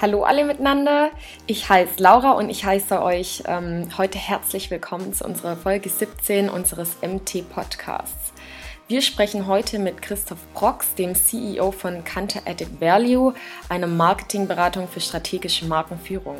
Hallo 0.00 0.22
alle 0.22 0.44
miteinander, 0.44 1.10
ich 1.48 1.68
heiße 1.68 2.00
Laura 2.00 2.30
und 2.34 2.50
ich 2.50 2.64
heiße 2.64 3.02
euch 3.02 3.42
ähm, 3.48 3.88
heute 3.98 4.16
herzlich 4.16 4.70
willkommen 4.70 5.12
zu 5.12 5.24
unserer 5.24 5.56
Folge 5.56 5.88
17 5.88 6.48
unseres 6.48 6.98
MT 7.02 7.50
Podcasts. 7.50 8.32
Wir 8.86 9.02
sprechen 9.02 9.48
heute 9.48 9.80
mit 9.80 10.00
Christoph 10.00 10.38
Brox, 10.54 10.94
dem 10.94 11.16
CEO 11.16 11.72
von 11.72 12.04
Canter 12.04 12.42
Added 12.46 12.80
Value, 12.80 13.34
einer 13.68 13.88
Marketingberatung 13.88 14.86
für 14.86 15.00
strategische 15.00 15.64
Markenführung. 15.64 16.38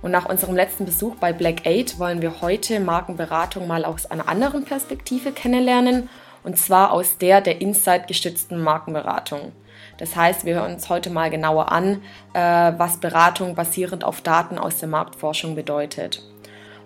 Und 0.00 0.12
nach 0.12 0.26
unserem 0.26 0.54
letzten 0.54 0.84
Besuch 0.84 1.16
bei 1.16 1.32
Black 1.32 1.66
8 1.66 1.98
wollen 1.98 2.22
wir 2.22 2.42
heute 2.42 2.78
Markenberatung 2.78 3.66
mal 3.66 3.84
aus 3.84 4.06
einer 4.06 4.28
anderen 4.28 4.64
Perspektive 4.64 5.32
kennenlernen, 5.32 6.08
und 6.44 6.56
zwar 6.56 6.92
aus 6.92 7.18
der 7.18 7.40
der 7.40 7.60
Insight-gestützten 7.60 8.62
Markenberatung. 8.62 9.50
Das 9.98 10.16
heißt, 10.16 10.44
wir 10.44 10.54
hören 10.54 10.74
uns 10.74 10.88
heute 10.88 11.10
mal 11.10 11.30
genauer 11.30 11.72
an, 11.72 12.02
äh, 12.32 12.40
was 12.76 12.98
Beratung 12.98 13.54
basierend 13.54 14.04
auf 14.04 14.20
Daten 14.20 14.58
aus 14.58 14.78
der 14.78 14.88
Marktforschung 14.88 15.54
bedeutet. 15.54 16.22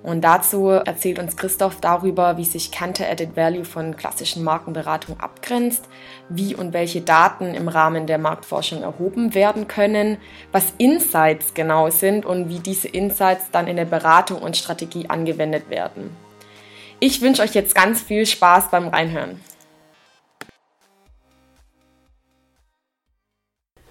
Und 0.02 0.23
dazu 0.23 0.69
erzählt 0.69 1.20
uns 1.20 1.36
Christoph 1.36 1.80
darüber, 1.80 2.36
wie 2.36 2.45
sich 2.45 2.73
Counter 2.73 3.09
Added 3.09 3.36
Value 3.36 3.64
von 3.64 3.97
klassischen 3.97 4.42
Markenberatung 4.42 5.20
abgrenzt, 5.20 5.84
wie 6.28 6.56
und 6.56 6.73
welche 6.73 7.02
Daten 7.02 7.55
im 7.55 7.69
Rahmen 7.69 8.09
der 8.09 8.19
Marktforschung 8.19 8.83
erhoben 8.83 9.34
werden 9.34 9.69
können, 9.69 10.19
was 10.50 10.72
Insights 10.78 11.55
genau 11.55 11.88
sind 11.91 12.27
und 12.27 12.48
wie 12.48 12.59
diese 12.59 12.88
Insights 12.88 13.50
dann 13.52 13.69
in 13.69 13.77
der 13.77 13.84
Beratung 13.84 14.42
und 14.42 14.56
Strategie 14.56 15.09
angewendet 15.09 15.70
werden. 15.70 16.11
Ich 16.98 17.20
wünsche 17.20 17.42
euch 17.42 17.55
jetzt 17.55 17.74
ganz 17.74 18.00
viel 18.02 18.27
Spaß 18.27 18.70
beim 18.70 18.88
Reinhören. 18.88 19.41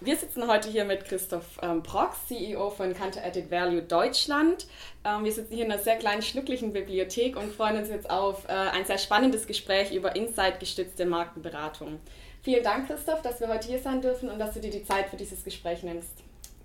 Wir 0.03 0.16
sitzen 0.16 0.47
heute 0.47 0.67
hier 0.67 0.83
mit 0.83 1.05
Christoph 1.05 1.59
ähm, 1.61 1.83
Brock, 1.83 2.13
CEO 2.27 2.71
von 2.71 2.95
Counter 2.95 3.23
Added 3.23 3.52
Value 3.52 3.83
Deutschland. 3.83 4.66
Ähm, 5.05 5.23
wir 5.23 5.31
sitzen 5.31 5.53
hier 5.53 5.66
in 5.66 5.71
einer 5.71 5.80
sehr 5.80 5.95
kleinen, 5.95 6.23
schnucklichen 6.23 6.73
Bibliothek 6.73 7.38
und 7.38 7.53
freuen 7.53 7.77
uns 7.77 7.89
jetzt 7.89 8.09
auf 8.09 8.45
äh, 8.45 8.52
ein 8.52 8.83
sehr 8.83 8.97
spannendes 8.97 9.45
Gespräch 9.45 9.94
über 9.94 10.16
Insight-gestützte 10.16 11.05
Markenberatung. 11.05 11.99
Vielen 12.41 12.63
Dank, 12.63 12.88
Christoph, 12.88 13.22
dass 13.22 13.41
wir 13.41 13.47
heute 13.47 13.67
hier 13.67 13.77
sein 13.77 14.02
dürfen 14.02 14.31
und 14.31 14.39
dass 14.39 14.55
du 14.55 14.59
dir 14.59 14.72
die 14.72 14.83
Zeit 14.83 15.07
für 15.07 15.17
dieses 15.17 15.44
Gespräch 15.44 15.83
nimmst. 15.83 16.13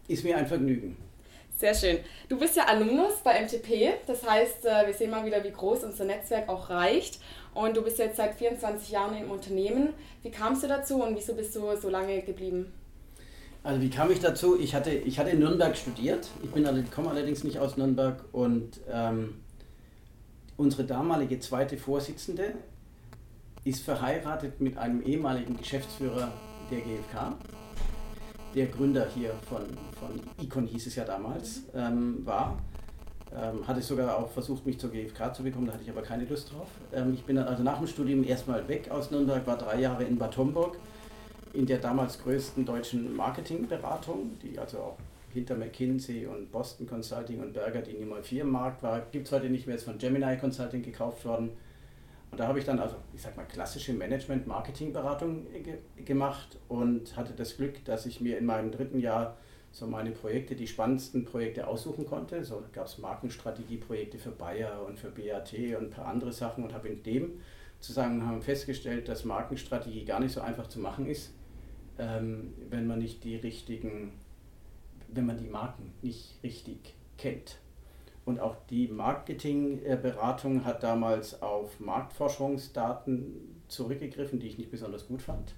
Ist 0.08 0.24
mir 0.24 0.38
ein 0.38 0.46
Vergnügen. 0.46 0.96
Sehr 1.58 1.74
schön. 1.74 1.98
Du 2.30 2.38
bist 2.38 2.56
ja 2.56 2.64
Alumnus 2.64 3.16
bei 3.22 3.38
MTP, 3.38 3.98
das 4.06 4.26
heißt, 4.26 4.64
äh, 4.64 4.86
wir 4.86 4.94
sehen 4.94 5.10
mal 5.10 5.26
wieder, 5.26 5.44
wie 5.44 5.52
groß 5.52 5.84
unser 5.84 6.06
Netzwerk 6.06 6.48
auch 6.48 6.70
reicht. 6.70 7.20
Und 7.52 7.76
du 7.76 7.82
bist 7.82 7.98
jetzt 7.98 8.16
seit 8.16 8.34
24 8.34 8.88
Jahren 8.88 9.14
im 9.14 9.30
Unternehmen. 9.30 9.92
Wie 10.22 10.30
kamst 10.30 10.62
du 10.62 10.68
dazu 10.68 11.02
und 11.02 11.14
wieso 11.14 11.34
bist 11.34 11.54
du 11.54 11.76
so 11.76 11.90
lange 11.90 12.22
geblieben? 12.22 12.72
Also 13.66 13.80
wie 13.80 13.90
kam 13.90 14.12
ich 14.12 14.20
dazu? 14.20 14.56
Ich 14.56 14.76
hatte, 14.76 14.92
ich 14.92 15.18
hatte 15.18 15.30
in 15.30 15.40
Nürnberg 15.40 15.76
studiert. 15.76 16.28
Ich 16.40 16.50
bin, 16.50 16.64
komme 16.94 17.10
allerdings 17.10 17.42
nicht 17.42 17.58
aus 17.58 17.76
Nürnberg 17.76 18.22
und 18.30 18.78
ähm, 18.88 19.40
unsere 20.56 20.84
damalige 20.84 21.40
zweite 21.40 21.76
Vorsitzende 21.76 22.54
ist 23.64 23.82
verheiratet 23.82 24.60
mit 24.60 24.78
einem 24.78 25.02
ehemaligen 25.02 25.56
Geschäftsführer 25.56 26.30
der 26.70 26.78
GfK. 26.78 27.34
Der 28.54 28.66
Gründer 28.66 29.08
hier 29.12 29.32
von, 29.48 29.62
von 29.98 30.20
Icon 30.40 30.68
hieß 30.68 30.86
es 30.86 30.94
ja 30.94 31.04
damals, 31.04 31.62
ähm, 31.74 32.24
war. 32.24 32.62
Ähm, 33.34 33.66
hatte 33.66 33.82
sogar 33.82 34.16
auch 34.16 34.30
versucht, 34.30 34.64
mich 34.64 34.78
zur 34.78 34.92
GfK 34.92 35.34
zu 35.34 35.42
bekommen, 35.42 35.66
da 35.66 35.72
hatte 35.72 35.82
ich 35.82 35.90
aber 35.90 36.02
keine 36.02 36.24
Lust 36.24 36.52
drauf. 36.52 36.68
Ähm, 36.94 37.14
ich 37.14 37.24
bin 37.24 37.34
dann 37.34 37.48
also 37.48 37.64
nach 37.64 37.78
dem 37.78 37.88
Studium 37.88 38.22
erstmal 38.22 38.68
weg 38.68 38.92
aus 38.92 39.10
Nürnberg, 39.10 39.44
war 39.44 39.58
drei 39.58 39.80
Jahre 39.80 40.04
in 40.04 40.18
Bad 40.18 40.36
Homburg 40.36 40.78
in 41.56 41.66
der 41.66 41.78
damals 41.78 42.22
größten 42.22 42.66
deutschen 42.66 43.16
Marketingberatung, 43.16 44.38
die 44.42 44.58
also 44.58 44.78
auch 44.78 44.98
hinter 45.32 45.54
McKinsey 45.54 46.26
und 46.26 46.52
Boston 46.52 46.86
Consulting 46.86 47.40
und 47.40 47.54
Berger 47.54 47.80
die 47.80 47.94
Nummer 47.94 48.22
4 48.22 48.42
im 48.42 48.50
Markt 48.50 48.82
war, 48.82 49.00
gibt 49.12 49.26
es 49.26 49.32
heute 49.32 49.48
nicht 49.48 49.66
mehr, 49.66 49.76
ist 49.76 49.84
von 49.84 49.98
Gemini 49.98 50.36
Consulting 50.36 50.82
gekauft 50.82 51.24
worden. 51.24 51.50
Und 52.30 52.40
da 52.40 52.48
habe 52.48 52.58
ich 52.58 52.64
dann 52.64 52.78
also, 52.78 52.96
ich 53.14 53.22
sag 53.22 53.36
mal, 53.36 53.44
klassische 53.44 53.94
Management-Marketing-Beratung 53.94 55.46
ge 55.62 55.78
gemacht 56.04 56.58
und 56.68 57.16
hatte 57.16 57.32
das 57.34 57.56
Glück, 57.56 57.84
dass 57.84 58.04
ich 58.04 58.20
mir 58.20 58.36
in 58.36 58.44
meinem 58.44 58.70
dritten 58.70 58.98
Jahr 58.98 59.36
so 59.72 59.86
meine 59.86 60.10
Projekte, 60.10 60.56
die 60.56 60.66
spannendsten 60.66 61.24
Projekte 61.24 61.66
aussuchen 61.66 62.06
konnte. 62.06 62.44
So 62.44 62.62
gab 62.72 62.86
es 62.86 62.98
Markenstrategieprojekte 62.98 64.18
für 64.18 64.30
Bayer 64.30 64.84
und 64.86 64.98
für 64.98 65.10
BAT 65.10 65.52
und 65.78 65.86
ein 65.86 65.90
paar 65.90 66.06
andere 66.06 66.32
Sachen 66.32 66.64
und 66.64 66.74
habe 66.74 66.88
in 66.88 67.02
dem 67.02 67.40
Zusammenhang 67.80 68.42
festgestellt, 68.42 69.08
dass 69.08 69.24
Markenstrategie 69.24 70.04
gar 70.04 70.20
nicht 70.20 70.32
so 70.32 70.40
einfach 70.40 70.66
zu 70.66 70.80
machen 70.80 71.06
ist 71.06 71.30
ähm, 71.98 72.54
wenn 72.70 72.86
man 72.86 72.98
nicht 72.98 73.24
die 73.24 73.36
richtigen, 73.36 74.12
wenn 75.08 75.26
man 75.26 75.38
die 75.38 75.48
Marken 75.48 75.92
nicht 76.02 76.38
richtig 76.42 76.94
kennt. 77.16 77.58
Und 78.24 78.40
auch 78.40 78.56
die 78.70 78.88
Marketingberatung 78.88 80.64
hat 80.64 80.82
damals 80.82 81.42
auf 81.42 81.78
Marktforschungsdaten 81.78 83.62
zurückgegriffen, 83.68 84.40
die 84.40 84.48
ich 84.48 84.58
nicht 84.58 84.70
besonders 84.70 85.06
gut 85.06 85.22
fand. 85.22 85.54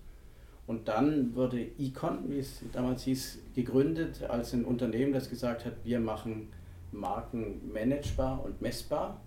Und 0.66 0.86
dann 0.88 1.34
wurde 1.34 1.62
Econ, 1.78 2.28
wie 2.28 2.38
es 2.38 2.62
damals 2.72 3.04
hieß, 3.04 3.38
gegründet 3.54 4.22
als 4.24 4.52
ein 4.52 4.66
Unternehmen, 4.66 5.14
das 5.14 5.30
gesagt 5.30 5.64
hat, 5.64 5.72
wir 5.82 5.98
machen 5.98 6.50
Marken 6.92 7.72
managebar 7.72 8.44
und 8.44 8.60
messbar. 8.60 9.18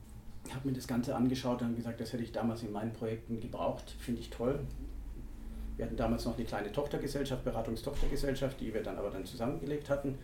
Ich 0.46 0.54
habe 0.54 0.68
mir 0.68 0.76
das 0.76 0.88
Ganze 0.88 1.16
angeschaut 1.16 1.64
und 1.64 1.76
gesagt, 1.76 2.00
das 2.00 2.14
hätte 2.14 2.22
ich 2.22 2.32
damals 2.32 2.62
in 2.62 2.72
meinen 2.72 2.94
Projekten 2.94 3.40
gebraucht, 3.40 3.96
finde 4.00 4.22
ich 4.22 4.30
toll. 4.30 4.60
Wir 5.78 5.86
hatten 5.86 5.98
damals 5.98 6.26
noch 6.26 6.38
eine 6.38 6.46
kleine 6.46 6.72
Tochtergesellschaft, 6.72 7.44
Beratungstochtergesellschaft, 7.44 8.60
die 8.60 8.74
wir 8.74 8.84
dann 8.84 8.98
aber 8.98 9.10
dann 9.10 9.26
zusammengelegt 9.26 9.90
hatten. 9.90 10.18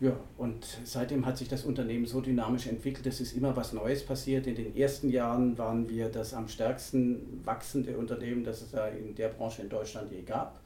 Ja, 0.00 0.16
und 0.36 0.66
seitdem 0.84 1.24
hat 1.24 1.38
sich 1.38 1.48
das 1.48 1.64
Unternehmen 1.64 2.04
so 2.06 2.20
dynamisch 2.20 2.66
entwickelt, 2.66 3.06
es 3.06 3.20
ist 3.20 3.36
immer 3.36 3.56
was 3.56 3.72
Neues 3.72 4.04
passiert. 4.04 4.46
In 4.46 4.56
den 4.56 4.76
ersten 4.76 5.08
Jahren 5.08 5.56
waren 5.56 5.88
wir 5.88 6.08
das 6.08 6.34
am 6.34 6.48
stärksten 6.48 7.40
wachsende 7.44 7.96
Unternehmen, 7.96 8.42
das 8.42 8.60
es 8.60 8.72
da 8.72 8.88
in 8.88 9.14
der 9.14 9.28
Branche 9.28 9.62
in 9.62 9.68
Deutschland 9.68 10.10
je 10.10 10.22
gab. 10.22 10.60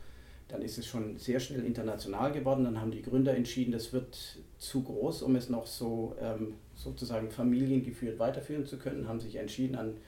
Dann 0.48 0.62
ist 0.62 0.78
es 0.78 0.86
schon 0.86 1.18
sehr 1.18 1.40
schnell 1.40 1.64
international 1.66 2.32
geworden. 2.32 2.64
Dann 2.64 2.80
haben 2.80 2.90
die 2.90 3.02
Gründer 3.02 3.36
entschieden, 3.36 3.70
das 3.70 3.92
wird 3.92 4.38
zu 4.56 4.82
groß, 4.82 5.22
um 5.22 5.36
es 5.36 5.50
noch 5.50 5.66
so 5.66 6.16
ähm, 6.20 6.54
sozusagen 6.74 7.30
familiengeführt 7.30 8.18
weiterführen 8.18 8.64
zu 8.64 8.78
können, 8.78 9.06
haben 9.06 9.20
sich 9.20 9.36
entschieden, 9.36 9.76
an 9.76 9.98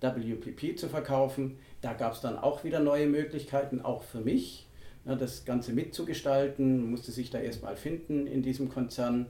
WPP 0.00 0.76
zu 0.76 0.88
verkaufen. 0.88 1.58
Da 1.84 1.92
gab 1.92 2.14
es 2.14 2.22
dann 2.22 2.38
auch 2.38 2.64
wieder 2.64 2.80
neue 2.80 3.06
Möglichkeiten, 3.06 3.82
auch 3.82 4.04
für 4.04 4.22
mich, 4.22 4.66
ne, 5.04 5.18
das 5.18 5.44
Ganze 5.44 5.74
mitzugestalten, 5.74 6.90
musste 6.90 7.12
sich 7.12 7.28
da 7.28 7.38
erstmal 7.38 7.76
finden 7.76 8.26
in 8.26 8.40
diesem 8.42 8.70
Konzern. 8.70 9.26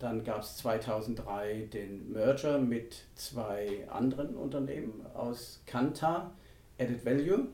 Dann 0.00 0.24
gab 0.24 0.42
es 0.42 0.56
2003 0.56 1.68
den 1.72 2.12
Merger 2.12 2.58
mit 2.58 3.04
zwei 3.14 3.86
anderen 3.88 4.34
Unternehmen 4.34 5.06
aus 5.14 5.62
Kanta, 5.64 6.32
Added 6.76 7.06
Value, 7.06 7.46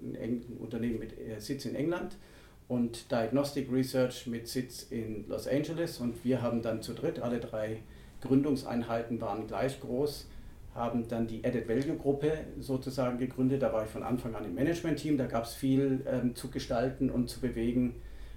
ein 0.00 0.42
Unternehmen 0.58 0.98
mit 0.98 1.12
äh, 1.18 1.38
Sitz 1.38 1.66
in 1.66 1.74
England, 1.74 2.16
und 2.68 3.10
Diagnostic 3.10 3.70
Research 3.70 4.26
mit 4.26 4.48
Sitz 4.48 4.84
in 4.88 5.28
Los 5.28 5.46
Angeles. 5.46 6.00
Und 6.00 6.24
wir 6.24 6.40
haben 6.40 6.62
dann 6.62 6.80
zu 6.80 6.94
dritt, 6.94 7.18
alle 7.18 7.40
drei 7.40 7.82
Gründungseinheiten 8.22 9.20
waren 9.20 9.46
gleich 9.46 9.78
groß, 9.82 10.28
haben 10.76 11.08
dann 11.08 11.26
die 11.26 11.44
Added 11.44 11.68
Value 11.68 11.96
Gruppe 11.96 12.32
sozusagen 12.60 13.18
gegründet. 13.18 13.62
Da 13.62 13.72
war 13.72 13.84
ich 13.84 13.90
von 13.90 14.02
Anfang 14.02 14.34
an 14.34 14.44
im 14.44 14.54
Management-Team. 14.54 15.18
Da 15.18 15.26
gab 15.26 15.44
es 15.44 15.54
viel 15.54 16.04
ähm, 16.06 16.34
zu 16.34 16.50
gestalten 16.50 17.10
und 17.10 17.28
zu 17.28 17.40
bewegen. 17.40 17.96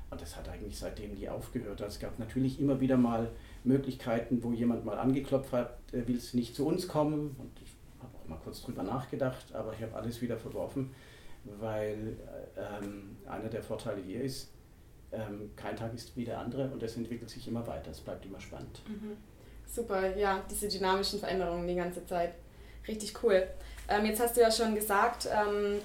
Und 0.09 0.21
das 0.21 0.35
hat 0.35 0.49
eigentlich 0.49 0.77
seitdem 0.77 1.13
nie 1.13 1.29
aufgehört. 1.29 1.81
Also 1.81 1.95
es 1.95 1.99
gab 1.99 2.17
natürlich 2.17 2.59
immer 2.59 2.79
wieder 2.79 2.97
mal 2.97 3.29
Möglichkeiten, 3.63 4.43
wo 4.43 4.51
jemand 4.51 4.85
mal 4.85 4.97
angeklopft 4.97 5.51
hat, 5.53 5.77
äh, 5.91 6.07
will 6.07 6.17
es 6.17 6.33
nicht 6.33 6.55
zu 6.55 6.65
uns 6.65 6.87
kommen. 6.87 7.35
Und 7.37 7.51
ich 7.61 7.71
habe 7.99 8.11
auch 8.17 8.27
mal 8.27 8.39
kurz 8.43 8.61
drüber 8.61 8.83
nachgedacht, 8.83 9.53
aber 9.53 9.73
ich 9.73 9.81
habe 9.81 9.95
alles 9.95 10.21
wieder 10.21 10.37
verworfen, 10.37 10.91
weil 11.59 12.17
äh, 12.55 12.83
ähm, 12.83 13.17
einer 13.27 13.49
der 13.49 13.61
Vorteile 13.61 14.01
hier 14.01 14.21
ist, 14.21 14.51
ähm, 15.11 15.51
kein 15.55 15.75
Tag 15.75 15.93
ist 15.93 16.15
wie 16.15 16.25
der 16.25 16.39
andere 16.39 16.69
und 16.69 16.83
es 16.83 16.95
entwickelt 16.95 17.29
sich 17.29 17.47
immer 17.47 17.65
weiter. 17.67 17.91
Es 17.91 17.99
bleibt 17.99 18.25
immer 18.25 18.39
spannend. 18.39 18.81
Mhm. 18.87 19.17
Super, 19.73 20.15
ja, 20.17 20.41
diese 20.49 20.67
dynamischen 20.67 21.19
Veränderungen 21.19 21.67
die 21.67 21.75
ganze 21.75 22.05
Zeit. 22.05 22.33
Richtig 22.87 23.23
cool. 23.23 23.47
Ähm, 23.87 24.05
jetzt 24.05 24.19
hast 24.19 24.35
du 24.35 24.41
ja 24.41 24.51
schon 24.51 24.75
gesagt, 24.75 25.27
ähm, 25.31 25.79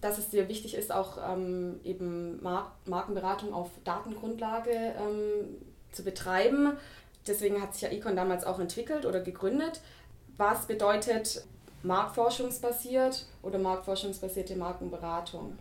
dass 0.00 0.18
es 0.18 0.28
dir 0.30 0.48
wichtig 0.48 0.74
ist, 0.74 0.92
auch 0.92 1.18
ähm, 1.32 1.80
eben 1.84 2.42
Mar 2.42 2.72
Markenberatung 2.86 3.54
auf 3.54 3.70
Datengrundlage 3.84 4.70
ähm, 4.70 5.56
zu 5.92 6.02
betreiben. 6.02 6.76
Deswegen 7.26 7.62
hat 7.62 7.72
sich 7.72 7.82
ja 7.82 7.88
Econ 7.88 8.16
damals 8.16 8.44
auch 8.44 8.58
entwickelt 8.58 9.06
oder 9.06 9.20
gegründet. 9.20 9.80
Was 10.36 10.66
bedeutet 10.66 11.44
marktforschungsbasiert 11.82 13.26
oder 13.42 13.58
marktforschungsbasierte 13.58 14.56
Markenberatung? 14.56 15.56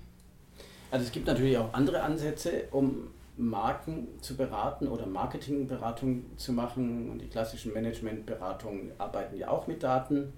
Also 0.92 1.06
es 1.06 1.12
gibt 1.12 1.28
natürlich 1.28 1.58
auch 1.58 1.74
andere 1.74 2.02
Ansätze, 2.02 2.66
um 2.72 3.12
Marken 3.36 4.08
zu 4.22 4.38
beraten 4.38 4.88
oder 4.88 5.06
Marketingberatung 5.06 6.38
zu 6.38 6.54
machen. 6.54 7.10
Und 7.10 7.20
die 7.20 7.28
klassischen 7.28 7.74
Managementberatungen 7.74 8.92
arbeiten 8.98 9.38
ja 9.38 9.50
auch 9.50 9.68
mit 9.68 9.84
Daten. 9.84 10.34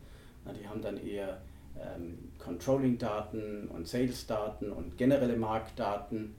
Die 0.60 0.68
haben 0.68 0.82
dann 0.82 0.98
eher 0.98 1.42
ähm, 1.80 2.32
Controlling-Daten 2.40 3.68
und 3.68 3.88
Sales-Daten 3.88 4.72
und 4.72 4.98
generelle 4.98 5.36
Marktdaten. 5.36 6.36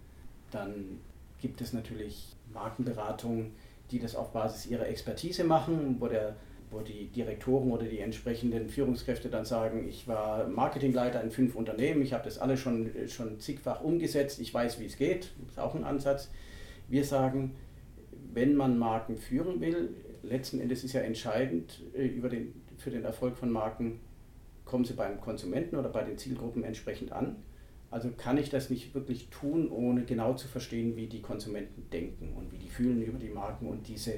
Dann 0.51 1.01
gibt 1.41 1.61
es 1.61 1.73
natürlich 1.73 2.37
Markenberatungen, 2.53 3.53
die 3.91 3.99
das 3.99 4.17
auf 4.17 4.33
Basis 4.33 4.67
ihrer 4.67 4.87
Expertise 4.87 5.45
machen, 5.45 5.97
wo, 6.01 6.07
der, 6.07 6.37
wo 6.71 6.81
die 6.81 7.07
Direktoren 7.07 7.71
oder 7.71 7.85
die 7.85 8.01
entsprechenden 8.01 8.69
Führungskräfte 8.69 9.29
dann 9.29 9.45
sagen, 9.45 9.87
ich 9.89 10.09
war 10.09 10.49
Marketingleiter 10.49 11.23
in 11.23 11.31
fünf 11.31 11.55
Unternehmen, 11.55 12.03
ich 12.03 12.13
habe 12.13 12.25
das 12.25 12.39
alle 12.39 12.57
schon, 12.57 12.91
schon 13.09 13.39
zigfach 13.39 13.83
umgesetzt, 13.83 14.41
ich 14.41 14.53
weiß, 14.53 14.81
wie 14.81 14.87
es 14.87 14.97
geht, 14.97 15.33
ist 15.49 15.59
auch 15.59 15.75
ein 15.75 15.85
Ansatz. 15.85 16.31
Wir 16.89 17.05
sagen, 17.05 17.57
wenn 18.33 18.55
man 18.55 18.79
Marken 18.79 19.17
führen 19.17 19.61
will, 19.61 19.95
letzten 20.23 20.61
Endes 20.61 20.85
ist 20.85 20.93
ja 20.93 21.01
entscheidend 21.01 21.83
äh, 21.95 22.07
über 22.07 22.29
den, 22.29 22.53
für 22.77 22.91
den 22.91 23.05
Erfolg 23.05 23.37
von 23.37 23.51
Marken, 23.51 24.01
kommen 24.65 24.85
sie 24.85 24.95
beim 24.95 25.21
Konsumenten 25.21 25.77
oder 25.77 25.89
bei 25.89 26.03
den 26.03 26.19
Zielgruppen 26.19 26.65
entsprechend 26.65 27.13
an. 27.13 27.37
Also 27.91 28.11
kann 28.17 28.37
ich 28.37 28.51
das 28.51 28.69
nicht 28.69 28.95
wirklich 28.95 29.29
tun, 29.29 29.71
ohne 29.71 30.05
genau 30.05 30.35
zu 30.35 30.49
verstehen, 30.49 30.97
wie 30.97 31.07
die 31.07 31.23
Konsumenten 31.23 31.89
denken 31.91 32.35
und 32.37 32.53
wie 32.53 32.59
die 32.59 32.69
fühlen 32.69 33.01
über 33.01 33.19
die 33.19 33.29
Marken 33.29 33.69
und 33.69 33.87
diese 33.87 34.15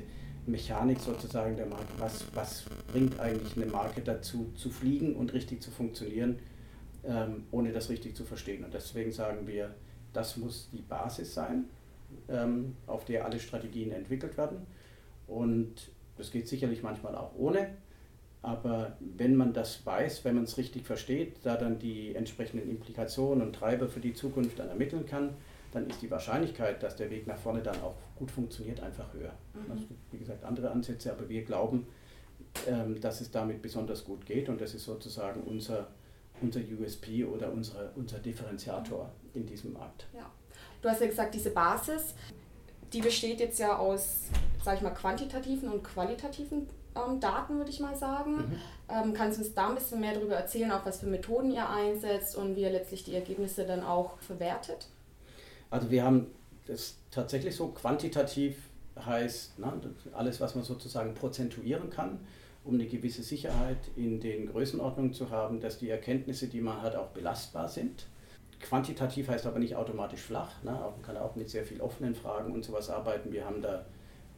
Mechanik 0.48 1.00
sozusagen 1.00 1.56
der 1.56 1.66
Marke. 1.66 1.92
Was, 1.98 2.24
was 2.34 2.64
bringt 2.92 3.18
eigentlich 3.20 3.56
eine 3.56 3.66
Marke 3.66 4.00
dazu, 4.00 4.52
zu 4.56 4.70
fliegen 4.70 5.14
und 5.14 5.32
richtig 5.32 5.62
zu 5.62 5.70
funktionieren, 5.70 6.38
ähm, 7.04 7.44
ohne 7.50 7.72
das 7.72 7.88
richtig 7.90 8.16
zu 8.16 8.24
verstehen? 8.24 8.64
Und 8.64 8.74
deswegen 8.74 9.12
sagen 9.12 9.46
wir, 9.46 9.74
das 10.12 10.36
muss 10.36 10.68
die 10.72 10.82
Basis 10.82 11.34
sein, 11.34 11.66
ähm, 12.28 12.76
auf 12.86 13.04
der 13.04 13.24
alle 13.24 13.38
Strategien 13.38 13.92
entwickelt 13.92 14.36
werden. 14.36 14.66
Und 15.26 15.90
das 16.16 16.30
geht 16.30 16.48
sicherlich 16.48 16.82
manchmal 16.82 17.14
auch 17.14 17.34
ohne. 17.36 17.68
Aber 18.40 18.96
wenn 19.00 19.34
man 19.36 19.52
das 19.52 19.84
weiß, 19.84 20.24
wenn 20.24 20.36
man 20.36 20.44
es 20.44 20.56
richtig 20.58 20.86
versteht, 20.86 21.36
da 21.42 21.56
dann 21.56 21.78
die 21.78 22.14
entsprechenden 22.14 22.70
Implikationen 22.70 23.46
und 23.46 23.52
Treiber 23.54 23.88
für 23.88 24.00
die 24.00 24.14
Zukunft 24.14 24.58
dann 24.58 24.68
ermitteln 24.68 25.06
kann, 25.06 25.34
dann 25.72 25.88
ist 25.88 26.00
die 26.00 26.10
Wahrscheinlichkeit, 26.10 26.82
dass 26.82 26.96
der 26.96 27.10
Weg 27.10 27.26
nach 27.26 27.36
vorne 27.36 27.60
dann 27.60 27.76
auch 27.82 27.94
gut 28.19 28.31
funktioniert, 28.31 28.81
einfach 28.81 29.12
höher. 29.12 29.32
Mhm. 29.55 29.70
Also, 29.70 29.85
wie 30.11 30.19
gesagt, 30.19 30.44
andere 30.44 30.70
Ansätze, 30.70 31.12
aber 31.12 31.29
wir 31.29 31.44
glauben, 31.44 31.87
ähm, 32.67 33.00
dass 33.00 33.20
es 33.20 33.31
damit 33.31 33.62
besonders 33.62 34.05
gut 34.05 34.26
geht 34.26 34.49
und 34.49 34.61
das 34.61 34.75
ist 34.75 34.85
sozusagen 34.85 35.43
unser, 35.43 35.88
unser 36.41 36.61
USP 36.61 37.25
oder 37.25 37.53
unsere, 37.53 37.91
unser 37.94 38.19
Differenziator 38.19 39.11
in 39.35 39.47
diesem 39.47 39.73
Markt. 39.73 40.06
Ja. 40.15 40.31
Du 40.82 40.88
hast 40.88 41.00
ja 41.00 41.06
gesagt, 41.06 41.35
diese 41.35 41.50
Basis, 41.50 42.15
die 42.93 43.00
besteht 43.00 43.41
jetzt 43.41 43.59
ja 43.59 43.76
aus, 43.76 44.23
sag 44.65 44.76
ich 44.76 44.82
mal, 44.82 44.91
quantitativen 44.91 45.69
und 45.69 45.82
qualitativen 45.82 46.69
ähm, 46.94 47.20
Daten, 47.20 47.59
würde 47.59 47.70
ich 47.70 47.81
mal 47.81 47.97
sagen. 47.97 48.37
Mhm. 48.37 48.61
Ähm, 48.88 49.12
kannst 49.12 49.38
du 49.38 49.44
uns 49.44 49.55
da 49.55 49.69
ein 49.69 49.75
bisschen 49.75 50.00
mehr 50.00 50.15
darüber 50.15 50.37
erzählen, 50.37 50.70
auch 50.73 50.87
was 50.87 51.00
für 51.00 51.06
Methoden 51.06 51.50
ihr 51.50 51.69
einsetzt 51.69 52.37
und 52.37 52.56
wie 52.56 52.62
ihr 52.62 52.70
letztlich 52.70 53.05
die 53.05 53.15
Ergebnisse 53.15 53.67
dann 53.67 53.82
auch 53.82 54.19
verwertet? 54.19 54.88
Also 55.70 55.91
wir 55.91 56.05
haben 56.05 56.29
das 56.69 56.97
tatsächlich 57.11 57.56
so 57.56 57.69
quantitativ 57.69 58.56
heißt, 59.05 59.59
ne, 59.59 59.73
alles, 60.12 60.41
was 60.41 60.55
man 60.55 60.65
sozusagen 60.65 61.15
prozentuieren 61.15 61.91
kann, 61.91 62.20
um 62.65 62.75
eine 62.75 62.87
gewisse 62.87 63.23
Sicherheit 63.23 63.79
in 63.97 64.20
den 64.20 64.47
Größenordnungen 64.47 65.12
zu 65.12 65.31
haben, 65.31 65.61
dass 65.61 65.79
die 65.79 65.88
Erkenntnisse, 65.88 66.49
die 66.49 66.61
man 66.61 66.82
hat, 66.82 66.94
auch 66.97 67.09
belastbar 67.09 67.69
sind. 67.69 68.06
Quantitativ 68.61 69.29
heißt 69.29 69.47
aber 69.47 69.61
nicht 69.61 69.76
automatisch 69.76 70.20
flach. 70.20 70.62
Ne? 70.62 70.73
Man 70.73 71.03
kann 71.03 71.17
auch 71.17 71.37
mit 71.37 71.49
sehr 71.49 71.65
viel 71.65 71.81
offenen 71.81 72.15
Fragen 72.15 72.53
und 72.53 72.65
sowas 72.65 72.91
arbeiten. 72.91 73.32
Wir 73.32 73.44
haben 73.44 73.62
da 73.62 73.87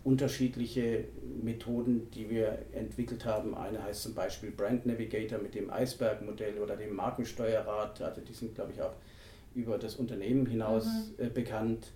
unterschiedliche 0.04 1.04
Methoden, 1.42 2.10
die 2.12 2.30
wir 2.30 2.58
entwickelt 2.72 3.24
haben. 3.24 3.56
Eine 3.56 3.82
heißt 3.82 4.02
zum 4.02 4.14
Beispiel 4.14 4.50
Brand 4.50 4.86
Navigator 4.86 5.38
mit 5.38 5.54
dem 5.54 5.70
Eisberg-Modell 5.70 6.58
oder 6.58 6.76
dem 6.76 6.94
Markensteuerrad. 6.94 8.00
Also 8.00 8.20
die 8.20 8.32
sind, 8.32 8.54
glaube 8.54 8.72
ich, 8.72 8.80
auch 8.80 8.94
über 9.54 9.78
das 9.78 9.96
Unternehmen 9.96 10.46
hinaus 10.46 10.86
mhm. 10.86 11.24
äh, 11.24 11.28
bekannt. 11.28 11.92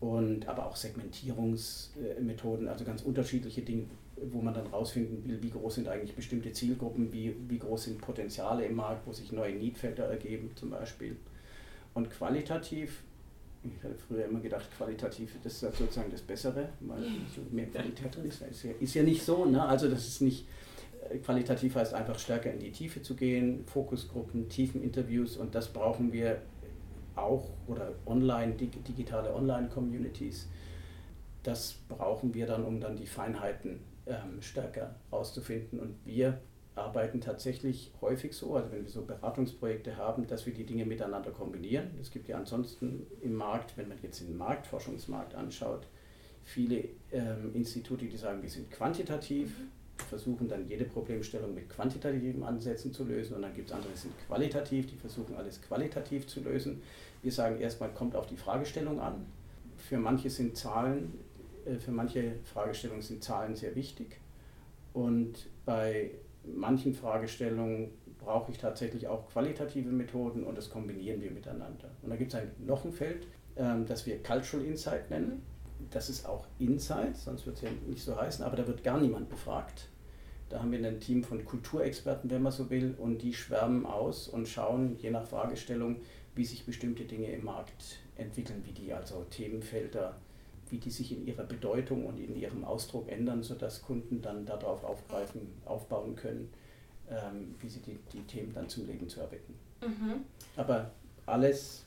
Und 0.00 0.46
aber 0.46 0.66
auch 0.66 0.76
Segmentierungsmethoden, 0.76 2.68
also 2.68 2.84
ganz 2.84 3.02
unterschiedliche 3.02 3.62
Dinge, 3.62 3.84
wo 4.30 4.40
man 4.40 4.54
dann 4.54 4.66
rausfinden 4.68 5.24
will, 5.24 5.42
wie 5.42 5.50
groß 5.50 5.76
sind 5.76 5.88
eigentlich 5.88 6.14
bestimmte 6.14 6.52
Zielgruppen, 6.52 7.12
wie, 7.12 7.34
wie 7.48 7.58
groß 7.58 7.84
sind 7.84 8.00
Potenziale 8.00 8.64
im 8.64 8.76
Markt, 8.76 9.06
wo 9.06 9.12
sich 9.12 9.32
neue 9.32 9.54
Needfelder 9.54 10.04
ergeben 10.04 10.52
zum 10.54 10.70
Beispiel. 10.70 11.16
Und 11.94 12.10
qualitativ 12.10 13.02
ich 13.64 13.82
hatte 13.82 13.94
früher 13.96 14.24
immer 14.26 14.40
gedacht, 14.40 14.68
qualitativ, 14.76 15.36
das 15.42 15.62
ist 15.62 15.76
sozusagen 15.76 16.10
das 16.10 16.22
Bessere, 16.22 16.68
weil 16.80 17.02
mehr 17.50 17.66
Qualität 17.66 18.14
drin 18.14 18.26
ist. 18.26 18.42
Ist 18.42 18.62
ja, 18.64 18.70
ist 18.78 18.94
ja 18.94 19.02
nicht 19.02 19.22
so, 19.22 19.44
ne? 19.44 19.62
also 19.62 19.88
das 19.88 20.06
ist 20.06 20.22
nicht, 20.22 20.46
äh, 21.10 21.18
qualitativ 21.18 21.74
heißt 21.74 21.94
einfach 21.94 22.18
stärker 22.18 22.52
in 22.52 22.60
die 22.60 22.70
Tiefe 22.70 23.02
zu 23.02 23.14
gehen, 23.14 23.64
Fokusgruppen, 23.66 24.48
tiefen 24.48 24.82
Interviews 24.82 25.36
und 25.36 25.54
das 25.54 25.68
brauchen 25.68 26.12
wir 26.12 26.40
auch 27.18 27.50
oder 27.66 27.94
online, 28.06 28.54
digitale 28.54 29.34
Online-Communities. 29.34 30.48
Das 31.42 31.74
brauchen 31.88 32.34
wir 32.34 32.46
dann, 32.46 32.64
um 32.64 32.80
dann 32.80 32.96
die 32.96 33.06
Feinheiten 33.06 33.80
ähm, 34.06 34.40
stärker 34.40 34.94
rauszufinden 35.12 35.80
und 35.80 35.94
wir 36.04 36.40
arbeiten 36.74 37.20
tatsächlich 37.20 37.92
häufig 38.00 38.34
so, 38.34 38.54
also 38.54 38.70
wenn 38.70 38.84
wir 38.84 38.90
so 38.90 39.04
Beratungsprojekte 39.04 39.96
haben, 39.96 40.26
dass 40.26 40.46
wir 40.46 40.54
die 40.54 40.64
Dinge 40.64 40.86
miteinander 40.86 41.30
kombinieren. 41.30 41.90
Es 42.00 42.10
gibt 42.10 42.28
ja 42.28 42.36
ansonsten 42.36 43.06
im 43.20 43.34
Markt, 43.34 43.76
wenn 43.76 43.88
man 43.88 43.98
jetzt 44.02 44.20
den 44.20 44.36
Marktforschungsmarkt 44.36 45.34
anschaut, 45.34 45.86
viele 46.44 46.84
ähm, 47.12 47.52
Institute, 47.54 48.04
die 48.04 48.16
sagen, 48.16 48.42
wir 48.42 48.50
sind 48.50 48.70
quantitativ, 48.70 49.56
versuchen 50.08 50.48
dann 50.48 50.66
jede 50.66 50.84
Problemstellung 50.84 51.54
mit 51.54 51.68
quantitativen 51.68 52.42
Ansätzen 52.42 52.92
zu 52.92 53.04
lösen 53.04 53.36
und 53.36 53.42
dann 53.42 53.54
gibt 53.54 53.68
es 53.68 53.74
andere, 53.74 53.92
die 53.92 53.98
sind 53.98 54.14
qualitativ, 54.26 54.86
die 54.86 54.96
versuchen 54.96 55.36
alles 55.36 55.60
qualitativ 55.62 56.26
zu 56.26 56.40
lösen. 56.40 56.82
Wir 57.22 57.32
sagen 57.32 57.60
erstmal, 57.60 57.90
kommt 57.90 58.16
auf 58.16 58.26
die 58.26 58.36
Fragestellung 58.36 59.00
an. 59.00 59.26
Für 59.76 59.98
manche 59.98 60.30
sind 60.30 60.56
Zahlen, 60.56 61.18
äh, 61.64 61.76
für 61.76 61.92
manche 61.92 62.34
Fragestellungen 62.44 63.02
sind 63.02 63.22
Zahlen 63.22 63.54
sehr 63.54 63.74
wichtig 63.74 64.18
und 64.92 65.46
bei 65.64 66.10
manchen 66.44 66.94
Fragestellungen 66.94 67.90
brauche 68.18 68.50
ich 68.50 68.58
tatsächlich 68.58 69.06
auch 69.08 69.28
qualitative 69.28 69.90
Methoden 69.90 70.44
und 70.44 70.58
das 70.58 70.70
kombinieren 70.70 71.20
wir 71.20 71.30
miteinander. 71.30 71.90
Und 72.02 72.10
da 72.10 72.16
gibt 72.16 72.34
es 72.34 72.40
noch 72.58 72.84
ein 72.84 72.92
Feld, 72.92 73.26
ähm, 73.56 73.86
das 73.86 74.06
wir 74.06 74.22
Cultural 74.22 74.66
Insight 74.66 75.10
nennen. 75.10 75.42
Das 75.90 76.08
ist 76.08 76.26
auch 76.26 76.46
Insight, 76.58 77.16
sonst 77.16 77.46
wird 77.46 77.56
es 77.56 77.62
ja 77.62 77.70
nicht 77.86 78.02
so 78.02 78.16
heißen, 78.20 78.44
aber 78.44 78.56
da 78.56 78.66
wird 78.66 78.82
gar 78.82 79.00
niemand 79.00 79.28
befragt. 79.28 79.88
Da 80.48 80.60
haben 80.60 80.72
wir 80.72 80.86
ein 80.86 81.00
Team 81.00 81.22
von 81.22 81.44
Kulturexperten, 81.44 82.30
wenn 82.30 82.42
man 82.42 82.52
so 82.52 82.70
will, 82.70 82.94
und 82.98 83.22
die 83.22 83.34
schwärmen 83.34 83.84
aus 83.84 84.28
und 84.28 84.48
schauen 84.48 84.96
je 84.98 85.10
nach 85.10 85.26
Fragestellung, 85.26 85.96
wie 86.34 86.44
sich 86.44 86.64
bestimmte 86.64 87.04
Dinge 87.04 87.30
im 87.32 87.44
Markt 87.44 87.98
entwickeln, 88.16 88.62
wie 88.64 88.72
die 88.72 88.92
also 88.92 89.26
Themenfelder 89.30 90.16
wie 90.70 90.78
die 90.78 90.90
sich 90.90 91.12
in 91.12 91.26
ihrer 91.26 91.44
Bedeutung 91.44 92.06
und 92.06 92.18
in 92.18 92.36
ihrem 92.36 92.64
Ausdruck 92.64 93.08
ändern, 93.10 93.42
sodass 93.42 93.82
Kunden 93.82 94.20
dann 94.20 94.44
darauf 94.44 94.84
aufgreifen, 94.84 95.52
aufbauen 95.64 96.16
können, 96.16 96.50
ähm, 97.08 97.54
wie 97.60 97.68
sie 97.68 97.80
die, 97.80 97.98
die 98.12 98.22
Themen 98.22 98.52
dann 98.52 98.68
zum 98.68 98.86
Leben 98.86 99.08
zu 99.08 99.20
erwecken. 99.20 99.54
Mhm. 99.80 100.24
Aber 100.56 100.90
alles, 101.26 101.84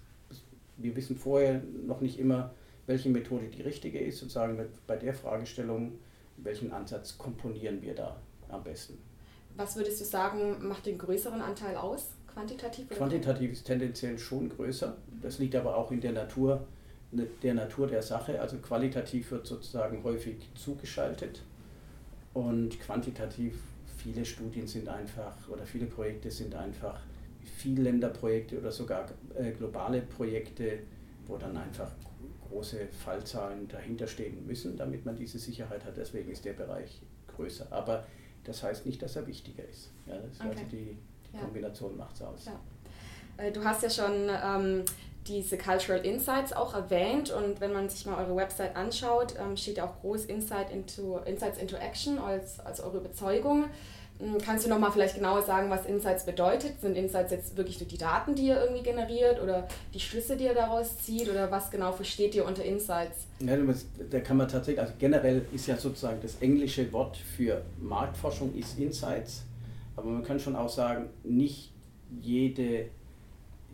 wir 0.78 0.96
wissen 0.96 1.16
vorher 1.16 1.62
noch 1.86 2.02
nicht 2.02 2.20
immer, 2.20 2.54
welche 2.88 3.10
Methode 3.10 3.48
die 3.48 3.62
richtige 3.62 4.00
ist 4.00 4.22
und 4.24 4.30
sagen 4.30 4.60
bei 4.88 4.96
der 4.96 5.14
Fragestellung, 5.14 5.94
welchen 6.38 6.72
Ansatz 6.72 7.18
komponieren 7.18 7.82
wir 7.82 7.94
da 7.94 8.20
am 8.52 8.64
besten. 8.64 8.98
Was 9.56 9.76
würdest 9.76 10.00
du 10.00 10.06
sagen, 10.06 10.68
macht 10.68 10.86
den 10.86 10.98
größeren 10.98 11.42
Anteil 11.42 11.76
aus, 11.76 12.12
quantitativ? 12.34 12.90
Quantitativ 12.90 13.52
ist 13.52 13.66
tendenziell 13.66 14.18
schon 14.18 14.50
größer. 14.50 14.96
Das 15.22 15.40
liegt 15.40 15.56
aber 15.56 15.76
auch 15.76 15.92
in 15.92 16.02
der 16.02 16.14
Natur 16.14 16.66
der 17.12 17.54
Natur 17.54 17.88
der 17.88 18.02
Sache. 18.02 18.40
Also 18.40 18.58
qualitativ 18.58 19.32
wird 19.32 19.46
sozusagen 19.46 20.04
häufig 20.04 20.38
zugeschaltet 20.56 21.42
und 22.34 22.80
quantitativ 22.80 23.56
viele 23.98 24.26
Studien 24.26 24.68
sind 24.68 24.88
einfach 24.88 25.34
oder 25.50 25.66
viele 25.66 25.86
Projekte 25.86 26.32
sind 26.32 26.56
einfach 26.56 27.00
Vielländerprojekte 27.58 28.60
oder 28.60 28.72
sogar 28.72 29.08
äh, 29.38 29.52
globale 29.52 30.02
Projekte, 30.02 30.80
wo 31.28 31.38
dann 31.38 31.58
einfach 31.58 31.92
große 32.50 32.88
Fallzahlen 32.92 33.68
dahinter 33.68 34.08
stehen 34.08 34.46
müssen, 34.46 34.78
damit 34.78 35.06
man 35.06 35.16
diese 35.16 35.38
Sicherheit 35.38 35.86
hat. 35.86 35.98
Deswegen 35.98 36.32
ist 36.32 36.46
der 36.46 36.54
Bereich 36.54 37.02
größer. 37.36 37.68
Aber 37.70 38.06
das 38.44 38.64
heißt 38.64 38.86
nicht, 38.86 39.02
dass 39.02 39.16
er 39.16 39.28
wichtiger 39.28 39.64
ist. 39.64 39.92
Ja, 40.06 40.16
das 40.18 40.40
okay. 40.40 40.50
Also 40.50 40.64
die, 40.72 40.98
die 41.32 41.38
Kombination 41.38 41.98
macht 41.98 42.16
es 42.16 42.22
aus. 42.22 42.46
Äh, 43.38 43.52
du 43.52 43.64
hast 43.64 43.84
ja 43.84 43.90
schon 43.90 44.30
ähm, 44.30 44.86
diese 45.28 45.58
Cultural 45.58 46.04
Insights 46.06 46.54
auch 46.54 46.74
erwähnt 46.74 47.32
und 47.32 47.62
wenn 47.62 47.74
man 47.74 47.90
sich 47.90 48.06
mal 48.06 48.24
eure 48.24 48.36
Website 48.36 48.76
anschaut, 48.76 49.36
ähm, 49.40 49.56
steht 49.56 49.78
ja 49.78 49.86
auch 49.86 50.02
groß 50.02 50.26
Insight 50.26 50.72
into, 50.72 51.20
Insights 51.26 51.60
into 51.60 51.76
Action 51.76 52.18
als, 52.18 52.60
als 52.60 52.80
eure 52.82 52.98
Überzeugung. 52.98 53.66
Hm, 54.22 54.38
kannst 54.38 54.66
du 54.66 54.70
nochmal 54.70 54.92
vielleicht 54.92 55.16
genauer 55.16 55.42
sagen, 55.42 55.70
was 55.70 55.86
Insights 55.86 56.26
bedeutet? 56.26 56.80
Sind 56.80 56.96
Insights 56.96 57.32
jetzt 57.32 57.58
wirklich 57.58 57.80
nur 57.80 57.88
die 57.88 57.98
Daten, 57.98 58.36
die 58.36 58.48
ihr 58.48 58.62
irgendwie 58.62 58.84
generiert 58.84 59.42
oder 59.42 59.68
die 59.94 60.00
Schlüsse, 60.00 60.38
die 60.38 60.46
ihr 60.46 60.54
daraus 60.54 61.00
zieht 61.00 61.28
oder 61.30 61.50
was 61.50 61.72
genau 61.72 61.92
versteht 61.92 62.36
ihr 62.36 62.46
unter 62.46 62.64
Insights? 62.64 63.26
Ja, 63.40 63.58
da 64.10 64.20
kann 64.20 64.38
man 64.38 64.48
tatsächlich, 64.48 64.80
also 64.80 64.94
generell 65.00 65.46
ist 65.52 65.68
ja 65.68 65.76
sozusagen 65.76 66.20
das 66.22 66.36
englische 66.40 66.92
Wort 66.94 67.18
für 67.18 67.64
Marktforschung 67.80 68.54
ist 68.56 68.78
Insights, 68.78 69.44
aber 69.96 70.10
man 70.10 70.24
kann 70.24 70.40
schon 70.40 70.56
auch 70.56 70.70
sagen, 70.70 71.10
nicht 71.24 71.72
jede 72.22 72.86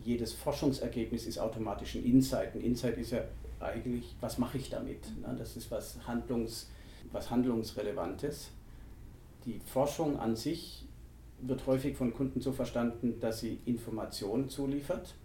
jedes 0.03 0.31
Forschungsergebnis 0.31 1.25
ist 1.25 1.39
automatisch 1.39 1.95
ein 1.95 2.05
Insight. 2.05 2.55
Ein 2.55 2.61
Insight 2.61 2.97
ist 2.97 3.11
ja 3.11 3.21
eigentlich, 3.59 4.15
was 4.21 4.37
mache 4.37 4.57
ich 4.57 4.69
damit? 4.69 5.03
Ne? 5.21 5.35
Das 5.37 5.57
ist 5.57 5.69
was, 5.71 5.97
Handlungs, 6.05 6.69
was 7.11 7.29
Handlungsrelevantes. 7.29 8.49
Die 9.47 9.61
Forschung 9.65 10.19
an 10.19 10.35
sich 10.35 10.85
wird 11.39 11.65
häufig 11.67 11.95
von 11.95 12.13
Kunden 12.13 12.41
so 12.41 12.51
verstanden, 12.51 13.21
dass 13.21 13.39
sie 13.39 13.59
Informationen 13.65 14.49
zuliefert. 14.49 15.15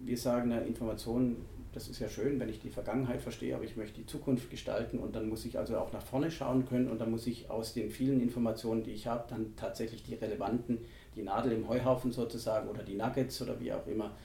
Wir 0.00 0.18
sagen, 0.18 0.50
eine 0.50 0.64
Information, 0.64 1.36
das 1.72 1.86
ist 1.86 2.00
ja 2.00 2.08
schön, 2.08 2.40
wenn 2.40 2.48
ich 2.48 2.58
die 2.58 2.70
Vergangenheit 2.70 3.22
verstehe, 3.22 3.54
aber 3.54 3.62
ich 3.62 3.76
möchte 3.76 4.00
die 4.00 4.06
Zukunft 4.06 4.50
gestalten 4.50 4.98
und 4.98 5.14
dann 5.14 5.28
muss 5.28 5.44
ich 5.44 5.56
also 5.56 5.78
auch 5.78 5.92
nach 5.92 6.02
vorne 6.02 6.32
schauen 6.32 6.66
können 6.66 6.90
und 6.90 7.00
dann 7.00 7.12
muss 7.12 7.28
ich 7.28 7.48
aus 7.48 7.74
den 7.74 7.90
vielen 7.90 8.20
Informationen, 8.20 8.82
die 8.82 8.90
ich 8.90 9.06
habe, 9.06 9.24
dann 9.28 9.54
tatsächlich 9.54 10.02
die 10.02 10.14
relevanten, 10.14 10.78
die 11.14 11.22
Nadel 11.22 11.52
im 11.52 11.68
Heuhaufen 11.68 12.10
sozusagen 12.10 12.68
oder 12.68 12.82
die 12.82 12.96
Nuggets 12.96 13.40
oder 13.40 13.60
wie 13.60 13.72
auch 13.72 13.86
immer 13.86 14.16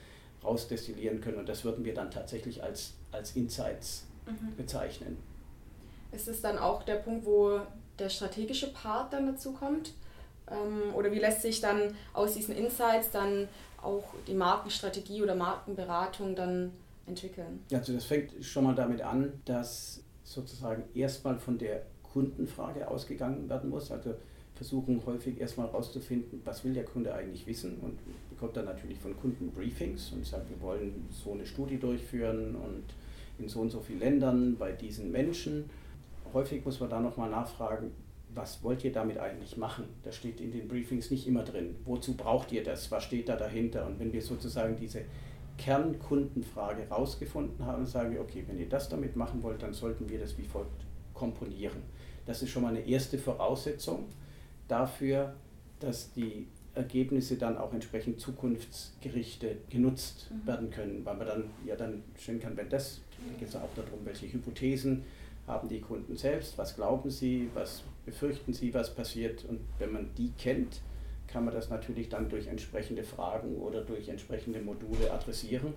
rausdestillieren 0.42 1.20
können 1.20 1.38
und 1.38 1.48
das 1.48 1.64
würden 1.64 1.84
wir 1.84 1.94
dann 1.94 2.10
tatsächlich 2.10 2.64
als, 2.64 2.94
als 3.12 3.36
Insights 3.36 4.08
mhm. 4.26 4.56
bezeichnen. 4.56 5.18
Ist 6.10 6.26
es 6.26 6.40
dann 6.40 6.58
auch 6.58 6.82
der 6.82 6.96
Punkt, 6.96 7.24
wo 7.24 7.60
der 8.00 8.08
strategische 8.08 8.72
Part 8.72 9.12
dann 9.12 9.26
dazu 9.26 9.52
kommt? 9.52 9.92
Ähm, 10.50 10.94
oder 10.94 11.12
wie 11.12 11.18
lässt 11.18 11.42
sich 11.42 11.60
dann 11.60 11.94
aus 12.12 12.34
diesen 12.34 12.56
Insights 12.56 13.10
dann 13.10 13.48
auch 13.82 14.04
die 14.26 14.34
Markenstrategie 14.34 15.22
oder 15.22 15.34
Markenberatung 15.34 16.34
dann 16.34 16.72
entwickeln? 17.06 17.64
Also 17.72 17.92
das 17.92 18.04
fängt 18.04 18.44
schon 18.44 18.64
mal 18.64 18.74
damit 18.74 19.00
an, 19.02 19.32
dass 19.44 20.02
sozusagen 20.24 20.84
erstmal 20.94 21.38
von 21.38 21.58
der 21.58 21.82
Kundenfrage 22.02 22.88
ausgegangen 22.88 23.48
werden 23.48 23.70
muss. 23.70 23.90
Also 23.90 24.14
versuchen 24.54 25.00
häufig 25.06 25.40
erstmal 25.40 25.68
herauszufinden, 25.68 26.42
was 26.44 26.64
will 26.64 26.74
der 26.74 26.84
Kunde 26.84 27.14
eigentlich 27.14 27.46
wissen 27.46 27.78
und 27.80 27.98
bekommt 28.28 28.56
dann 28.56 28.66
natürlich 28.66 28.98
von 28.98 29.16
Kunden 29.18 29.50
Briefings 29.50 30.12
und 30.12 30.26
sagt, 30.26 30.50
wir 30.50 30.60
wollen 30.60 31.08
so 31.10 31.32
eine 31.32 31.46
Studie 31.46 31.78
durchführen 31.78 32.54
und 32.56 32.84
in 33.38 33.48
so 33.48 33.60
und 33.60 33.70
so 33.70 33.80
vielen 33.80 34.00
Ländern 34.00 34.56
bei 34.58 34.72
diesen 34.72 35.10
Menschen. 35.10 35.70
Häufig 36.32 36.64
muss 36.64 36.80
man 36.80 36.90
da 36.90 37.00
nochmal 37.00 37.30
nachfragen, 37.30 37.92
was 38.34 38.62
wollt 38.62 38.84
ihr 38.84 38.92
damit 38.92 39.18
eigentlich 39.18 39.56
machen? 39.56 39.84
Das 40.02 40.16
steht 40.16 40.40
in 40.40 40.52
den 40.52 40.68
Briefings 40.68 41.10
nicht 41.10 41.26
immer 41.26 41.42
drin. 41.42 41.76
Wozu 41.84 42.16
braucht 42.16 42.52
ihr 42.52 42.62
das? 42.62 42.90
Was 42.90 43.04
steht 43.04 43.28
da 43.28 43.36
dahinter? 43.36 43.86
Und 43.86 43.98
wenn 43.98 44.12
wir 44.12 44.22
sozusagen 44.22 44.76
diese 44.76 45.02
Kernkundenfrage 45.58 46.88
rausgefunden 46.88 47.66
haben, 47.66 47.86
sagen 47.86 48.12
wir, 48.12 48.20
okay, 48.20 48.44
wenn 48.46 48.58
ihr 48.58 48.68
das 48.68 48.88
damit 48.88 49.16
machen 49.16 49.42
wollt, 49.42 49.62
dann 49.62 49.74
sollten 49.74 50.08
wir 50.08 50.18
das 50.18 50.38
wie 50.38 50.44
folgt 50.44 50.84
komponieren. 51.12 51.82
Das 52.24 52.42
ist 52.42 52.50
schon 52.50 52.62
mal 52.62 52.68
eine 52.68 52.86
erste 52.86 53.18
Voraussetzung 53.18 54.06
dafür, 54.68 55.34
dass 55.80 56.12
die 56.12 56.46
Ergebnisse 56.74 57.36
dann 57.36 57.58
auch 57.58 57.72
entsprechend 57.72 58.20
zukunftsgerichtet 58.20 59.68
genutzt 59.68 60.30
mhm. 60.30 60.46
werden 60.46 60.70
können, 60.70 61.04
weil 61.04 61.16
man 61.16 61.26
dann 61.26 61.44
ja 61.66 61.76
dann 61.76 62.02
stellen 62.16 62.40
kann, 62.40 62.56
wenn 62.56 62.68
das, 62.68 63.00
geht 63.38 63.48
es 63.48 63.56
auch 63.56 63.68
darum, 63.74 64.00
welche 64.04 64.32
Hypothesen 64.32 65.02
haben 65.46 65.68
die 65.68 65.80
Kunden 65.80 66.16
selbst, 66.16 66.56
was 66.58 66.76
glauben 66.76 67.10
sie, 67.10 67.50
was 67.54 67.82
befürchten 68.04 68.52
sie, 68.52 68.72
was 68.72 68.94
passiert 68.94 69.44
und 69.44 69.60
wenn 69.78 69.92
man 69.92 70.14
die 70.14 70.32
kennt, 70.32 70.80
kann 71.26 71.44
man 71.44 71.54
das 71.54 71.70
natürlich 71.70 72.08
dann 72.08 72.28
durch 72.28 72.46
entsprechende 72.46 73.04
Fragen 73.04 73.56
oder 73.56 73.82
durch 73.82 74.08
entsprechende 74.08 74.60
Module 74.60 75.12
adressieren 75.12 75.74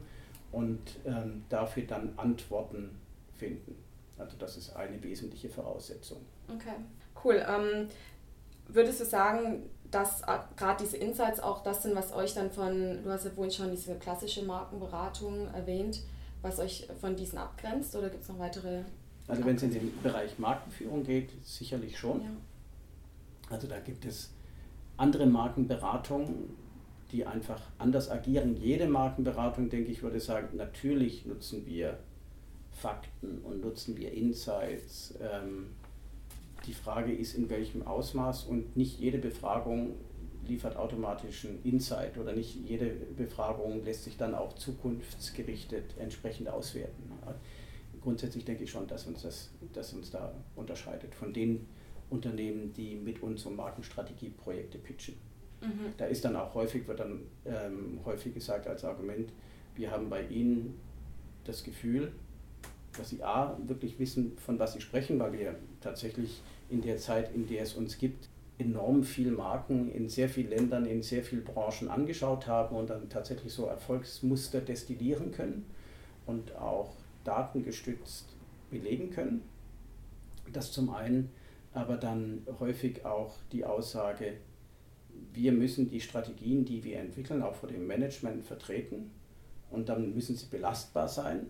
und 0.52 0.80
ähm, 1.06 1.44
dafür 1.50 1.84
dann 1.84 2.14
Antworten 2.18 2.92
finden. 3.34 3.76
Also 4.18 4.38
das 4.38 4.58
ist 4.58 4.76
eine 4.76 5.02
wesentliche 5.04 5.50
Voraussetzung. 5.50 6.20
Okay, 6.48 6.76
cool. 7.24 7.44
Ähm, 7.48 7.88
würdest 8.68 9.02
du 9.02 9.06
sagen, 9.06 9.70
dass 9.92 10.22
äh, 10.22 10.40
gerade 10.56 10.84
diese 10.84 10.98
Insights 10.98 11.40
auch 11.40 11.64
das 11.64 11.84
sind, 11.84 11.96
was 11.96 12.14
euch 12.14 12.34
dann 12.34 12.52
von, 12.52 13.04
du 13.04 13.10
hast 13.10 13.26
ja 13.26 13.32
vorhin 13.32 13.52
schon 13.52 13.72
diese 13.72 13.96
klassische 13.96 14.44
Markenberatung 14.44 15.54
erwähnt, 15.54 16.02
was 16.42 16.60
euch 16.60 16.88
von 17.00 17.16
diesen 17.16 17.38
abgrenzt 17.38 17.96
oder 17.96 18.10
gibt 18.10 18.24
es 18.24 18.30
noch 18.30 18.40
weitere? 18.40 18.84
Also 19.28 19.46
wenn 19.46 19.56
es 19.56 19.64
in 19.64 19.72
den 19.72 19.94
Bereich 20.02 20.38
Markenführung 20.38 21.04
geht, 21.04 21.30
sicherlich 21.44 21.98
schon. 21.98 22.22
Ja. 22.22 22.30
Also 23.50 23.68
da 23.68 23.80
gibt 23.80 24.06
es 24.06 24.32
andere 24.98 25.26
Markenberatungen, 25.26 26.56
die 27.12 27.26
einfach 27.26 27.62
anders 27.78 28.10
agieren. 28.10 28.58
Jede 28.58 28.88
Markenberatung, 28.88 29.70
denke 29.70 29.92
ich, 29.92 30.02
würde 30.02 30.20
sagen, 30.20 30.58
natürlich 30.58 31.26
nutzen 31.26 31.66
wir 31.66 32.00
Fakten 32.72 33.40
und 33.44 33.62
nutzen 33.62 33.96
wir 33.98 34.12
Insights. 34.12 35.14
Ähm, 35.22 35.68
die 36.66 36.74
Frage 36.74 37.14
ist, 37.14 37.36
in 37.36 37.50
welchem 37.50 37.86
Ausmaß 37.86 38.46
und 38.46 38.76
nicht 38.76 39.00
jede 39.00 39.20
Befragung 39.20 39.96
liefert 40.48 40.76
automatisch 40.76 41.46
einen 41.46 41.62
Insight 41.64 42.18
oder 42.18 42.34
nicht 42.34 42.56
jede 42.56 42.88
Befragung 42.88 43.84
lässt 43.84 44.04
sich 44.04 44.18
dann 44.18 44.36
auch 44.36 44.54
zukunftsgerichtet 44.54 45.96
entsprechend 45.98 46.50
auswerten. 46.50 47.12
Grundsätzlich 48.04 48.44
denke 48.44 48.66
ich 48.66 48.72
schon, 48.72 48.86
dass 48.88 49.08
uns 49.08 49.22
das 49.22 49.50
dass 49.72 49.94
uns 49.94 50.12
da 50.12 50.34
unterscheidet 50.56 51.16
von 51.16 51.34
den 51.34 51.66
Unternehmen, 52.10 52.74
die 52.74 52.96
mit 52.96 53.24
uns 53.24 53.46
um 53.46 53.56
Markenstrategieprojekte 53.56 54.78
pitchen. 54.78 55.16
Mhm. 55.62 55.94
Da 55.98 56.06
ist 56.06 56.26
dann 56.26 56.36
auch 56.36 56.54
häufig, 56.54 56.88
wird 56.88 57.00
dann 57.00 57.22
ähm, 57.46 58.00
häufig 58.06 58.34
gesagt 58.34 58.68
als 58.68 58.84
Argument, 58.84 59.32
wir 59.76 59.90
haben 59.90 60.10
bei 60.10 60.28
Ihnen 60.28 60.80
das 61.46 61.64
Gefühl, 61.64 62.12
dass 62.98 63.10
Sie 63.10 63.24
A, 63.24 63.58
wirklich 63.66 63.98
wissen, 64.00 64.38
von 64.38 64.60
was 64.60 64.74
Sie 64.74 64.82
sprechen, 64.82 65.18
weil 65.20 65.34
wir 65.34 65.56
tatsächlich 65.82 66.42
in 66.70 66.82
der 66.82 66.98
Zeit, 66.98 67.34
in 67.34 67.48
der 67.48 67.64
es 67.64 67.74
uns 67.74 67.98
gibt, 67.98 68.30
enorm 68.60 69.04
viele 69.04 69.32
Marken 69.32 69.92
in 69.92 70.10
sehr 70.10 70.30
vielen 70.30 70.50
Ländern, 70.50 70.86
in 70.86 71.02
sehr 71.02 71.24
vielen 71.24 71.44
Branchen 71.44 71.90
angeschaut 71.90 72.46
haben 72.48 72.76
und 72.76 72.90
dann 72.90 73.10
tatsächlich 73.10 73.52
so 73.52 73.66
Erfolgsmuster 73.66 74.62
destillieren 74.62 75.32
können 75.32 75.66
und 76.28 76.56
auch 76.56 76.94
datengestützt 77.24 78.28
belegen 78.70 79.10
können. 79.10 79.42
Das 80.52 80.72
zum 80.72 80.90
einen, 80.90 81.30
aber 81.74 81.98
dann 81.98 82.46
häufig 82.60 83.06
auch 83.06 83.36
die 83.52 83.66
Aussage, 83.66 84.34
wir 85.34 85.52
müssen 85.52 85.90
die 85.90 86.02
Strategien, 86.02 86.66
die 86.66 86.84
wir 86.84 87.00
entwickeln, 87.00 87.42
auch 87.42 87.56
vor 87.56 87.70
dem 87.70 87.88
Management 87.88 88.44
vertreten 88.44 89.12
und 89.72 89.90
dann 89.90 90.14
müssen 90.14 90.36
sie 90.36 90.48
belastbar 90.48 91.08
sein 91.08 91.48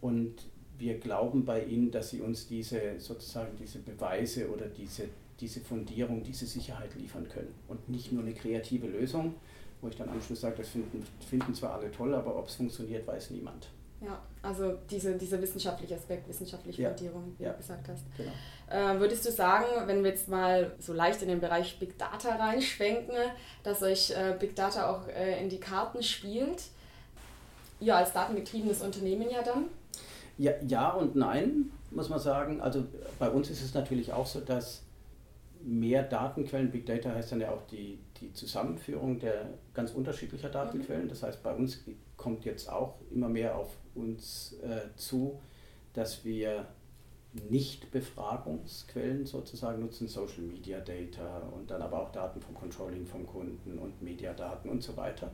und 0.00 0.34
wir 0.78 0.98
glauben 0.98 1.44
bei 1.44 1.64
ihnen, 1.64 1.90
dass 1.90 2.10
sie 2.10 2.20
uns 2.20 2.46
diese 2.46 2.98
sozusagen 2.98 3.56
diese 3.58 3.78
Beweise 3.78 4.50
oder 4.50 4.66
diese, 4.66 5.04
diese 5.40 5.60
Fundierung, 5.60 6.22
diese 6.22 6.46
Sicherheit 6.46 6.94
liefern 6.94 7.26
können 7.28 7.54
und 7.68 7.88
nicht 7.88 8.12
nur 8.12 8.22
eine 8.22 8.34
kreative 8.34 8.86
Lösung, 8.86 9.34
wo 9.80 9.88
ich 9.88 9.96
dann 9.96 10.08
am 10.08 10.20
Schluss 10.20 10.42
sage, 10.42 10.56
das 10.58 10.68
finden, 10.68 11.02
finden 11.28 11.54
zwar 11.54 11.74
alle 11.74 11.90
toll, 11.90 12.14
aber 12.14 12.36
ob 12.38 12.48
es 12.48 12.56
funktioniert, 12.56 13.06
weiß 13.06 13.30
niemand. 13.30 13.68
Ja, 14.00 14.20
also 14.42 14.74
diese, 14.90 15.16
dieser 15.16 15.40
wissenschaftliche 15.40 15.94
Aspekt, 15.94 16.28
wissenschaftliche 16.28 16.82
ja. 16.82 16.88
Fundierung, 16.90 17.34
wie 17.38 17.44
ja. 17.44 17.52
du 17.52 17.56
gesagt 17.56 17.88
hast. 17.88 18.04
Genau. 18.16 18.30
Äh, 18.68 19.00
würdest 19.00 19.24
du 19.24 19.30
sagen, 19.30 19.64
wenn 19.86 20.02
wir 20.02 20.10
jetzt 20.10 20.28
mal 20.28 20.72
so 20.78 20.92
leicht 20.92 21.22
in 21.22 21.28
den 21.28 21.40
Bereich 21.40 21.78
Big 21.78 21.98
Data 21.98 22.36
reinschwenken, 22.36 23.14
dass 23.62 23.82
euch 23.82 24.10
äh, 24.10 24.34
Big 24.38 24.54
Data 24.54 24.90
auch 24.90 25.08
äh, 25.08 25.42
in 25.42 25.48
die 25.48 25.60
Karten 25.60 26.02
spielt? 26.02 26.64
Ja, 27.80 27.96
als 27.96 28.12
datengetriebenes 28.12 28.82
Unternehmen 28.82 29.30
ja 29.30 29.42
dann? 29.42 29.66
Ja, 30.38 30.52
ja 30.66 30.90
und 30.90 31.16
nein, 31.16 31.70
muss 31.90 32.08
man 32.08 32.18
sagen. 32.18 32.60
Also 32.60 32.84
bei 33.18 33.30
uns 33.30 33.50
ist 33.50 33.62
es 33.62 33.74
natürlich 33.74 34.12
auch 34.12 34.26
so, 34.26 34.40
dass 34.40 34.82
mehr 35.62 36.02
Datenquellen, 36.02 36.70
Big 36.70 36.86
Data 36.86 37.14
heißt 37.14 37.32
dann 37.32 37.40
ja 37.40 37.50
auch 37.50 37.66
die, 37.70 37.98
die 38.20 38.32
Zusammenführung 38.32 39.18
der 39.18 39.46
ganz 39.74 39.92
unterschiedlicher 39.92 40.48
Datenquellen. 40.48 41.08
Das 41.08 41.22
heißt, 41.22 41.42
bei 41.42 41.54
uns 41.54 41.82
kommt 42.16 42.44
jetzt 42.44 42.70
auch 42.70 42.94
immer 43.10 43.28
mehr 43.28 43.56
auf 43.56 43.70
uns 43.96 44.54
äh, 44.62 44.94
zu, 44.96 45.40
dass 45.92 46.24
wir 46.24 46.66
nicht 47.50 47.90
Befragungsquellen 47.90 49.26
sozusagen 49.26 49.80
nutzen, 49.80 50.08
Social 50.08 50.42
Media 50.42 50.80
Data 50.80 51.42
und 51.54 51.70
dann 51.70 51.82
aber 51.82 52.02
auch 52.02 52.12
Daten 52.12 52.40
vom 52.40 52.54
Controlling 52.54 53.06
vom 53.06 53.26
Kunden 53.26 53.78
und 53.78 54.00
Mediadaten 54.02 54.70
und 54.70 54.82
so 54.82 54.96
weiter. 54.96 55.30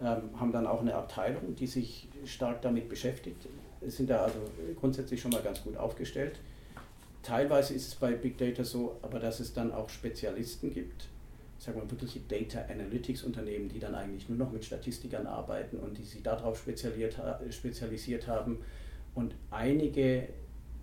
Ähm, 0.00 0.38
haben 0.38 0.52
dann 0.52 0.66
auch 0.66 0.80
eine 0.80 0.94
Abteilung, 0.94 1.54
die 1.54 1.66
sich 1.66 2.08
stark 2.24 2.62
damit 2.62 2.88
beschäftigt, 2.88 3.48
sind 3.86 4.10
da 4.10 4.24
also 4.24 4.38
grundsätzlich 4.78 5.20
schon 5.20 5.30
mal 5.30 5.42
ganz 5.42 5.62
gut 5.62 5.76
aufgestellt. 5.76 6.40
Teilweise 7.22 7.74
ist 7.74 7.88
es 7.88 7.94
bei 7.94 8.12
Big 8.12 8.36
Data 8.38 8.64
so, 8.64 8.98
aber 9.02 9.18
dass 9.18 9.40
es 9.40 9.52
dann 9.52 9.72
auch 9.72 9.88
Spezialisten 9.88 10.72
gibt, 10.72 11.08
sagen 11.64 11.80
wir 11.80 11.90
wirkliche 11.90 12.20
Data 12.20 12.60
Analytics 12.70 13.22
Unternehmen, 13.22 13.68
die 13.68 13.78
dann 13.78 13.94
eigentlich 13.94 14.28
nur 14.28 14.36
noch 14.38 14.52
mit 14.52 14.64
Statistikern 14.64 15.26
arbeiten 15.26 15.78
und 15.78 15.96
die 15.96 16.04
sich 16.04 16.22
darauf 16.22 16.58
spezialisiert 16.58 18.28
haben. 18.28 18.58
Und 19.14 19.34
einige 19.50 20.28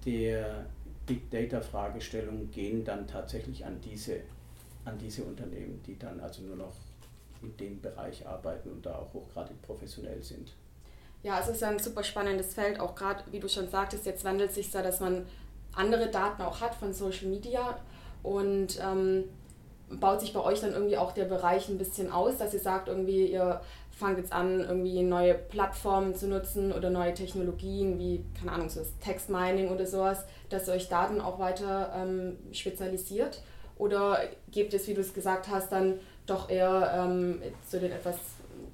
der 0.05 0.65
Big 1.05 1.29
Data 1.29 1.61
Fragestellungen 1.61 2.49
gehen 2.51 2.83
dann 2.83 3.05
tatsächlich 3.07 3.63
an 3.63 3.79
diese, 3.81 4.21
an 4.85 4.97
diese 4.97 5.23
Unternehmen, 5.23 5.81
die 5.85 5.99
dann 5.99 6.19
also 6.19 6.41
nur 6.41 6.55
noch 6.55 6.73
in 7.43 7.55
dem 7.57 7.81
Bereich 7.81 8.25
arbeiten 8.25 8.69
und 8.71 8.85
da 8.85 8.95
auch 8.95 9.13
hochgradig 9.13 9.61
professionell 9.61 10.21
sind. 10.23 10.53
Ja, 11.23 11.39
es 11.39 11.47
ist 11.49 11.61
ja 11.61 11.69
ein 11.69 11.79
super 11.79 12.03
spannendes 12.03 12.55
Feld, 12.55 12.79
auch 12.79 12.95
gerade, 12.95 13.23
wie 13.31 13.39
du 13.39 13.47
schon 13.47 13.69
sagtest, 13.69 14.07
jetzt 14.07 14.23
wandelt 14.23 14.51
sich 14.51 14.71
da, 14.71 14.81
dass 14.81 14.99
man 14.99 15.27
andere 15.73 16.09
Daten 16.09 16.41
auch 16.41 16.59
hat 16.59 16.73
von 16.73 16.93
Social 16.93 17.27
Media 17.27 17.79
und 18.23 18.79
ähm, 18.81 19.25
baut 19.99 20.21
sich 20.21 20.33
bei 20.33 20.41
euch 20.41 20.61
dann 20.61 20.73
irgendwie 20.73 20.97
auch 20.97 21.11
der 21.11 21.25
Bereich 21.25 21.69
ein 21.69 21.77
bisschen 21.77 22.11
aus, 22.11 22.37
dass 22.37 22.53
ihr 22.53 22.59
sagt, 22.59 22.87
irgendwie 22.87 23.25
ihr 23.27 23.61
fangt 23.91 24.17
jetzt 24.17 24.33
an, 24.33 24.61
irgendwie 24.61 25.03
neue 25.03 25.35
Plattformen 25.35 26.15
zu 26.15 26.27
nutzen 26.27 26.71
oder 26.71 26.89
neue 26.89 27.13
Technologien 27.13 27.99
wie, 27.99 28.23
keine 28.37 28.51
Ahnung, 28.51 28.69
so 28.69 28.79
das 28.79 28.97
Textmining 28.99 29.69
oder 29.69 29.85
sowas, 29.85 30.25
dass 30.49 30.67
ihr 30.67 30.73
euch 30.73 30.89
Daten 30.89 31.21
auch 31.21 31.39
weiter 31.39 31.93
ähm, 31.95 32.37
spezialisiert? 32.51 33.41
Oder 33.77 34.19
gibt 34.51 34.73
es, 34.73 34.87
wie 34.87 34.93
du 34.93 35.01
es 35.01 35.13
gesagt 35.13 35.47
hast, 35.49 35.71
dann 35.71 35.99
doch 36.25 36.49
eher 36.49 36.93
ähm, 36.95 37.41
zu 37.67 37.79
den 37.79 37.91
etwas 37.91 38.17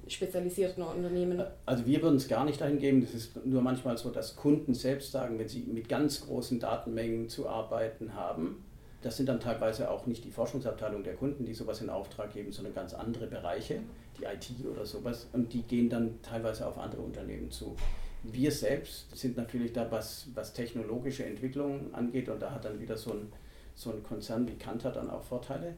spezialisierten 0.06 0.82
Unternehmen? 0.82 1.42
Also 1.66 1.86
wir 1.86 2.02
würden 2.02 2.16
es 2.16 2.28
gar 2.28 2.44
nicht 2.44 2.60
dahin 2.60 2.78
geben. 2.78 3.02
Das 3.02 3.14
ist 3.14 3.44
nur 3.44 3.62
manchmal 3.62 3.98
so, 3.98 4.10
dass 4.10 4.36
Kunden 4.36 4.74
selbst 4.74 5.12
sagen, 5.12 5.38
wenn 5.38 5.48
sie 5.48 5.60
mit 5.60 5.88
ganz 5.88 6.26
großen 6.26 6.60
Datenmengen 6.60 7.28
zu 7.28 7.48
arbeiten 7.48 8.14
haben, 8.14 8.64
das 9.08 9.16
sind 9.16 9.26
dann 9.26 9.40
teilweise 9.40 9.90
auch 9.90 10.04
nicht 10.04 10.22
die 10.26 10.30
Forschungsabteilung 10.30 11.02
der 11.02 11.14
Kunden, 11.14 11.46
die 11.46 11.54
sowas 11.54 11.80
in 11.80 11.88
Auftrag 11.88 12.30
geben, 12.30 12.52
sondern 12.52 12.74
ganz 12.74 12.92
andere 12.92 13.26
Bereiche, 13.26 13.80
die 14.18 14.24
IT 14.24 14.50
oder 14.70 14.84
sowas, 14.84 15.28
und 15.32 15.50
die 15.54 15.62
gehen 15.62 15.88
dann 15.88 16.20
teilweise 16.20 16.66
auf 16.66 16.76
andere 16.76 17.00
Unternehmen 17.00 17.50
zu. 17.50 17.74
Wir 18.22 18.52
selbst 18.52 19.16
sind 19.16 19.38
natürlich 19.38 19.72
da, 19.72 19.90
was, 19.90 20.26
was 20.34 20.52
technologische 20.52 21.24
Entwicklung 21.24 21.94
angeht, 21.94 22.28
und 22.28 22.42
da 22.42 22.50
hat 22.50 22.66
dann 22.66 22.78
wieder 22.80 22.98
so 22.98 23.12
ein, 23.12 23.32
so 23.74 23.92
ein 23.92 24.02
Konzern 24.02 24.46
wie 24.46 24.56
Kantar 24.56 24.92
dann 24.92 25.08
auch 25.08 25.22
Vorteile. 25.22 25.74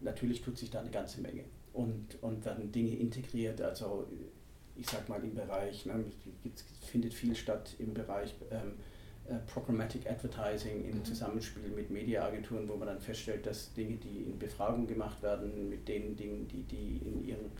Natürlich 0.00 0.42
tut 0.42 0.58
sich 0.58 0.72
da 0.72 0.80
eine 0.80 0.90
ganze 0.90 1.20
Menge 1.20 1.44
und, 1.74 2.20
und 2.22 2.44
werden 2.44 2.72
Dinge 2.72 2.96
integriert, 2.96 3.62
also 3.62 4.04
ich 4.74 4.90
sag 4.90 5.08
mal 5.08 5.22
im 5.22 5.36
Bereich, 5.36 5.86
ne, 5.86 6.04
findet 6.84 7.14
viel 7.14 7.36
statt 7.36 7.76
im 7.78 7.94
Bereich 7.94 8.34
ähm, 8.50 8.58
äh, 8.58 8.93
Programmatic 9.52 10.08
Advertising 10.10 10.84
im 10.84 10.98
mhm. 10.98 11.04
Zusammenspiel 11.04 11.70
mit 11.70 11.90
Mediaagenturen, 11.90 12.68
wo 12.68 12.76
man 12.76 12.88
dann 12.88 13.00
feststellt, 13.00 13.46
dass 13.46 13.72
Dinge, 13.72 13.96
die 13.96 14.24
in 14.24 14.38
Befragung 14.38 14.86
gemacht 14.86 15.22
werden, 15.22 15.68
mit 15.70 15.88
den 15.88 16.14
Dingen, 16.16 16.46
die 16.48 16.62
die 16.62 17.00
in 17.04 17.24
ihren 17.26 17.50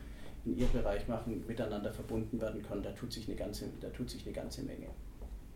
in 0.45 0.57
ihrem 0.57 0.71
Bereich 0.71 1.07
machen, 1.07 1.43
miteinander 1.47 1.91
verbunden 1.91 2.39
werden 2.39 2.61
können, 2.61 2.83
da 2.83 2.91
tut 2.91 3.11
sich 3.11 3.27
eine 3.27 3.35
ganze, 3.35 3.65
da 3.81 3.89
tut 3.89 4.09
sich 4.09 4.23
eine 4.25 4.33
ganze 4.33 4.61
Menge. 4.61 4.87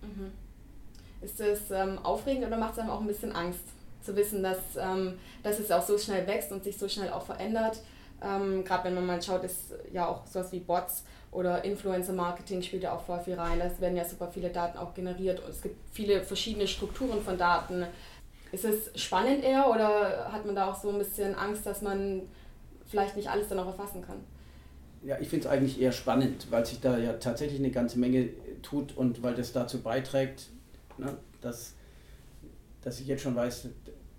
Mhm. 0.01 0.32
Ist 1.22 1.39
das 1.39 1.70
ähm, 1.72 2.00
aufregend 2.00 2.48
oder 2.48 2.58
macht 2.58 2.74
es 2.74 2.80
einem 2.80 2.89
auch 2.89 3.01
ein 3.01 3.08
bisschen 3.08 3.32
Angst, 3.32 3.62
zu 4.01 4.16
wissen, 4.16 4.42
dass, 4.42 4.58
ähm, 4.78 5.18
dass 5.44 5.60
es 5.60 5.72
auch 5.72 5.86
so 5.86 5.98
schnell 5.98 6.25
wächst 6.25 6.51
und 6.51 6.63
sich 6.63 6.78
so 6.78 6.88
schnell 6.88 7.10
auch 7.10 7.24
verändert? 7.24 7.82
Ähm, 8.22 8.63
Gerade 8.63 8.86
wenn 8.86 8.96
man 8.96 9.06
mal 9.06 9.22
schaut, 9.22 9.44
ist 9.44 9.74
ja 9.92 10.08
auch 10.08 10.25
sowas 10.25 10.51
wie 10.51 10.60
Bots 10.60 11.04
oder 11.32 11.64
Influencer-Marketing 11.64 12.62
spielt 12.62 12.84
ja 12.84 12.94
auch 12.94 13.02
voll 13.02 13.20
viel 13.20 13.36
rein. 13.36 13.62
Es 13.62 13.80
werden 13.80 13.96
ja 13.96 14.06
super 14.06 14.30
viele 14.34 14.50
Daten 14.50 14.78
auch 14.78 14.94
generiert 14.94 15.40
und 15.44 15.50
es 15.50 15.62
gibt 15.62 15.76
viele 15.92 16.24
verschiedene 16.24 16.68
Strukturen 16.68 17.22
von 17.22 17.38
Daten. 17.38 17.86
Ist 18.52 18.66
es 18.66 19.00
spannend 19.00 19.44
eher 19.44 19.70
oder 19.70 20.32
hat 20.32 20.46
man 20.46 20.56
da 20.56 20.72
auch 20.72 20.82
so 20.82 20.90
ein 20.90 20.98
bisschen 20.98 21.36
Angst, 21.36 21.66
dass 21.66 21.82
man 21.82 22.24
vielleicht 22.88 23.16
nicht 23.16 23.30
alles 23.30 23.48
dann 23.48 23.60
auch 23.60 23.68
erfassen 23.68 24.02
kann? 24.02 24.18
Ja, 25.04 25.18
ich 25.20 25.30
finde 25.30 25.46
es 25.46 25.52
eigentlich 25.52 25.80
eher 25.80 25.92
spannend, 25.92 26.48
weil 26.50 26.66
sich 26.66 26.82
da 26.82 26.98
ja 26.98 27.14
tatsächlich 27.14 27.60
eine 27.60 27.72
ganze 27.72 28.00
Menge 28.00 28.30
tut 28.64 28.98
und 28.98 29.22
weil 29.24 29.36
das 29.36 29.54
dazu 29.54 29.82
beiträgt, 29.82 30.48
ne, 30.98 31.16
dass, 31.42 31.76
dass 32.82 33.00
ich 33.00 33.08
jetzt 33.08 33.22
schon 33.22 33.36
weiß, 33.36 33.70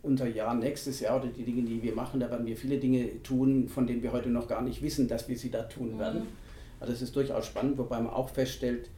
unser 0.03 0.27
Jahr 0.27 0.55
nächstes 0.55 1.01
Jahr 1.01 1.21
oder 1.21 1.27
die 1.27 1.43
Dinge, 1.43 1.63
die 1.63 1.83
wir 1.83 1.95
machen, 1.95 2.21
da 2.21 2.31
werden 2.31 2.47
wir 2.47 2.57
viele 2.57 2.79
Dinge 2.79 3.23
tun, 3.23 3.69
von 3.69 3.87
denen 3.87 4.03
wir 4.03 4.13
heute 4.13 4.31
noch 4.31 4.49
gar 4.49 4.63
nicht 4.63 4.81
wissen, 4.81 5.09
dass 5.09 5.29
wir 5.29 5.37
sie 5.37 5.51
da 5.51 5.65
tun 5.65 5.99
werden. 5.99 6.21
Mhm. 6.21 6.29
Also 6.81 6.95
es 6.95 7.03
ist 7.03 7.15
durchaus 7.15 7.47
spannend, 7.47 7.79
wobei 7.79 8.01
man 8.01 8.13
auch 8.13 8.31
feststellt, 8.31 8.89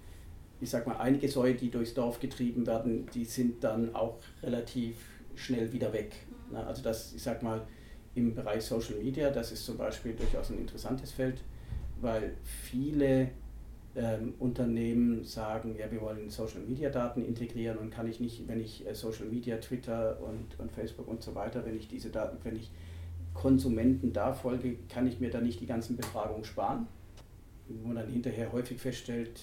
ich 0.60 0.70
sag 0.70 0.86
mal, 0.86 0.96
einige 0.98 1.28
Säue, 1.28 1.54
die 1.54 1.70
durchs 1.70 1.94
Dorf 1.94 2.20
getrieben 2.20 2.66
werden, 2.66 3.06
die 3.12 3.24
sind 3.24 3.64
dann 3.64 3.94
auch 3.94 4.18
relativ 4.42 4.96
schnell 5.34 5.72
wieder 5.72 5.92
weg. 5.92 6.14
Mhm. 6.50 6.56
Also 6.56 6.82
das, 6.82 7.12
ich 7.12 7.22
sag 7.22 7.42
mal, 7.42 7.66
im 8.14 8.34
Bereich 8.34 8.62
Social 8.62 8.94
Media, 8.94 9.30
das 9.30 9.50
ist 9.50 9.64
zum 9.64 9.76
Beispiel 9.76 10.12
durchaus 10.12 10.50
ein 10.50 10.58
interessantes 10.58 11.10
Feld, 11.10 11.42
weil 12.00 12.34
viele 12.42 13.30
ähm, 13.96 14.34
Unternehmen 14.38 15.24
sagen, 15.24 15.74
ja, 15.76 15.90
wir 15.90 16.00
wollen 16.00 16.30
Social 16.30 16.60
Media 16.60 16.90
Daten 16.90 17.24
integrieren 17.24 17.78
und 17.78 17.90
kann 17.90 18.06
ich 18.06 18.20
nicht, 18.20 18.46
wenn 18.46 18.60
ich 18.60 18.86
äh, 18.86 18.94
Social 18.94 19.26
Media, 19.26 19.56
Twitter 19.56 20.18
und, 20.20 20.58
und 20.60 20.70
Facebook 20.70 21.08
und 21.08 21.22
so 21.22 21.34
weiter, 21.34 21.64
wenn 21.64 21.76
ich 21.76 21.88
diese 21.88 22.10
Daten, 22.10 22.36
wenn 22.44 22.56
ich 22.56 22.70
Konsumenten 23.34 24.12
da 24.12 24.32
folge, 24.32 24.76
kann 24.88 25.06
ich 25.06 25.18
mir 25.18 25.30
da 25.30 25.40
nicht 25.40 25.60
die 25.60 25.66
ganzen 25.66 25.96
Befragungen 25.96 26.44
sparen 26.44 26.86
wo 27.68 27.88
man 27.88 27.96
dann 27.96 28.08
hinterher 28.08 28.52
häufig 28.52 28.80
feststellt, 28.80 29.40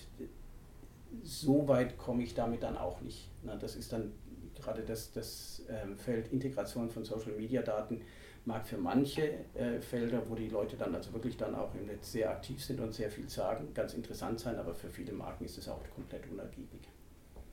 so 1.24 1.68
weit 1.68 1.98
komme 1.98 2.24
ich 2.24 2.34
damit 2.34 2.64
dann 2.64 2.78
auch 2.78 3.02
nicht. 3.02 3.30
das 3.60 3.76
ist 3.76 3.92
dann 3.92 4.12
gerade 4.56 4.84
das, 4.84 5.12
das 5.12 5.64
ähm, 5.70 5.98
Feld 5.98 6.32
Integration 6.32 6.90
von 6.90 7.04
Social 7.06 7.32
Media 7.32 7.62
Daten 7.62 8.02
mag 8.46 8.66
für 8.66 8.78
manche 8.78 9.46
äh, 9.54 9.80
Felder, 9.80 10.22
wo 10.28 10.36
die 10.36 10.50
Leute 10.50 10.76
dann 10.76 10.96
also 10.96 11.14
wirklich 11.14 11.38
dann 11.38 11.56
auch 11.56 11.74
im 11.76 11.86
Netz 11.86 12.12
sehr 12.12 12.30
aktiv 12.30 12.64
sind 12.64 12.80
und 12.80 12.94
sehr 12.94 13.10
viel 13.10 13.30
sagen, 13.30 13.74
ganz 13.74 13.94
interessant 13.94 14.40
sein, 14.40 14.58
aber 14.58 14.74
für 14.74 14.90
viele 14.90 15.14
Marken 15.14 15.46
ist 15.46 15.58
es 15.58 15.68
auch 15.68 15.82
komplett 15.94 16.30
unergiebig. 16.32 16.82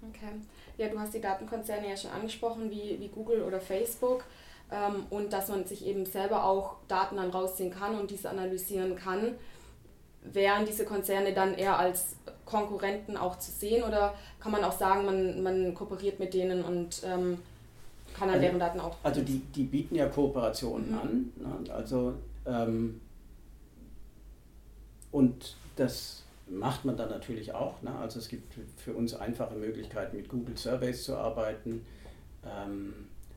Okay. 0.09 0.33
Ja, 0.79 0.89
du 0.89 0.99
hast 0.99 1.15
die 1.15 1.21
Datenkonzerne 1.21 1.89
ja 1.89 1.97
schon 1.97 2.11
angesprochen, 2.11 2.71
wie, 2.71 2.99
wie 3.01 3.09
Google 3.09 3.43
oder 3.43 3.61
Facebook. 3.61 4.25
Ähm, 4.71 5.07
und 5.11 5.33
dass 5.33 5.49
man 5.49 5.65
sich 5.65 5.87
eben 5.87 6.05
selber 6.05 6.45
auch 6.45 6.77
Daten 6.89 7.17
dann 7.17 7.31
rausziehen 7.31 7.71
kann 7.71 7.99
und 7.99 8.11
diese 8.11 8.31
analysieren 8.31 8.97
kann 8.97 9.35
wären 10.33 10.67
diese 10.67 10.85
Konzerne 10.85 11.33
dann 11.33 11.55
eher 11.55 11.79
als 11.79 12.17
Konkurrenten 12.45 13.17
auch 13.17 13.39
zu 13.39 13.51
sehen 13.51 13.83
oder 13.83 14.15
kann 14.41 14.53
man 14.53 14.65
auch 14.65 14.77
sagen, 14.77 15.05
man, 15.05 15.43
man 15.43 15.75
kooperiert 15.75 16.21
mit 16.21 16.33
denen 16.35 16.65
und 16.65 17.03
ähm, 17.05 17.39
kann 18.15 18.29
dann 18.29 18.37
also, 18.37 18.43
deren 18.43 18.59
Daten 18.59 18.81
auch. 18.81 18.97
Also 19.03 19.23
die, 19.23 19.41
die 19.55 19.65
bieten 19.65 19.97
ja 19.97 20.07
Kooperationen 20.09 20.91
mhm. 20.91 20.99
an. 20.99 21.33
Ne? 21.37 21.73
Also 21.73 22.15
ähm, 22.47 23.01
und 25.11 25.57
das 25.77 26.23
macht 26.49 26.85
man 26.85 26.97
dann 26.97 27.11
natürlich 27.11 27.53
auch. 27.53 27.83
Ne? 27.83 27.91
Also 27.99 28.19
es 28.19 28.29
gibt 28.29 28.55
für 28.77 28.93
uns 28.93 29.15
einfache 29.15 29.55
Möglichkeiten, 29.55 30.17
mit 30.17 30.29
Google 30.29 30.57
Surveys 30.57 31.05
zu 31.05 31.17
arbeiten. 31.17 31.85
Ähm, 32.45 32.95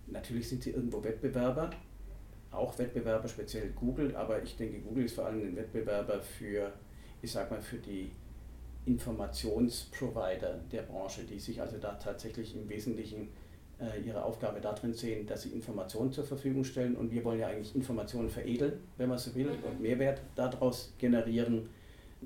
natürlich 0.07 0.49
sind 0.49 0.63
sie 0.63 0.71
irgendwo 0.71 1.03
Wettbewerber, 1.03 1.71
auch 2.51 2.77
Wettbewerber, 2.77 3.27
speziell 3.27 3.69
Google, 3.71 4.15
aber 4.15 4.41
ich 4.41 4.55
denke, 4.55 4.79
Google 4.79 5.05
ist 5.05 5.15
vor 5.15 5.25
allem 5.25 5.41
ein 5.41 5.55
Wettbewerber 5.55 6.19
für, 6.21 6.71
ich 7.21 7.31
sag 7.31 7.51
mal, 7.51 7.61
für 7.61 7.77
die 7.77 8.11
Informationsprovider 8.85 10.59
der 10.71 10.81
Branche, 10.83 11.23
die 11.23 11.39
sich 11.39 11.61
also 11.61 11.77
da 11.77 11.93
tatsächlich 11.93 12.55
im 12.55 12.67
Wesentlichen 12.67 13.29
äh, 13.79 14.01
ihre 14.01 14.23
Aufgabe 14.23 14.59
darin 14.61 14.93
sehen, 14.93 15.27
dass 15.27 15.43
sie 15.43 15.49
Informationen 15.49 16.11
zur 16.11 16.23
Verfügung 16.23 16.63
stellen 16.63 16.95
und 16.95 17.11
wir 17.11 17.23
wollen 17.23 17.39
ja 17.39 17.47
eigentlich 17.47 17.75
Informationen 17.75 18.29
veredeln, 18.29 18.73
wenn 18.97 19.09
man 19.09 19.17
so 19.17 19.33
will, 19.35 19.45
mhm. 19.47 19.63
und 19.63 19.81
Mehrwert 19.81 20.21
daraus 20.35 20.93
generieren. 20.97 21.69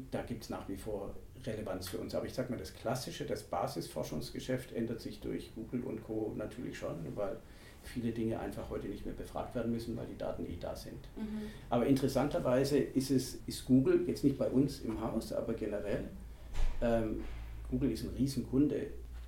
Da 0.10 0.22
gibt 0.24 0.44
es 0.44 0.50
nach 0.50 0.68
wie 0.70 0.78
vor 0.78 1.14
Relevanz 1.46 1.90
für 1.90 1.98
uns. 1.98 2.16
Aber 2.16 2.26
ich 2.26 2.34
sage 2.34 2.52
mal, 2.52 2.58
das 2.58 2.74
klassische, 2.74 3.26
das 3.26 3.44
Basisforschungsgeschäft 3.44 4.72
ändert 4.72 5.02
sich 5.02 5.20
durch 5.20 5.54
Google 5.54 5.84
und 5.84 6.04
Co. 6.04 6.34
natürlich 6.36 6.78
schon, 6.78 6.96
weil 7.16 7.38
viele 7.84 8.12
Dinge 8.12 8.40
einfach 8.40 8.70
heute 8.70 8.88
nicht 8.88 9.06
mehr 9.06 9.14
befragt 9.14 9.56
werden 9.56 9.72
müssen, 9.72 9.96
weil 9.98 10.06
die 10.08 10.18
Daten 10.18 10.46
eh 10.46 10.58
da 10.60 10.76
sind. 10.76 11.00
Mhm. 11.16 11.48
Aber 11.70 11.86
interessanterweise 11.86 12.78
ist 12.78 13.12
es 13.12 13.40
ist 13.46 13.66
Google, 13.66 14.04
jetzt 14.08 14.24
nicht 14.24 14.38
bei 14.38 14.50
uns 14.50 14.80
im 14.82 15.02
Haus, 15.02 15.34
aber 15.34 15.54
generell, 15.54 16.06
ähm, 16.82 17.24
Google 17.70 17.92
ist 17.92 18.04
ein 18.04 18.12
Riesenkunde 18.18 18.88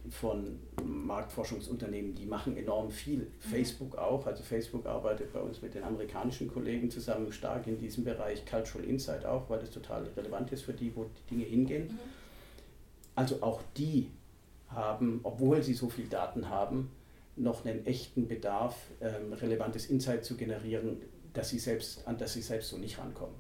von 0.10 0.60
Marktforschungsunternehmen, 0.84 2.14
die 2.14 2.26
machen 2.26 2.56
enorm 2.58 2.92
viel. 2.92 3.20
Mhm. 3.20 3.28
Facebook 3.40 3.98
auch, 3.98 4.26
also 4.26 4.44
Facebook 4.44 4.86
arbeitet 4.86 5.34
bei 5.34 5.40
uns 5.40 5.62
mit 5.62 5.74
den 5.74 5.84
amerikanischen 5.84 6.48
Kollegen 6.48 6.90
zusammen 6.90 7.32
stark 7.32 7.68
in 7.68 7.78
diesem 7.78 8.04
Bereich 8.04 8.46
Cultural 8.46 8.88
Insight 8.88 9.26
auch, 9.26 9.50
weil 9.50 9.60
das 9.60 9.72
total 9.72 10.04
relevant 10.16 10.52
ist 10.52 10.64
für 10.64 10.74
die, 10.74 10.96
wo 10.96 11.06
die 11.06 11.36
Dinge 11.36 11.46
hingehen. 11.46 11.88
Mhm. 11.88 12.00
Also 13.16 13.42
auch 13.42 13.62
die 13.78 14.10
haben, 14.70 15.22
obwohl 15.24 15.64
sie 15.64 15.74
so 15.74 15.90
viel 15.90 16.08
Daten 16.08 16.50
haben, 16.50 16.92
noch 17.36 17.66
einen 17.66 17.86
echten 17.86 18.28
Bedarf, 18.28 18.76
ähm, 19.02 19.34
relevantes 19.34 19.88
Insight 19.88 20.24
zu 20.24 20.36
generieren, 20.36 21.02
dass 21.36 21.50
sie 21.50 21.60
selbst, 21.60 22.08
an 22.08 22.18
das 22.18 22.34
sie 22.34 22.42
selbst 22.42 22.70
so 22.70 22.78
nicht 22.78 22.98
rankommen. 22.98 23.36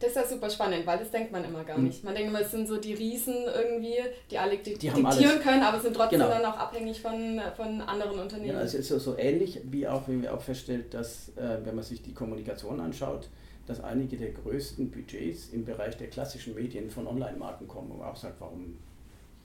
Das 0.00 0.10
ist 0.10 0.16
ja 0.16 0.26
super 0.26 0.50
spannend, 0.50 0.84
weil 0.84 0.98
das 0.98 1.10
denkt 1.10 1.30
man 1.30 1.44
immer 1.44 1.64
gar 1.64 1.76
hm. 1.76 1.84
nicht. 1.84 2.02
Man 2.02 2.14
denkt 2.14 2.30
immer, 2.30 2.40
es 2.40 2.50
sind 2.50 2.66
so 2.66 2.76
die 2.76 2.94
Riesen 2.94 3.34
irgendwie, 3.44 3.94
die 4.30 4.38
alle 4.38 4.58
die 4.58 4.74
diktieren 4.74 5.40
können, 5.40 5.62
aber 5.62 5.80
sind 5.80 5.94
trotzdem 5.94 6.18
genau. 6.18 6.30
dann 6.30 6.44
auch 6.44 6.56
abhängig 6.56 7.00
von, 7.00 7.40
von 7.56 7.80
anderen 7.82 8.18
Unternehmen. 8.18 8.54
Ja, 8.54 8.58
also 8.58 8.78
es 8.78 8.90
ist 8.90 9.04
so 9.04 9.16
ähnlich, 9.16 9.60
wie 9.64 9.86
auch, 9.86 10.08
wenn 10.08 10.22
wir 10.22 10.34
auch 10.34 10.42
feststellen, 10.42 10.84
dass, 10.90 11.30
äh, 11.36 11.58
wenn 11.64 11.76
man 11.76 11.84
sich 11.84 12.02
die 12.02 12.12
Kommunikation 12.12 12.80
anschaut, 12.80 13.28
dass 13.66 13.82
einige 13.82 14.16
der 14.16 14.30
größten 14.30 14.90
Budgets 14.90 15.48
im 15.50 15.64
Bereich 15.64 15.96
der 15.96 16.08
klassischen 16.08 16.54
Medien 16.54 16.90
von 16.90 17.06
Online-Marken 17.06 17.66
kommen, 17.66 17.90
wo 17.90 17.94
man 17.94 18.08
auch 18.08 18.16
sagt, 18.16 18.40
warum 18.40 18.76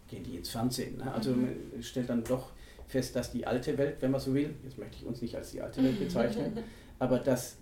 gehen 0.08 0.24
die 0.24 0.38
ins 0.38 0.50
Fernsehen? 0.50 0.98
Ne? 0.98 1.12
Also 1.14 1.32
mhm. 1.32 1.72
man 1.74 1.84
stellt 1.84 2.10
dann 2.10 2.24
doch 2.24 2.52
fest, 2.92 3.16
dass 3.16 3.32
die 3.32 3.48
alte 3.48 3.78
Welt, 3.78 3.98
wenn 4.02 4.12
man 4.12 4.20
so 4.20 4.34
will, 4.34 4.54
jetzt 4.64 4.78
möchte 4.78 4.98
ich 4.98 5.06
uns 5.06 5.22
nicht 5.22 5.36
als 5.36 5.52
die 5.52 5.62
alte 5.62 5.84
Welt 5.84 6.00
bezeichnen, 6.00 6.58
aber 7.00 7.20
dass 7.20 7.58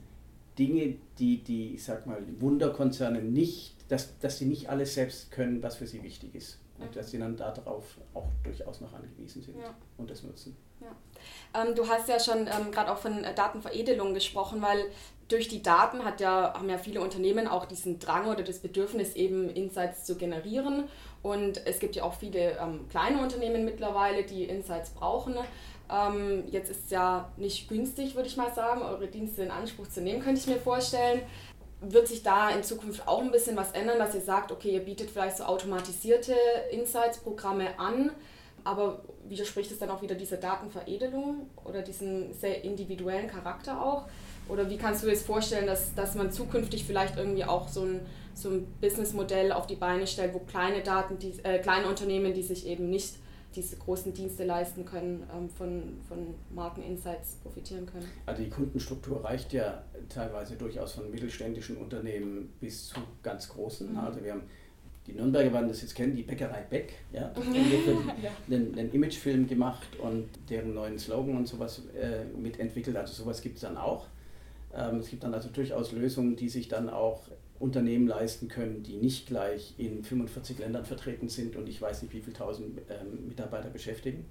Dinge, 0.58 0.96
die 1.18 1.44
die, 1.44 1.76
ich 1.76 1.84
sag 1.84 2.06
mal, 2.06 2.22
Wunderkonzerne 2.40 3.22
nicht, 3.22 3.76
dass, 3.88 4.18
dass 4.20 4.38
sie 4.38 4.46
nicht 4.46 4.70
alles 4.70 4.94
selbst 4.94 5.32
können, 5.32 5.64
was 5.64 5.78
für 5.78 5.88
sie 5.88 6.04
wichtig 6.04 6.36
ist. 6.36 6.60
Und 6.78 6.96
dass 6.96 7.12
sie 7.12 7.20
dann 7.20 7.36
darauf 7.36 7.98
auch 8.14 8.30
durchaus 8.42 8.80
noch 8.80 8.94
angewiesen 8.94 9.42
sind 9.42 9.58
ja. 9.60 9.76
und 9.98 10.10
das 10.10 10.24
nutzen. 10.24 10.56
Ja. 10.80 11.62
Ähm, 11.62 11.76
du 11.76 11.86
hast 11.86 12.08
ja 12.08 12.18
schon 12.20 12.48
ähm, 12.48 12.72
gerade 12.72 12.90
auch 12.90 13.00
von 13.00 13.22
Datenveredelung 13.36 14.14
gesprochen, 14.14 14.62
weil 14.62 14.86
durch 15.28 15.48
die 15.48 15.62
Daten 15.62 16.06
hat 16.06 16.22
ja, 16.22 16.54
haben 16.54 16.70
ja 16.70 16.78
viele 16.78 17.02
Unternehmen 17.02 17.48
auch 17.48 17.66
diesen 17.66 18.00
Drang 18.00 18.28
oder 18.28 18.44
das 18.44 18.60
Bedürfnis, 18.60 19.16
eben 19.16 19.50
Insights 19.50 20.06
zu 20.06 20.16
generieren. 20.16 20.86
Und 21.22 21.66
es 21.66 21.80
gibt 21.80 21.96
ja 21.96 22.04
auch 22.04 22.14
viele 22.14 22.58
ähm, 22.58 22.88
kleine 22.90 23.22
Unternehmen 23.22 23.66
mittlerweile, 23.66 24.24
die 24.24 24.46
Insights 24.46 24.92
brauchen. 24.92 25.36
Ähm, 25.92 26.44
jetzt 26.50 26.70
ist 26.70 26.86
es 26.86 26.92
ja 26.92 27.30
nicht 27.38 27.68
günstig, 27.68 28.16
würde 28.16 28.28
ich 28.28 28.38
mal 28.38 28.54
sagen, 28.54 28.82
eure 28.82 29.08
Dienste 29.08 29.44
in 29.44 29.52
Anspruch 29.52 29.88
zu 29.88 30.02
nehmen, 30.02 30.22
könnte 30.22 30.40
ich 30.40 30.48
mir 30.48 30.60
vorstellen. 30.60 31.22
Wird 31.82 32.08
sich 32.08 32.24
da 32.24 32.50
in 32.50 32.64
Zukunft 32.64 33.08
auch 33.08 33.22
ein 33.22 33.32
bisschen 33.32 33.56
was 33.56 33.72
ändern, 33.72 33.98
dass 34.00 34.14
ihr 34.14 34.22
sagt, 34.22 34.52
okay, 34.52 34.72
ihr 34.72 34.82
bietet 34.82 35.10
vielleicht 35.10 35.38
so 35.38 35.46
automatisierte 35.46 36.36
Insights-Programme 36.72 37.80
an, 37.80 38.12
aber 38.66 39.02
widerspricht 39.28 39.72
es 39.72 39.80
dann 39.80 39.90
auch 39.90 40.02
wieder 40.02 40.16
dieser 40.16 40.38
Datenveredelung 40.38 41.50
oder 41.64 41.82
diesen 41.82 42.34
sehr 42.34 42.64
individuellen 42.64 43.28
Charakter 43.28 43.84
auch? 43.84 44.06
Oder 44.50 44.70
wie 44.70 44.78
kannst 44.78 45.04
du 45.04 45.08
dir 45.08 45.14
das 45.14 45.24
vorstellen, 45.24 45.68
dass, 45.68 45.94
dass 45.96 46.16
man 46.16 46.32
zukünftig 46.32 46.84
vielleicht 46.84 47.18
irgendwie 47.18 47.46
auch 47.46 47.68
so 47.68 47.82
ein, 47.84 48.06
so 48.34 48.50
ein 48.50 48.68
Businessmodell 48.82 49.52
auf 49.52 49.68
die 49.68 49.76
Beine 49.76 50.08
stellt, 50.08 50.34
wo 50.34 50.40
kleine 50.40 50.82
Daten, 50.82 51.18
die, 51.18 51.34
äh, 51.44 51.60
kleine 51.60 51.88
Unternehmen, 51.88 52.34
die 52.34 52.44
sich 52.44 52.66
eben 52.68 52.90
nicht 52.90 53.16
diese 53.56 53.78
großen 53.78 54.14
Dienste 54.14 54.46
leisten 54.46 54.86
können, 54.86 55.24
ähm, 55.36 55.50
von, 55.50 56.00
von 56.08 56.36
Markeninsights 56.54 57.38
profitieren 57.42 57.86
können. 57.86 58.06
Also 58.26 58.44
die 58.44 58.50
Kundenstruktur 58.50 59.24
reicht 59.24 59.54
ja 59.54 59.84
teilweise 60.08 60.56
durchaus 60.56 60.94
von 60.94 61.10
mittelständischen 61.10 61.78
Unternehmen 61.78 62.54
bis 62.60 62.90
zu 62.90 63.00
ganz 63.24 63.50
großen. 63.50 63.92
Mhm. 63.92 63.98
Also 63.98 64.24
wir 64.24 64.34
haben 64.34 64.44
die 65.10 65.16
Nürnberger 65.16 65.52
werden 65.52 65.68
das 65.68 65.82
jetzt 65.82 65.96
kennen, 65.96 66.16
die 66.16 66.22
Bäckerei 66.22 66.62
Beck, 66.70 66.94
ja, 67.12 67.32
einen, 68.48 68.78
einen, 68.78 68.92
Imagefilm 68.92 69.48
gemacht 69.48 69.88
und 70.00 70.30
deren 70.50 70.76
neuen 70.76 71.00
Slogan 71.00 71.36
und 71.36 71.48
sowas 71.48 71.82
äh, 72.00 72.26
mitentwickelt. 72.38 72.96
Also 72.96 73.24
sowas 73.24 73.42
gibt 73.42 73.56
es 73.56 73.62
dann 73.62 73.76
auch. 73.76 74.06
Ähm, 74.72 74.98
es 74.98 75.10
gibt 75.10 75.24
dann 75.24 75.34
also 75.34 75.50
durchaus 75.50 75.94
Lösungen, 75.94 76.36
die 76.36 76.48
sich 76.48 76.68
dann 76.68 76.90
auch 76.90 77.24
Unternehmen 77.60 78.08
leisten 78.08 78.48
können, 78.48 78.84
die 78.84 78.96
nicht 78.96 79.28
gleich 79.28 79.74
in 79.78 80.04
45 80.04 80.60
Ländern 80.60 80.86
vertreten 80.86 81.28
sind 81.28 81.56
und 81.56 81.68
ich 81.68 81.82
weiß 81.82 82.02
nicht, 82.02 82.14
wie 82.14 82.22
viele 82.22 82.36
tausend 82.36 82.80
ähm, 82.90 83.28
Mitarbeiter 83.28 83.70
beschäftigen. 83.70 84.26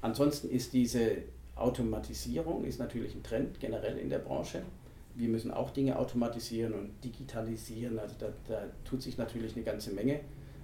Ansonsten 0.00 0.50
ist 0.50 0.72
diese 0.72 1.18
Automatisierung 1.56 2.64
ist 2.64 2.78
natürlich 2.78 3.14
ein 3.14 3.22
Trend 3.22 3.60
generell 3.60 3.96
in 3.98 4.10
der 4.10 4.18
Branche. 4.18 4.62
Wir 5.14 5.28
müssen 5.28 5.52
auch 5.52 5.70
Dinge 5.70 5.98
automatisieren 5.98 6.74
und 6.74 6.90
digitalisieren. 7.04 7.98
Also 7.98 8.16
da, 8.18 8.26
da 8.48 8.64
tut 8.84 9.02
sich 9.02 9.16
natürlich 9.16 9.54
eine 9.54 9.64
ganze 9.64 9.92
Menge. 9.92 10.20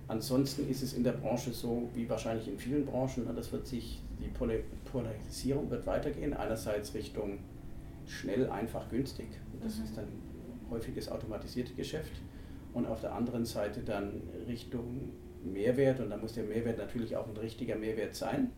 Ansonsten 0.08 0.68
ist 0.68 0.82
es 0.82 0.92
in 0.92 1.04
der 1.04 1.12
Branche 1.12 1.52
so, 1.52 1.88
wie 1.94 2.08
wahrscheinlich 2.08 2.48
in 2.48 2.58
vielen 2.58 2.84
Branchen, 2.84 3.24
das 3.36 3.52
wird 3.52 3.68
sich, 3.68 4.02
die 4.20 4.28
Polarisierung 4.90 5.70
wird 5.70 5.86
weitergehen. 5.86 6.34
Einerseits 6.34 6.94
Richtung 6.94 7.38
schnell, 8.08 8.50
einfach, 8.50 8.88
günstig. 8.88 9.28
Das 9.62 9.78
mhm. 9.78 9.84
ist 9.84 9.96
dann 9.96 10.08
häufiges 10.70 11.10
automatisierte 11.10 11.74
Geschäft 11.74 12.12
und 12.72 12.86
auf 12.86 13.00
der 13.00 13.14
anderen 13.14 13.44
Seite 13.44 13.80
dann 13.80 14.22
Richtung 14.46 15.12
Mehrwert 15.44 16.00
und 16.00 16.10
da 16.10 16.16
muss 16.16 16.34
der 16.34 16.44
Mehrwert 16.44 16.78
natürlich 16.78 17.16
auch 17.16 17.26
ein 17.26 17.36
richtiger 17.36 17.76
Mehrwert 17.76 18.14
sein 18.14 18.50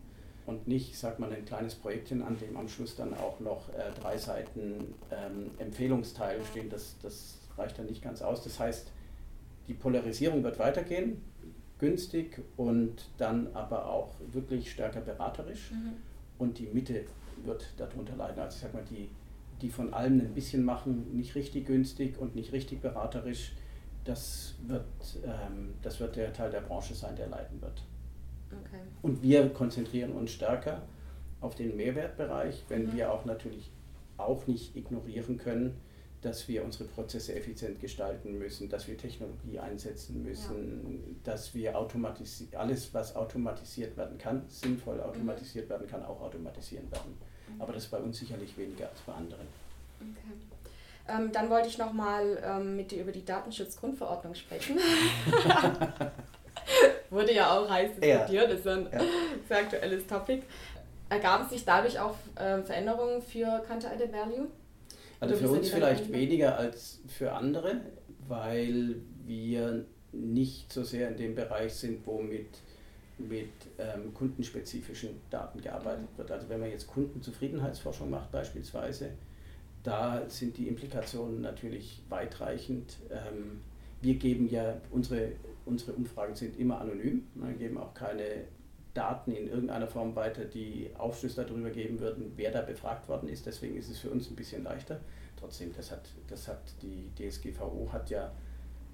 und 0.45 0.67
nicht, 0.67 0.97
sagt 0.97 1.19
man, 1.19 1.31
ein 1.31 1.45
kleines 1.45 1.75
Projektchen, 1.75 2.21
an 2.21 2.37
dem 2.37 2.57
am 2.57 2.67
Schluss 2.67 2.95
dann 2.95 3.13
auch 3.13 3.39
noch 3.39 3.69
äh, 3.69 3.91
drei 4.01 4.17
Seiten 4.17 4.93
ähm, 5.11 5.51
Empfehlungsteile 5.57 6.43
stehen. 6.43 6.69
Das, 6.69 6.97
das 7.01 7.37
reicht 7.57 7.79
dann 7.79 7.85
nicht 7.85 8.01
ganz 8.01 8.21
aus. 8.21 8.43
Das 8.43 8.59
heißt, 8.59 8.91
die 9.67 9.73
Polarisierung 9.73 10.43
wird 10.43 10.59
weitergehen, 10.59 11.21
günstig 11.79 12.41
und 12.57 13.09
dann 13.17 13.47
aber 13.53 13.87
auch 13.87 14.15
wirklich 14.31 14.71
stärker 14.71 15.01
beraterisch 15.01 15.71
mhm. 15.71 15.93
und 16.39 16.59
die 16.59 16.67
Mitte 16.67 17.05
wird 17.45 17.65
darunter 17.77 18.15
leiden. 18.15 18.39
Also 18.39 18.55
ich 18.55 18.61
sag 18.61 18.73
mal, 18.73 18.83
die 18.89 19.09
die 19.63 19.69
von 19.69 19.93
allem 19.93 20.19
ein 20.19 20.33
bisschen 20.33 20.63
machen, 20.63 21.15
nicht 21.15 21.35
richtig 21.35 21.65
günstig 21.65 22.19
und 22.19 22.35
nicht 22.35 22.51
richtig 22.51 22.81
beraterisch, 22.81 23.53
das 24.03 24.55
wird, 24.67 24.83
ähm, 25.23 25.73
das 25.81 25.99
wird 26.01 26.17
der 26.17 26.33
Teil 26.33 26.51
der 26.51 26.61
Branche 26.61 26.93
sein, 26.93 27.15
der 27.15 27.27
leiden 27.27 27.61
wird. 27.61 27.81
Okay. 28.51 28.81
Und 29.01 29.23
wir 29.23 29.49
konzentrieren 29.49 30.11
uns 30.11 30.31
stärker 30.31 30.81
auf 31.39 31.55
den 31.55 31.77
Mehrwertbereich, 31.77 32.65
wenn 32.67 32.87
mhm. 32.87 32.93
wir 32.93 33.11
auch 33.11 33.23
natürlich 33.23 33.71
auch 34.17 34.45
nicht 34.47 34.75
ignorieren 34.75 35.37
können, 35.37 35.75
dass 36.21 36.47
wir 36.47 36.63
unsere 36.63 36.85
Prozesse 36.85 37.35
effizient 37.35 37.79
gestalten 37.79 38.37
müssen, 38.37 38.69
dass 38.69 38.87
wir 38.87 38.97
Technologie 38.97 39.59
einsetzen 39.59 40.23
müssen, 40.23 41.05
ja. 41.05 41.15
dass 41.23 41.53
wir 41.53 41.77
automatisieren, 41.77 42.55
alles, 42.55 42.93
was 42.93 43.15
automatisiert 43.15 43.97
werden 43.97 44.17
kann, 44.17 44.43
sinnvoll 44.47 44.95
mhm. 44.95 45.03
automatisiert 45.03 45.65
mhm. 45.65 45.71
werden 45.71 45.87
kann, 45.87 46.03
auch 46.03 46.21
automatisieren 46.21 46.91
werden. 46.91 47.17
Aber 47.59 47.73
das 47.73 47.83
ist 47.83 47.91
bei 47.91 47.97
uns 47.97 48.17
sicherlich 48.17 48.57
weniger 48.57 48.89
als 48.89 49.01
bei 49.01 49.13
anderen. 49.13 49.47
Okay. 49.99 50.33
Ähm, 51.07 51.31
dann 51.31 51.49
wollte 51.49 51.67
ich 51.67 51.77
nochmal 51.77 52.41
ähm, 52.45 52.77
mit 52.77 52.91
dir 52.91 53.01
über 53.01 53.11
die 53.11 53.25
Datenschutzgrundverordnung 53.25 54.35
sprechen. 54.35 54.77
Wurde 57.09 57.33
ja 57.33 57.57
auch 57.57 57.69
heiß 57.69 57.91
diskutiert, 57.91 58.29
ja. 58.29 58.47
das 58.47 58.59
ist 58.59 58.67
ein 58.67 58.87
ja. 58.91 59.01
sehr 59.47 59.57
aktuelles 59.57 60.07
Topic. 60.07 60.43
Ergaben 61.09 61.49
sich 61.49 61.65
dadurch 61.65 61.99
auch 61.99 62.15
äh, 62.35 62.61
Veränderungen 62.61 63.21
für 63.21 63.63
Counter 63.67 63.91
Added 63.91 64.13
Value? 64.13 64.47
Also 65.19 65.35
für 65.35 65.49
uns 65.49 65.69
vielleicht 65.69 66.11
weniger 66.11 66.57
als 66.57 67.01
für 67.07 67.33
andere, 67.33 67.81
weil 68.27 68.95
wir 69.25 69.85
nicht 70.11 70.71
so 70.71 70.83
sehr 70.83 71.09
in 71.09 71.17
dem 71.17 71.35
Bereich 71.35 71.73
sind, 71.73 72.05
wo 72.05 72.19
mit 73.17 73.51
ähm, 73.77 74.13
kundenspezifischen 74.13 75.21
Daten 75.29 75.61
gearbeitet 75.61 76.07
wird. 76.17 76.31
Also 76.31 76.49
wenn 76.49 76.59
man 76.59 76.69
jetzt 76.69 76.87
Kundenzufriedenheitsforschung 76.87 78.09
macht 78.09 78.31
beispielsweise, 78.31 79.11
da 79.83 80.27
sind 80.29 80.57
die 80.57 80.67
Implikationen 80.67 81.41
natürlich 81.41 82.01
weitreichend. 82.09 82.97
Ähm, 83.11 83.61
wir 84.01 84.15
geben 84.15 84.49
ja, 84.49 84.77
unsere, 84.91 85.33
unsere 85.65 85.93
Umfragen 85.93 86.35
sind 86.35 86.57
immer 86.59 86.81
anonym, 86.81 87.27
wir 87.35 87.53
geben 87.53 87.77
auch 87.77 87.93
keine 87.93 88.45
Daten 88.93 89.31
in 89.31 89.47
irgendeiner 89.47 89.87
Form 89.87 90.15
weiter, 90.15 90.45
die 90.45 90.89
Aufschluss 90.97 91.35
darüber 91.35 91.69
geben 91.69 91.99
würden, 91.99 92.31
wer 92.35 92.51
da 92.51 92.61
befragt 92.61 93.07
worden 93.09 93.27
ist. 93.27 93.45
Deswegen 93.45 93.75
ist 93.75 93.89
es 93.89 93.99
für 93.99 94.09
uns 94.09 94.29
ein 94.29 94.35
bisschen 94.35 94.63
leichter. 94.63 94.99
Trotzdem, 95.39 95.73
das 95.75 95.91
hat, 95.91 96.09
das 96.27 96.47
hat 96.47 96.61
die 96.81 97.09
DSGVO 97.17 97.89
hat 97.91 98.09
ja 98.09 98.31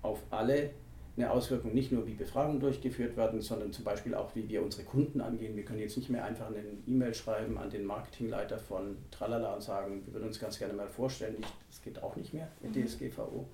auf 0.01 0.23
alle 0.29 0.71
eine 1.19 1.31
Auswirkung 1.31 1.73
nicht 1.73 1.91
nur, 1.91 2.07
wie 2.07 2.13
Befragungen 2.13 2.61
durchgeführt 2.61 3.17
werden, 3.17 3.41
sondern 3.41 3.73
zum 3.73 3.83
Beispiel 3.83 4.15
auch, 4.15 4.33
wie 4.35 4.47
wir 4.47 4.63
unsere 4.63 4.83
Kunden 4.83 5.19
angehen. 5.19 5.55
Wir 5.55 5.65
können 5.65 5.79
jetzt 5.79 5.97
nicht 5.97 6.09
mehr 6.09 6.23
einfach 6.23 6.47
eine 6.47 6.63
E-Mail 6.87 7.13
schreiben 7.13 7.57
an 7.57 7.69
den 7.69 7.83
Marketingleiter 7.83 8.57
von 8.57 8.97
Tralala 9.11 9.53
und 9.53 9.61
sagen, 9.61 10.01
wir 10.05 10.13
würden 10.13 10.27
uns 10.27 10.39
ganz 10.39 10.57
gerne 10.57 10.73
mal 10.73 10.87
vorstellen. 10.87 11.35
Das 11.69 11.81
geht 11.81 12.01
auch 12.01 12.15
nicht 12.15 12.33
mehr 12.33 12.47
mit 12.61 12.73
mhm. 12.73 12.85
DSGVO. 12.85 13.47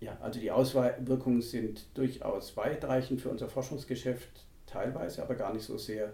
Ja, 0.00 0.16
also 0.20 0.40
die 0.40 0.50
Auswirkungen 0.50 1.42
sind 1.42 1.86
durchaus 1.94 2.56
weitreichend 2.56 3.20
für 3.20 3.28
unser 3.28 3.48
Forschungsgeschäft, 3.48 4.46
teilweise, 4.66 5.22
aber 5.22 5.36
gar 5.36 5.52
nicht 5.52 5.64
so 5.64 5.78
sehr, 5.78 6.12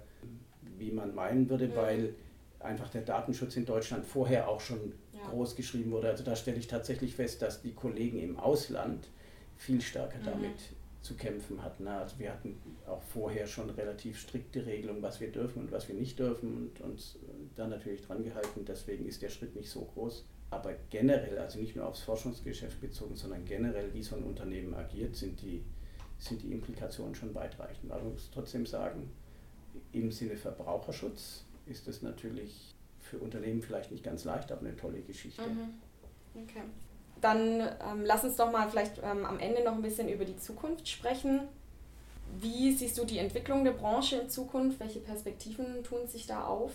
wie 0.76 0.90
man 0.90 1.14
meinen 1.14 1.48
würde, 1.48 1.68
mhm. 1.68 1.76
weil 1.76 2.14
einfach 2.60 2.90
der 2.90 3.02
Datenschutz 3.02 3.56
in 3.56 3.64
Deutschland 3.64 4.04
vorher 4.04 4.48
auch 4.48 4.60
schon 4.60 4.92
ja. 5.12 5.30
groß 5.30 5.56
geschrieben 5.56 5.90
wurde. 5.90 6.08
Also 6.10 6.22
da 6.22 6.36
stelle 6.36 6.58
ich 6.58 6.66
tatsächlich 6.66 7.14
fest, 7.14 7.40
dass 7.40 7.62
die 7.62 7.72
Kollegen 7.72 8.18
im 8.18 8.38
Ausland 8.38 9.08
viel 9.56 9.80
stärker 9.80 10.18
mhm. 10.18 10.24
damit 10.24 10.58
zu 11.06 11.14
kämpfen 11.14 11.62
hatten. 11.62 11.86
Also 11.86 12.18
wir 12.18 12.32
hatten 12.32 12.56
auch 12.86 13.02
vorher 13.02 13.46
schon 13.46 13.70
relativ 13.70 14.18
strikte 14.18 14.66
Regelungen, 14.66 15.02
was 15.02 15.20
wir 15.20 15.30
dürfen 15.30 15.62
und 15.62 15.72
was 15.72 15.88
wir 15.88 15.94
nicht 15.94 16.18
dürfen 16.18 16.54
und 16.56 16.80
uns 16.80 17.16
da 17.54 17.66
natürlich 17.66 18.02
dran 18.02 18.24
gehalten. 18.24 18.64
Deswegen 18.66 19.06
ist 19.06 19.22
der 19.22 19.28
Schritt 19.28 19.54
nicht 19.54 19.70
so 19.70 19.82
groß. 19.94 20.24
Aber 20.50 20.74
generell, 20.90 21.38
also 21.38 21.58
nicht 21.58 21.76
nur 21.76 21.86
aufs 21.86 22.00
Forschungsgeschäft 22.00 22.80
bezogen, 22.80 23.16
sondern 23.16 23.44
generell, 23.44 23.92
wie 23.94 24.02
so 24.02 24.16
ein 24.16 24.22
Unternehmen 24.22 24.74
agiert, 24.74 25.16
sind 25.16 25.40
die, 25.42 25.62
sind 26.18 26.42
die 26.42 26.52
Implikationen 26.52 27.14
schon 27.14 27.34
weitreichend. 27.34 27.90
Aber 27.90 28.02
man 28.02 28.12
muss 28.12 28.30
trotzdem 28.32 28.66
sagen, 28.66 29.10
im 29.92 30.10
Sinne 30.10 30.36
Verbraucherschutz 30.36 31.44
ist 31.66 31.88
es 31.88 32.02
natürlich 32.02 32.74
für 33.00 33.18
Unternehmen 33.18 33.62
vielleicht 33.62 33.92
nicht 33.92 34.04
ganz 34.04 34.24
leicht, 34.24 34.50
aber 34.50 34.62
eine 34.62 34.76
tolle 34.76 35.00
Geschichte. 35.02 35.42
Mhm. 35.42 36.42
Okay 36.42 36.62
dann 37.26 37.60
ähm, 37.60 38.04
lass 38.04 38.22
uns 38.22 38.36
doch 38.36 38.52
mal 38.52 38.70
vielleicht 38.70 38.98
ähm, 39.02 39.24
am 39.24 39.40
Ende 39.40 39.64
noch 39.64 39.72
ein 39.72 39.82
bisschen 39.82 40.08
über 40.08 40.24
die 40.24 40.36
Zukunft 40.36 40.88
sprechen. 40.88 41.40
Wie 42.40 42.72
siehst 42.72 42.96
du 42.98 43.04
die 43.04 43.18
Entwicklung 43.18 43.64
der 43.64 43.72
Branche 43.72 44.16
in 44.16 44.30
Zukunft? 44.30 44.78
Welche 44.78 45.00
Perspektiven 45.00 45.82
tun 45.82 46.06
sich 46.06 46.26
da 46.26 46.44
auf 46.44 46.72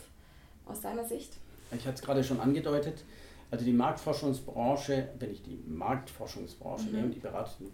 aus 0.66 0.82
deiner 0.82 1.06
Sicht? 1.06 1.34
Ich 1.72 1.86
hatte 1.86 1.96
es 1.96 2.02
gerade 2.02 2.24
schon 2.24 2.40
angedeutet. 2.42 3.04
Also 3.50 3.64
die 3.64 3.72
Marktforschungsbranche, 3.74 5.10
wenn 5.20 5.32
ich 5.32 5.42
die 5.42 5.60
Marktforschungsbranche 5.68 6.88
mhm. 6.88 6.96
nehme, 6.96 7.10
die 7.10 7.20
Beratung, 7.20 7.72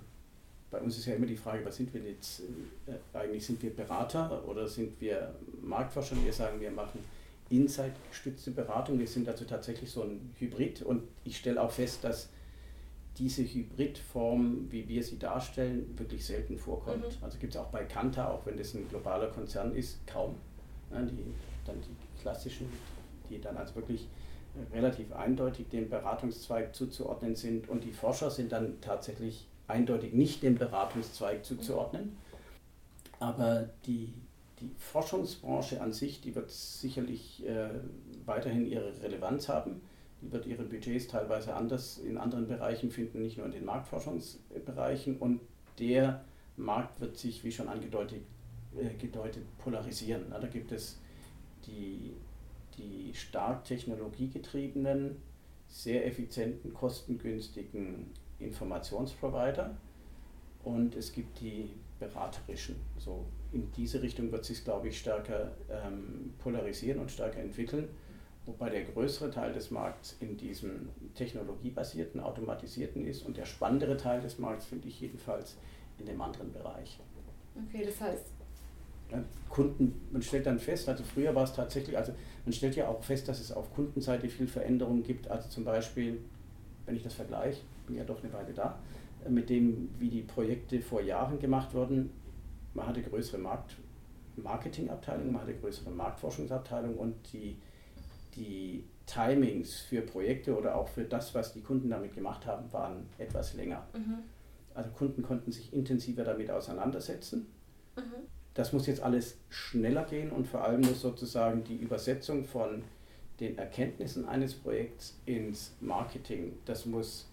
bei 0.70 0.80
uns 0.80 0.98
ist 0.98 1.06
ja 1.06 1.16
immer 1.16 1.26
die 1.26 1.38
Frage, 1.38 1.66
was 1.66 1.78
sind 1.78 1.94
wir 1.94 2.02
jetzt? 2.02 2.42
Äh, 2.86 3.18
eigentlich 3.18 3.46
sind 3.46 3.62
wir 3.64 3.76
Berater 3.76 4.44
oder 4.48 4.68
sind 4.68 5.00
wir 5.02 5.34
Marktforscher? 5.62 6.16
Wir 6.24 6.34
sagen, 6.34 6.60
wir 6.60 6.72
machen 6.72 7.00
Insight-gestützte 7.50 8.52
Beratung. 8.52 9.00
Wir 9.00 9.08
sind 9.08 9.28
also 9.28 9.46
tatsächlich 9.46 9.90
so 9.90 10.04
ein 10.04 10.36
Hybrid 10.38 10.84
und 10.84 11.04
ich 11.24 11.38
stelle 11.38 11.62
auch 11.62 11.72
fest, 11.72 12.04
dass 12.04 12.30
diese 13.18 13.44
Hybridform, 13.44 14.72
wie 14.72 14.88
wir 14.88 15.04
sie 15.04 15.18
darstellen, 15.18 15.98
wirklich 15.98 16.26
selten 16.26 16.58
vorkommt. 16.58 17.04
Mhm. 17.04 17.24
Also 17.24 17.38
gibt 17.40 17.56
es 17.56 17.60
auch 17.60 17.68
bei 17.68 17.84
Kanta, 17.84 18.30
auch 18.30 18.46
wenn 18.46 18.58
das 18.58 18.74
ein 18.74 18.88
globaler 18.90 19.28
Konzern 19.28 19.74
ist, 19.76 20.06
kaum. 20.08 20.36
Ja, 20.92 21.02
die, 21.02 21.24
dann 21.66 21.82
die 21.82 22.22
klassischen, 22.22 22.68
die 23.30 23.42
dann 23.42 23.58
also 23.58 23.76
wirklich 23.76 24.08
relativ 24.72 25.12
eindeutig 25.14 25.70
dem 25.70 25.90
Beratungszweig 25.90 26.74
zuzuordnen 26.74 27.36
sind 27.36 27.70
und 27.70 27.84
die 27.84 27.92
Forscher 27.92 28.32
sind 28.32 28.52
dann 28.52 28.80
tatsächlich 28.82 29.48
eindeutig 29.68 30.14
nicht 30.14 30.44
dem 30.44 30.56
Beratungszweig 30.56 31.46
zuzuordnen. 31.46 32.18
Aber 33.20 33.70
die, 33.86 34.14
die 34.60 34.72
Forschungsbranche 34.78 35.82
an 35.82 35.92
sich, 35.92 36.22
die 36.22 36.36
wird 36.36 36.50
sicherlich 36.50 37.46
äh, 37.46 37.70
weiterhin 38.26 38.66
ihre 38.66 39.02
Relevanz 39.02 39.50
haben. 39.50 39.82
Wird 40.22 40.46
ihre 40.48 40.64
Budgets 40.64 41.08
teilweise 41.08 41.54
anders 41.54 42.00
in 42.00 42.18
anderen 42.18 42.48
Bereichen 42.48 42.92
finden, 42.92 43.22
nicht 43.22 43.38
nur 43.38 43.46
in 43.46 43.52
den 43.52 43.66
Marktforschungsbereichen. 43.66 45.18
Und 45.18 45.42
der 45.80 46.24
Markt 46.56 47.00
wird 47.00 47.18
sich, 47.18 47.44
wie 47.44 47.52
schon 47.52 47.68
angedeutet, 47.68 48.22
äh, 48.76 48.94
gedeutet, 48.96 49.44
polarisieren. 49.60 50.26
Da 50.30 50.48
gibt 50.48 50.72
es 50.72 51.00
die, 51.66 52.14
die 52.78 53.14
stark 53.14 53.64
technologiegetriebenen, 53.66 55.18
sehr 55.68 56.06
effizienten, 56.06 56.74
kostengünstigen 56.74 58.12
Informationsprovider 58.40 59.78
und 60.64 60.96
es 60.96 61.12
gibt 61.12 61.40
die 61.42 61.70
beraterischen. 62.00 62.76
So 62.98 63.26
in 63.52 63.72
diese 63.72 64.02
Richtung 64.02 64.32
wird 64.32 64.46
sich, 64.46 64.64
glaube 64.64 64.90
ich, 64.90 65.00
stärker 65.00 65.52
ähm, 65.70 66.34
polarisieren 66.38 67.00
und 67.00 67.12
stärker 67.12 67.40
entwickeln, 67.40 67.90
wobei 68.48 68.70
der 68.70 68.86
größere 68.86 69.30
Teil 69.30 69.54
des 69.54 69.70
Markts 69.70 70.16
in 70.20 70.38
diesem 70.38 70.90
technologiebasierten, 71.14 72.22
automatisierten 72.22 73.06
ist 73.06 73.26
und 73.26 73.38
der 73.38 73.46
spannendere 73.46 73.98
Teil 73.98 74.22
des 74.22 74.40
Markts 74.40 74.66
finde 74.66 74.88
ich 74.88 75.00
jedenfalls 75.00 75.58
in 76.00 76.06
dem 76.06 76.20
anderen 76.20 76.52
Bereich. 76.52 77.00
Okay, 77.68 77.84
das 77.86 78.02
heißt. 78.02 78.34
Kunden, 79.50 80.02
man 80.12 80.22
stellt 80.22 80.46
dann 80.46 80.60
fest, 80.60 80.90
also 80.90 81.04
früher 81.04 81.34
war 81.34 81.44
es 81.44 81.54
tatsächlich, 81.54 81.98
also 81.98 82.14
man 82.46 82.52
stellt 82.52 82.76
ja 82.76 82.88
auch 82.90 83.02
fest, 83.02 83.28
dass 83.30 83.40
es 83.40 83.52
auf 83.52 83.74
Kundenseite 83.74 84.28
viel 84.28 84.48
Veränderungen 84.48 85.04
gibt, 85.04 85.30
also 85.30 85.48
zum 85.48 85.64
Beispiel, 85.64 86.20
wenn 86.86 86.96
ich 86.96 87.04
das 87.04 87.14
vergleiche, 87.14 87.62
bin 87.86 87.96
ja 87.96 88.04
doch 88.04 88.22
eine 88.22 88.34
Weile 88.34 88.54
da, 88.54 88.80
äh, 89.26 89.30
mit 89.30 89.50
dem, 89.50 89.90
wie 89.98 90.10
die 90.10 90.24
Projekte 90.24 90.82
vor 90.82 91.02
Jahren 91.02 91.40
gemacht 91.40 91.74
wurden. 91.74 92.10
Man 92.74 92.88
hatte 92.88 93.02
größere 93.02 93.38
Markt 93.38 93.78
Marketingabteilungen, 94.36 95.32
man 95.32 95.42
hatte 95.42 95.56
größere 95.56 95.90
Marktforschungsabteilungen 95.90 96.98
und 96.98 97.16
die, 97.34 97.58
die 98.38 98.86
Timings 99.06 99.80
für 99.80 100.02
Projekte 100.02 100.58
oder 100.58 100.76
auch 100.76 100.88
für 100.88 101.04
das, 101.04 101.34
was 101.36 101.54
die 101.54 101.62
Kunden 101.62 101.90
damit 101.90 102.14
gemacht 102.14 102.46
haben, 102.46 102.72
waren 102.72 103.08
etwas 103.18 103.54
länger. 103.54 103.88
Mhm. 103.94 104.20
Also 104.74 104.90
Kunden 104.92 105.24
konnten 105.24 105.52
sich 105.52 105.74
intensiver 105.74 106.24
damit 106.24 106.52
auseinandersetzen. 106.52 107.48
Mhm. 107.96 108.28
Das 108.54 108.74
muss 108.74 108.88
jetzt 108.88 109.02
alles 109.02 109.38
schneller 109.50 110.04
gehen 110.04 110.32
und 110.32 110.48
vor 110.48 110.64
allem 110.64 110.82
muss 110.82 111.02
sozusagen 111.02 111.64
die 111.64 111.78
Übersetzung 111.78 112.46
von 112.46 112.84
den 113.40 113.58
Erkenntnissen 113.58 114.28
eines 114.28 114.56
Projekts 114.56 115.20
ins 115.26 115.76
Marketing, 115.80 116.54
das 116.66 116.86
muss 116.86 117.30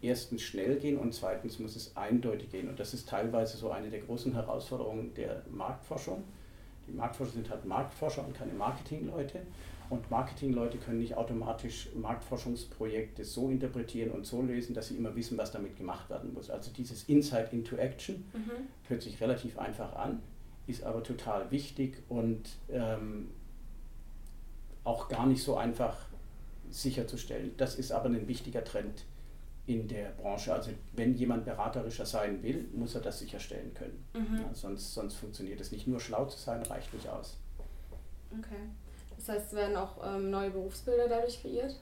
erstens 0.00 0.42
schnell 0.42 0.76
gehen 0.76 0.96
und 0.96 1.12
zweitens 1.12 1.58
muss 1.58 1.76
es 1.76 1.96
eindeutig 1.96 2.50
gehen. 2.50 2.68
Und 2.68 2.78
das 2.78 2.94
ist 2.94 3.08
teilweise 3.08 3.56
so 3.56 3.70
eine 3.70 3.90
der 3.90 4.00
großen 4.00 4.32
Herausforderungen 4.32 5.12
der 5.14 5.42
Marktforschung. 5.50 6.24
Die 6.86 6.92
Marktforscher 6.92 7.32
sind 7.32 7.50
halt 7.50 7.64
Marktforscher 7.64 8.24
und 8.24 8.34
keine 8.34 8.52
Marketingleute. 8.52 9.40
Und 9.90 10.10
Marketingleute 10.10 10.76
können 10.78 10.98
nicht 10.98 11.16
automatisch 11.16 11.88
Marktforschungsprojekte 11.94 13.24
so 13.24 13.48
interpretieren 13.48 14.10
und 14.10 14.26
so 14.26 14.42
lösen, 14.42 14.74
dass 14.74 14.88
sie 14.88 14.96
immer 14.96 15.14
wissen, 15.16 15.38
was 15.38 15.50
damit 15.50 15.76
gemacht 15.76 16.10
werden 16.10 16.34
muss. 16.34 16.50
Also 16.50 16.70
dieses 16.70 17.04
Insight 17.04 17.52
into 17.52 17.76
Action 17.76 18.24
mhm. 18.34 18.50
hört 18.88 19.02
sich 19.02 19.20
relativ 19.20 19.58
einfach 19.58 19.94
an, 19.96 20.22
ist 20.66 20.84
aber 20.84 21.02
total 21.02 21.50
wichtig 21.50 22.02
und 22.08 22.50
ähm, 22.70 23.30
auch 24.84 25.08
gar 25.08 25.26
nicht 25.26 25.42
so 25.42 25.56
einfach 25.56 25.96
sicherzustellen. 26.70 27.52
Das 27.56 27.76
ist 27.76 27.90
aber 27.92 28.10
ein 28.10 28.28
wichtiger 28.28 28.64
Trend 28.64 29.04
in 29.66 29.86
der 29.88 30.10
Branche. 30.10 30.52
Also 30.52 30.70
wenn 30.94 31.14
jemand 31.14 31.44
beraterischer 31.44 32.06
sein 32.06 32.42
will, 32.42 32.68
muss 32.74 32.94
er 32.94 33.00
das 33.00 33.18
sicherstellen 33.18 33.72
können. 33.74 34.04
Mhm. 34.14 34.36
Ja, 34.38 34.54
sonst, 34.54 34.92
sonst 34.92 35.14
funktioniert 35.14 35.60
es 35.60 35.72
nicht. 35.72 35.86
Nur 35.86 36.00
schlau 36.00 36.26
zu 36.26 36.38
sein 36.38 36.62
reicht 36.62 36.92
nicht 36.92 37.08
aus. 37.08 37.38
Okay. 38.38 38.56
Das 39.18 39.28
heißt, 39.28 39.52
werden 39.54 39.76
auch 39.76 39.96
ähm, 40.04 40.30
neue 40.30 40.50
Berufsbilder 40.50 41.08
dadurch 41.08 41.42
kreiert? 41.42 41.74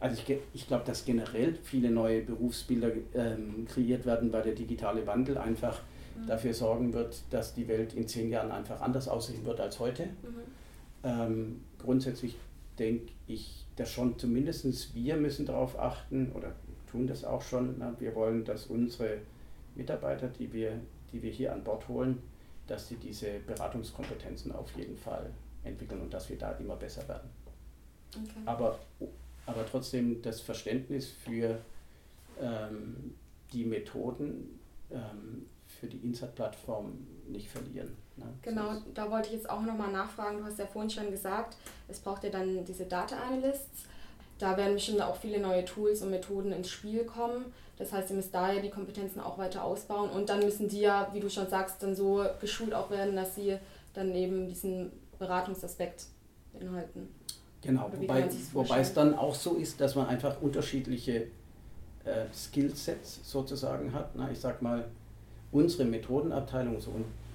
Also 0.00 0.20
ich, 0.20 0.38
ich 0.52 0.66
glaube, 0.66 0.84
dass 0.84 1.04
generell 1.04 1.54
viele 1.62 1.90
neue 1.90 2.22
Berufsbilder 2.22 2.90
ähm, 3.14 3.66
kreiert 3.66 4.04
werden, 4.04 4.32
weil 4.32 4.42
der 4.42 4.54
digitale 4.54 5.06
Wandel 5.06 5.38
einfach 5.38 5.80
mhm. 6.16 6.26
dafür 6.26 6.52
sorgen 6.52 6.92
wird, 6.92 7.22
dass 7.30 7.54
die 7.54 7.66
Welt 7.68 7.94
in 7.94 8.06
zehn 8.06 8.30
Jahren 8.30 8.50
einfach 8.50 8.80
anders 8.80 9.08
aussehen 9.08 9.44
wird 9.44 9.60
als 9.60 9.80
heute. 9.80 10.04
Mhm. 10.06 10.10
Ähm, 11.04 11.60
grundsätzlich 11.78 12.36
denke 12.78 13.12
ich, 13.26 13.64
dass 13.76 13.90
schon 13.90 14.18
zumindest 14.18 14.94
wir 14.94 15.16
müssen 15.16 15.46
darauf 15.46 15.78
achten 15.78 16.32
oder 16.32 16.52
tun 16.90 17.06
das 17.06 17.24
auch 17.24 17.42
schon. 17.42 17.76
Na, 17.78 17.94
wir 17.98 18.14
wollen, 18.14 18.44
dass 18.44 18.66
unsere 18.66 19.18
Mitarbeiter, 19.74 20.28
die 20.28 20.52
wir, 20.52 20.80
die 21.12 21.22
wir 21.22 21.30
hier 21.30 21.52
an 21.52 21.64
Bord 21.64 21.88
holen, 21.88 22.22
dass 22.66 22.88
sie 22.88 22.96
diese 22.96 23.40
Beratungskompetenzen 23.46 24.52
auf 24.52 24.70
jeden 24.76 24.96
Fall 24.96 25.30
entwickeln 25.64 26.00
und 26.00 26.12
dass 26.12 26.28
wir 26.28 26.38
da 26.38 26.52
immer 26.52 26.76
besser 26.76 27.06
werden. 27.08 27.28
Okay. 28.14 28.40
Aber, 28.44 28.78
aber 29.46 29.66
trotzdem 29.66 30.22
das 30.22 30.40
Verständnis 30.40 31.10
für 31.10 31.58
ähm, 32.40 33.14
die 33.52 33.64
Methoden, 33.64 34.58
ähm, 34.90 35.46
für 35.80 35.86
die 35.86 35.98
Insat-Plattform 35.98 36.92
nicht 37.28 37.48
verlieren. 37.48 37.96
Ne? 38.16 38.26
Genau, 38.42 38.74
da 38.94 39.10
wollte 39.10 39.28
ich 39.28 39.34
jetzt 39.34 39.50
auch 39.50 39.62
nochmal 39.62 39.90
nachfragen. 39.90 40.38
Du 40.38 40.44
hast 40.44 40.58
ja 40.58 40.66
vorhin 40.66 40.90
schon 40.90 41.10
gesagt, 41.10 41.56
es 41.88 41.98
braucht 41.98 42.24
ja 42.24 42.30
dann 42.30 42.64
diese 42.64 42.84
Data 42.84 43.16
Analysts. 43.16 43.86
Da 44.38 44.56
werden 44.56 44.74
bestimmt 44.74 45.00
auch 45.00 45.16
viele 45.16 45.40
neue 45.40 45.64
Tools 45.64 46.02
und 46.02 46.10
Methoden 46.10 46.52
ins 46.52 46.68
Spiel 46.68 47.04
kommen. 47.04 47.46
Das 47.76 47.92
heißt, 47.92 48.10
ihr 48.10 48.16
müsst 48.16 48.34
da 48.34 48.52
ja 48.52 48.60
die 48.60 48.70
Kompetenzen 48.70 49.20
auch 49.20 49.38
weiter 49.38 49.64
ausbauen 49.64 50.10
und 50.10 50.28
dann 50.28 50.40
müssen 50.40 50.68
die 50.68 50.80
ja, 50.80 51.08
wie 51.12 51.20
du 51.20 51.28
schon 51.28 51.48
sagst, 51.48 51.82
dann 51.82 51.94
so 51.94 52.24
geschult 52.40 52.72
auch 52.72 52.90
werden, 52.90 53.16
dass 53.16 53.34
sie 53.34 53.58
dann 53.94 54.14
eben 54.14 54.48
diesen 54.48 54.92
Beratungsaspekt 55.18 56.06
beinhalten. 56.52 57.08
Genau, 57.62 57.90
wobei, 57.96 58.28
wobei 58.52 58.80
es 58.80 58.92
dann 58.92 59.14
auch 59.14 59.34
so 59.34 59.54
ist, 59.54 59.80
dass 59.80 59.94
man 59.94 60.06
einfach 60.06 60.40
unterschiedliche 60.42 61.28
äh, 62.04 62.26
Skillsets 62.34 63.20
sozusagen 63.22 63.92
hat. 63.92 64.14
Na, 64.14 64.30
ich 64.30 64.38
sag 64.38 64.60
mal, 64.60 64.84
unsere 65.50 65.84
Methodenabteilung, 65.84 66.80
so 66.80 66.92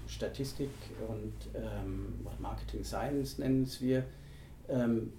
Statistik 0.08 0.70
und 1.08 1.34
ähm, 1.56 2.26
Marketing 2.40 2.84
Science 2.84 3.38
nennen 3.38 3.64
es 3.64 3.82
wir, 3.82 4.04
ähm, 4.68 5.14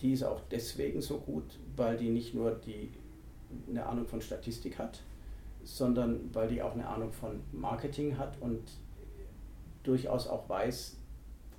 die 0.00 0.12
ist 0.12 0.22
auch 0.22 0.40
deswegen 0.50 1.00
so 1.02 1.18
gut, 1.18 1.44
weil 1.76 1.96
die 1.96 2.08
nicht 2.08 2.34
nur 2.34 2.52
die, 2.52 2.90
eine 3.68 3.84
Ahnung 3.84 4.06
von 4.06 4.20
Statistik 4.20 4.78
hat, 4.78 5.00
sondern 5.64 6.30
weil 6.32 6.48
die 6.48 6.62
auch 6.62 6.72
eine 6.72 6.86
Ahnung 6.86 7.12
von 7.12 7.40
Marketing 7.52 8.16
hat 8.16 8.40
und 8.40 8.62
durchaus 9.82 10.28
auch 10.28 10.48
weiß, 10.48 10.97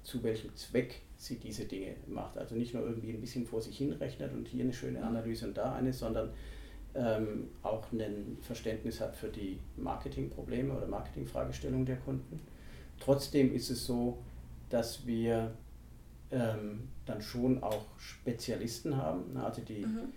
zu 0.09 0.23
welchem 0.23 0.55
Zweck 0.55 1.01
sie 1.17 1.37
diese 1.37 1.65
Dinge 1.65 1.95
macht. 2.07 2.37
Also 2.37 2.55
nicht 2.55 2.73
nur 2.73 2.83
irgendwie 2.83 3.11
ein 3.11 3.21
bisschen 3.21 3.45
vor 3.45 3.61
sich 3.61 3.77
hin 3.77 3.91
rechnet 3.93 4.33
und 4.33 4.47
hier 4.47 4.63
eine 4.63 4.73
schöne 4.73 5.03
Analyse 5.03 5.47
und 5.47 5.57
da 5.57 5.73
eine, 5.73 5.93
sondern 5.93 6.31
ähm, 6.95 7.49
auch 7.61 7.91
ein 7.91 8.37
Verständnis 8.41 8.99
hat 8.99 9.15
für 9.15 9.29
die 9.29 9.59
Marketingprobleme 9.77 10.75
oder 10.75 10.87
Marketingfragestellungen 10.87 11.85
der 11.85 11.97
Kunden 11.97 12.39
Trotzdem 12.99 13.53
ist 13.53 13.69
es 13.69 13.85
so, 13.85 14.17
dass 14.69 15.05
wir 15.07 15.51
ähm, 16.31 16.89
dann 17.05 17.21
schon 17.21 17.63
auch 17.63 17.85
Spezialisten 17.97 18.97
haben. 18.97 19.35
Also 19.37 19.61
die, 19.61 19.85
mhm. 19.85 20.13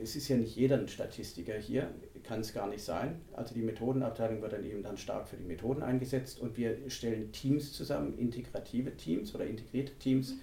es 0.00 0.16
ist 0.16 0.28
ja 0.28 0.36
nicht 0.36 0.56
jeder 0.56 0.78
ein 0.78 0.88
Statistiker 0.88 1.54
hier, 1.54 1.90
kann 2.24 2.40
es 2.40 2.52
gar 2.52 2.68
nicht 2.68 2.82
sein. 2.82 3.20
Also 3.32 3.54
die 3.54 3.62
Methodenabteilung 3.62 4.42
wird 4.42 4.52
dann 4.52 4.64
eben 4.64 4.82
dann 4.82 4.96
stark 4.96 5.28
für 5.28 5.36
die 5.36 5.44
Methoden 5.44 5.82
eingesetzt 5.82 6.40
und 6.40 6.56
wir 6.56 6.78
stellen 6.88 7.32
Teams 7.32 7.72
zusammen, 7.72 8.18
integrative 8.18 8.96
Teams 8.96 9.34
oder 9.34 9.46
integrierte 9.46 9.94
Teams, 9.94 10.32
mhm. 10.32 10.40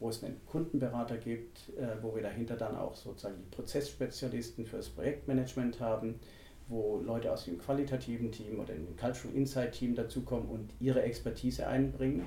wo 0.00 0.08
es 0.08 0.22
einen 0.22 0.40
Kundenberater 0.46 1.16
gibt, 1.16 1.70
äh, 1.76 2.02
wo 2.02 2.14
wir 2.14 2.22
dahinter 2.22 2.56
dann 2.56 2.76
auch 2.76 2.94
sozusagen 2.94 3.36
die 3.38 3.54
Prozessspezialisten 3.56 4.66
für 4.66 4.76
das 4.76 4.88
Projektmanagement 4.88 5.80
haben 5.80 6.20
wo 6.68 7.00
Leute 7.04 7.30
aus 7.30 7.44
dem 7.44 7.58
qualitativen 7.58 8.32
Team 8.32 8.58
oder 8.58 8.74
dem 8.74 8.96
Cultural 8.96 9.36
Insight 9.36 9.72
Team 9.72 9.94
dazukommen 9.94 10.48
und 10.48 10.72
ihre 10.80 11.02
Expertise 11.02 11.66
einbringen, 11.66 12.26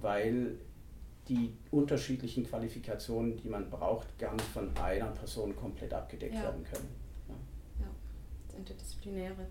weil 0.00 0.58
die 1.28 1.52
unterschiedlichen 1.70 2.44
Qualifikationen, 2.44 3.36
die 3.36 3.48
man 3.48 3.70
braucht, 3.70 4.18
gar 4.18 4.32
nicht 4.32 4.44
von 4.46 4.76
einer 4.76 5.06
Person 5.06 5.54
komplett 5.54 5.94
abgedeckt 5.94 6.34
ja. 6.34 6.42
werden 6.42 6.64
können. 6.64 7.01
Interdisziplinäre. 8.56 9.46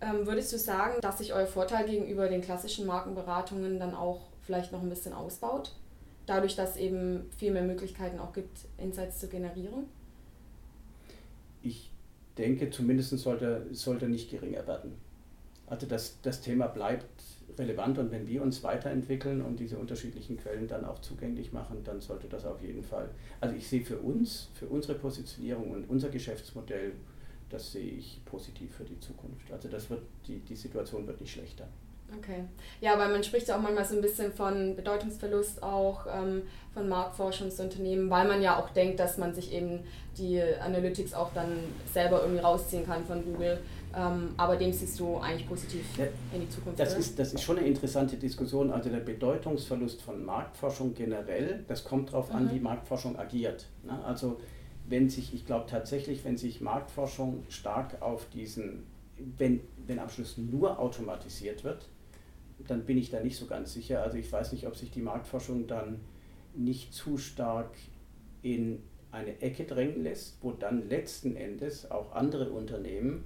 Ähm, 0.00 0.26
würdest 0.26 0.52
du 0.52 0.58
sagen, 0.58 1.00
dass 1.00 1.18
sich 1.18 1.32
euer 1.32 1.46
Vorteil 1.46 1.86
gegenüber 1.86 2.28
den 2.28 2.40
klassischen 2.40 2.86
Markenberatungen 2.86 3.80
dann 3.80 3.94
auch 3.94 4.28
vielleicht 4.42 4.72
noch 4.72 4.82
ein 4.82 4.88
bisschen 4.88 5.12
ausbaut? 5.12 5.74
Dadurch, 6.26 6.56
dass 6.56 6.72
es 6.72 6.76
eben 6.76 7.30
viel 7.36 7.52
mehr 7.52 7.62
Möglichkeiten 7.62 8.18
auch 8.18 8.32
gibt, 8.32 8.58
Insights 8.76 9.18
zu 9.18 9.28
generieren? 9.28 9.86
Ich 11.62 11.90
denke, 12.36 12.70
zumindest 12.70 13.10
sollte, 13.18 13.66
sollte 13.72 14.08
nicht 14.08 14.30
geringer 14.30 14.66
werden. 14.66 14.92
Also 15.66 15.86
das, 15.86 16.18
das 16.22 16.40
Thema 16.40 16.66
bleibt 16.66 17.06
relevant 17.58 17.98
und 17.98 18.10
wenn 18.10 18.26
wir 18.26 18.42
uns 18.42 18.62
weiterentwickeln 18.62 19.42
und 19.42 19.58
diese 19.58 19.78
unterschiedlichen 19.78 20.36
Quellen 20.36 20.68
dann 20.68 20.84
auch 20.84 21.00
zugänglich 21.00 21.52
machen, 21.52 21.82
dann 21.84 22.00
sollte 22.00 22.28
das 22.28 22.44
auf 22.44 22.62
jeden 22.62 22.82
Fall. 22.82 23.10
Also 23.40 23.54
ich 23.56 23.66
sehe 23.68 23.84
für 23.84 23.98
uns, 23.98 24.48
für 24.54 24.66
unsere 24.66 24.94
Positionierung 24.94 25.70
und 25.70 25.90
unser 25.90 26.08
Geschäftsmodell, 26.08 26.92
das 27.50 27.72
sehe 27.72 27.90
ich 27.90 28.20
positiv 28.24 28.74
für 28.74 28.84
die 28.84 28.98
Zukunft. 29.00 29.50
Also 29.52 29.68
das 29.68 29.88
wird, 29.90 30.02
die, 30.26 30.40
die 30.40 30.56
Situation 30.56 31.06
wird 31.06 31.20
nicht 31.20 31.32
schlechter. 31.32 31.66
Okay. 32.16 32.44
Ja, 32.80 32.98
weil 32.98 33.10
man 33.10 33.22
spricht 33.22 33.48
ja 33.48 33.56
auch 33.56 33.60
manchmal 33.60 33.84
so 33.84 33.94
ein 33.94 34.00
bisschen 34.00 34.32
von 34.32 34.74
Bedeutungsverlust 34.76 35.62
auch 35.62 36.06
ähm, 36.06 36.42
von 36.72 36.88
Marktforschungsunternehmen, 36.88 38.08
weil 38.08 38.26
man 38.26 38.40
ja 38.40 38.58
auch 38.58 38.70
denkt, 38.70 38.98
dass 38.98 39.18
man 39.18 39.34
sich 39.34 39.52
eben 39.52 39.80
die 40.16 40.40
Analytics 40.40 41.12
auch 41.12 41.32
dann 41.34 41.58
selber 41.92 42.22
irgendwie 42.22 42.40
rausziehen 42.40 42.86
kann 42.86 43.04
von 43.04 43.22
Google. 43.24 43.60
Ähm, 43.94 44.34
aber 44.36 44.56
dem 44.56 44.72
siehst 44.72 44.98
du 45.00 45.18
eigentlich 45.18 45.48
positiv 45.48 45.84
ja, 45.98 46.04
in 46.32 46.42
die 46.42 46.48
Zukunft. 46.48 46.78
Das 46.78 46.96
ist, 46.96 47.18
das 47.18 47.32
ist 47.32 47.42
schon 47.42 47.58
eine 47.58 47.66
interessante 47.66 48.16
Diskussion. 48.16 48.70
Also 48.70 48.90
der 48.90 49.00
Bedeutungsverlust 49.00 50.02
von 50.02 50.24
Marktforschung 50.24 50.94
generell, 50.94 51.64
das 51.68 51.84
kommt 51.84 52.10
darauf 52.10 52.30
mhm. 52.30 52.36
an, 52.36 52.50
wie 52.52 52.60
Marktforschung 52.60 53.18
agiert. 53.18 53.66
Ne? 53.84 53.98
Also 54.04 54.40
wenn 54.88 55.08
sich, 55.10 55.34
ich 55.34 55.46
glaube 55.46 55.66
tatsächlich, 55.68 56.24
wenn 56.24 56.36
sich 56.36 56.60
Marktforschung 56.60 57.44
stark 57.48 58.00
auf 58.00 58.28
diesen, 58.30 58.84
wenn, 59.36 59.60
wenn 59.86 59.98
am 59.98 60.08
Schluss 60.08 60.38
nur 60.38 60.78
automatisiert 60.78 61.64
wird, 61.64 61.88
dann 62.66 62.84
bin 62.84 62.98
ich 62.98 63.10
da 63.10 63.20
nicht 63.20 63.36
so 63.36 63.46
ganz 63.46 63.72
sicher. 63.72 64.02
Also 64.02 64.16
ich 64.16 64.30
weiß 64.30 64.52
nicht, 64.52 64.66
ob 64.66 64.76
sich 64.76 64.90
die 64.90 65.00
Marktforschung 65.00 65.66
dann 65.66 66.00
nicht 66.54 66.92
zu 66.92 67.18
stark 67.18 67.70
in 68.42 68.82
eine 69.10 69.40
Ecke 69.40 69.64
drängen 69.64 70.02
lässt, 70.02 70.38
wo 70.42 70.52
dann 70.52 70.88
letzten 70.88 71.36
Endes 71.36 71.90
auch 71.90 72.12
andere 72.12 72.50
Unternehmen 72.50 73.24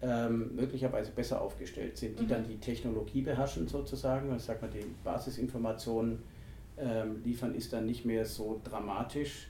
ähm, 0.00 0.54
möglicherweise 0.54 1.10
besser 1.10 1.40
aufgestellt 1.40 1.96
sind, 1.96 2.18
die 2.18 2.24
mhm. 2.24 2.28
dann 2.28 2.48
die 2.48 2.58
Technologie 2.58 3.22
beherrschen 3.22 3.68
sozusagen. 3.68 4.34
Ich 4.36 4.42
sag 4.42 4.62
mal, 4.62 4.70
die 4.70 4.84
Basisinformationen 5.02 6.18
ähm, 6.76 7.22
liefern 7.24 7.54
ist 7.54 7.72
dann 7.72 7.86
nicht 7.86 8.04
mehr 8.04 8.24
so 8.24 8.60
dramatisch, 8.62 9.48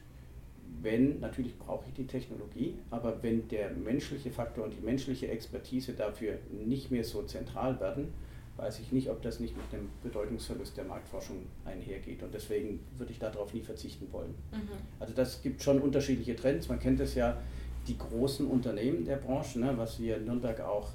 wenn, 0.80 1.20
natürlich 1.20 1.58
brauche 1.58 1.84
ich 1.88 1.94
die 1.94 2.06
Technologie, 2.06 2.74
aber 2.90 3.22
wenn 3.22 3.48
der 3.48 3.70
menschliche 3.70 4.30
Faktor 4.30 4.64
und 4.64 4.72
die 4.72 4.84
menschliche 4.84 5.28
Expertise 5.28 5.94
dafür 5.94 6.38
nicht 6.50 6.90
mehr 6.90 7.04
so 7.04 7.22
zentral 7.22 7.78
werden, 7.80 8.12
weiß 8.56 8.80
ich 8.80 8.92
nicht, 8.92 9.08
ob 9.08 9.22
das 9.22 9.38
nicht 9.38 9.56
mit 9.56 9.72
dem 9.72 9.88
Bedeutungsverlust 10.02 10.76
der 10.76 10.84
Marktforschung 10.84 11.46
einhergeht. 11.64 12.22
Und 12.22 12.34
deswegen 12.34 12.80
würde 12.96 13.12
ich 13.12 13.18
darauf 13.18 13.54
nie 13.54 13.62
verzichten 13.62 14.08
wollen. 14.12 14.34
Mhm. 14.52 14.68
Also 14.98 15.14
das 15.14 15.42
gibt 15.42 15.62
schon 15.62 15.80
unterschiedliche 15.80 16.34
Trends. 16.34 16.68
Man 16.68 16.80
kennt 16.80 17.00
es 17.00 17.14
ja, 17.14 17.38
die 17.86 17.96
großen 17.96 18.46
Unternehmen 18.46 19.04
der 19.04 19.16
Branche, 19.16 19.60
ne, 19.60 19.72
was 19.76 19.98
wir 19.98 20.18
in 20.18 20.26
Nürnberg 20.26 20.60
auch 20.60 20.90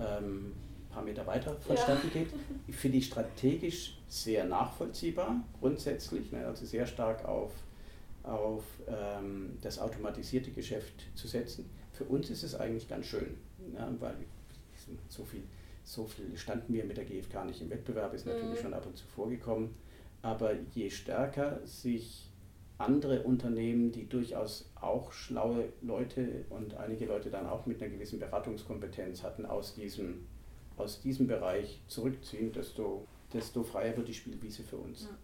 ähm, 0.00 0.52
ein 0.88 0.94
paar 0.94 1.02
Meter 1.02 1.26
weiter 1.26 1.54
vonstatten 1.60 2.10
ja. 2.14 2.20
geht, 2.20 2.28
finde 2.74 2.98
ich 2.98 3.06
strategisch 3.06 3.98
sehr 4.08 4.44
nachvollziehbar, 4.44 5.36
grundsätzlich, 5.60 6.32
ne, 6.32 6.46
also 6.46 6.64
sehr 6.64 6.86
stark 6.86 7.24
auf, 7.26 7.52
auf 8.22 8.64
ähm, 8.86 9.58
das 9.60 9.78
automatisierte 9.78 10.50
Geschäft 10.50 11.06
zu 11.14 11.26
setzen. 11.26 11.70
Für 11.92 12.04
uns 12.04 12.30
ist 12.30 12.42
es 12.42 12.54
eigentlich 12.54 12.88
ganz 12.88 13.06
schön, 13.06 13.36
ne, 13.72 13.96
weil 13.98 14.14
so 15.08 15.24
viel, 15.24 15.42
so 15.84 16.06
viel 16.06 16.36
standen 16.36 16.72
wir 16.72 16.84
mit 16.84 16.96
der 16.96 17.04
GfK 17.04 17.44
nicht 17.44 17.60
im 17.60 17.70
Wettbewerb, 17.70 18.14
ist 18.14 18.26
natürlich 18.26 18.58
mhm. 18.58 18.62
schon 18.62 18.74
ab 18.74 18.86
und 18.86 18.96
zu 18.96 19.06
vorgekommen. 19.06 19.74
Aber 20.22 20.52
je 20.74 20.90
stärker 20.90 21.60
sich 21.66 22.30
andere 22.78 23.22
Unternehmen, 23.22 23.92
die 23.92 24.08
durchaus 24.08 24.70
auch 24.74 25.12
schlaue 25.12 25.68
Leute 25.82 26.44
und 26.48 26.74
einige 26.74 27.06
Leute 27.06 27.30
dann 27.30 27.46
auch 27.46 27.66
mit 27.66 27.82
einer 27.82 27.90
gewissen 27.90 28.18
Beratungskompetenz 28.18 29.22
hatten, 29.22 29.44
aus 29.44 29.74
diesem, 29.74 30.26
aus 30.76 31.00
diesem 31.00 31.26
Bereich 31.26 31.82
zurückziehen, 31.88 32.52
desto, 32.52 33.06
desto 33.32 33.62
freier 33.62 33.96
wird 33.96 34.08
die 34.08 34.14
Spielwiese 34.14 34.62
für 34.62 34.76
uns. 34.76 35.04
Ja. 35.04 35.18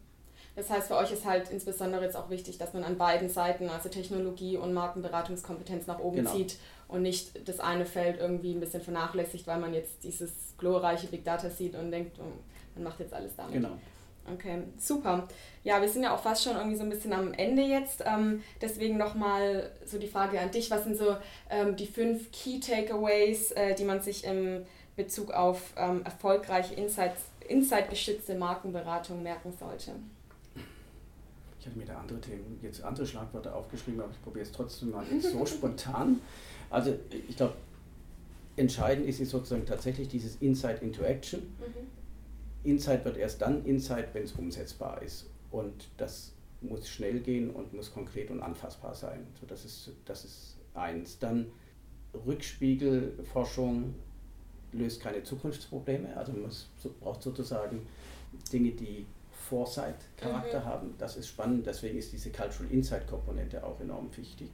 Das 0.57 0.71
heißt, 0.71 0.89
für 0.89 0.97
euch 0.97 1.13
ist 1.13 1.27
halt 1.27 1.51
insbesondere 1.51 2.03
jetzt 2.03 2.17
auch 2.17 2.31
wichtig, 2.31 2.57
dass 2.57 2.73
man 2.73 2.83
an 2.83 2.97
beiden 2.97 3.29
Seiten, 3.29 3.69
also 3.69 3.91
Technologie 3.91 4.57
und 4.57 4.73
Markenberatungskompetenz 4.73 5.87
nach 5.87 5.99
oben 5.99 6.17
genau. 6.17 6.33
zieht 6.33 6.57
und 6.89 7.03
nicht 7.03 7.47
das 7.47 7.61
eine 7.61 7.85
Feld 7.85 8.19
irgendwie 8.19 8.55
ein 8.55 8.61
bisschen 8.61 8.81
vernachlässigt, 8.81 9.47
weil 9.47 9.61
man 9.61 9.75
jetzt 9.75 10.03
dieses 10.03 10.33
glorreiche 10.57 11.09
Big 11.09 11.25
Data 11.25 11.51
sieht 11.51 11.75
und 11.75 11.91
denkt, 11.91 12.19
oh, 12.19 12.33
man 12.75 12.85
macht 12.85 13.01
jetzt 13.01 13.13
alles 13.13 13.37
damit. 13.37 13.53
Genau. 13.53 13.77
Okay, 14.33 14.63
super. 14.79 15.29
Ja, 15.63 15.81
wir 15.81 15.89
sind 15.89 16.03
ja 16.03 16.15
auch 16.15 16.21
fast 16.21 16.43
schon 16.43 16.57
irgendwie 16.57 16.77
so 16.77 16.83
ein 16.83 16.91
bisschen 16.91 17.13
am 17.13 17.33
Ende 17.35 17.63
jetzt. 17.63 18.03
Ähm, 18.05 18.43
deswegen 18.61 18.97
nochmal 18.97 19.71
so 19.85 19.99
die 19.99 20.09
Frage 20.09 20.41
an 20.41 20.51
dich. 20.51 20.71
Was 20.71 20.85
sind 20.85 20.97
so 20.97 21.17
ähm, 21.49 21.77
die 21.77 21.87
fünf 21.87 22.33
Key 22.33 22.59
Takeaways, 22.59 23.53
äh, 23.53 23.75
die 23.75 23.85
man 23.85 24.01
sich 24.01 24.25
im 24.25 24.65
Bezug 24.97 25.31
auf 25.31 25.75
ähm, 25.77 26.03
erfolgreiche 26.05 26.75
Insight-gestützte 26.75 28.35
Markenberatung 28.35 29.23
merken 29.23 29.53
sollte? 29.61 29.93
Ich 31.67 31.71
hatte 31.71 31.79
mir 31.81 31.87
da 31.87 31.99
andere 31.99 32.21
Themen, 32.21 32.59
jetzt 32.63 32.83
andere 32.85 33.05
Schlagwörter 33.05 33.55
aufgeschrieben, 33.55 34.01
aber 34.01 34.13
ich 34.13 34.23
probiere 34.23 34.45
es 34.45 34.53
trotzdem 34.53 34.93
mal 34.93 35.05
so 35.21 35.45
spontan. 35.47 36.21
Also 36.71 36.95
ich 37.29 37.37
glaube, 37.37 37.55
entscheidend 38.55 39.09
ist 39.09 39.19
sozusagen 39.29 39.67
tatsächlich 39.67 40.09
dieses 40.09 40.37
Insight 40.37 40.83
into 40.83 41.03
Action. 41.03 41.41
Mhm 41.41 41.97
Insight 42.67 43.05
wird 43.05 43.17
erst 43.17 43.41
dann 43.41 43.65
Insight, 43.65 44.13
wenn 44.13 44.25
es 44.25 44.33
umsetzbar 44.33 45.01
ist. 45.01 45.27
Und 45.51 45.89
das 45.97 46.33
muss 46.61 46.89
schnell 46.89 47.21
gehen 47.21 47.51
und 47.51 47.73
muss 47.73 47.93
konkret 47.93 48.31
und 48.31 48.43
anfassbar 48.43 48.95
sein. 48.95 49.27
So, 49.41 49.47
das, 49.47 49.65
ist, 49.65 49.93
das 50.05 50.25
ist 50.25 50.57
eins. 50.75 51.19
Dann 51.19 51.47
Rückspiegelforschung 52.27 53.95
löst 54.73 55.01
keine 55.01 55.23
Zukunftsprobleme, 55.23 56.17
also 56.17 56.33
man 56.33 56.51
braucht 57.01 57.23
sozusagen 57.23 57.87
Dinge, 58.53 58.73
die 58.73 59.07
Foresight-Charakter 59.49 60.61
mhm. 60.61 60.65
haben. 60.65 60.95
Das 60.99 61.17
ist 61.17 61.29
spannend, 61.29 61.67
deswegen 61.67 61.99
ist 61.99 62.13
diese 62.13 62.31
Cultural 62.31 62.71
Insight-Komponente 62.71 63.65
auch 63.65 63.81
enorm 63.81 64.09
wichtig. 64.17 64.51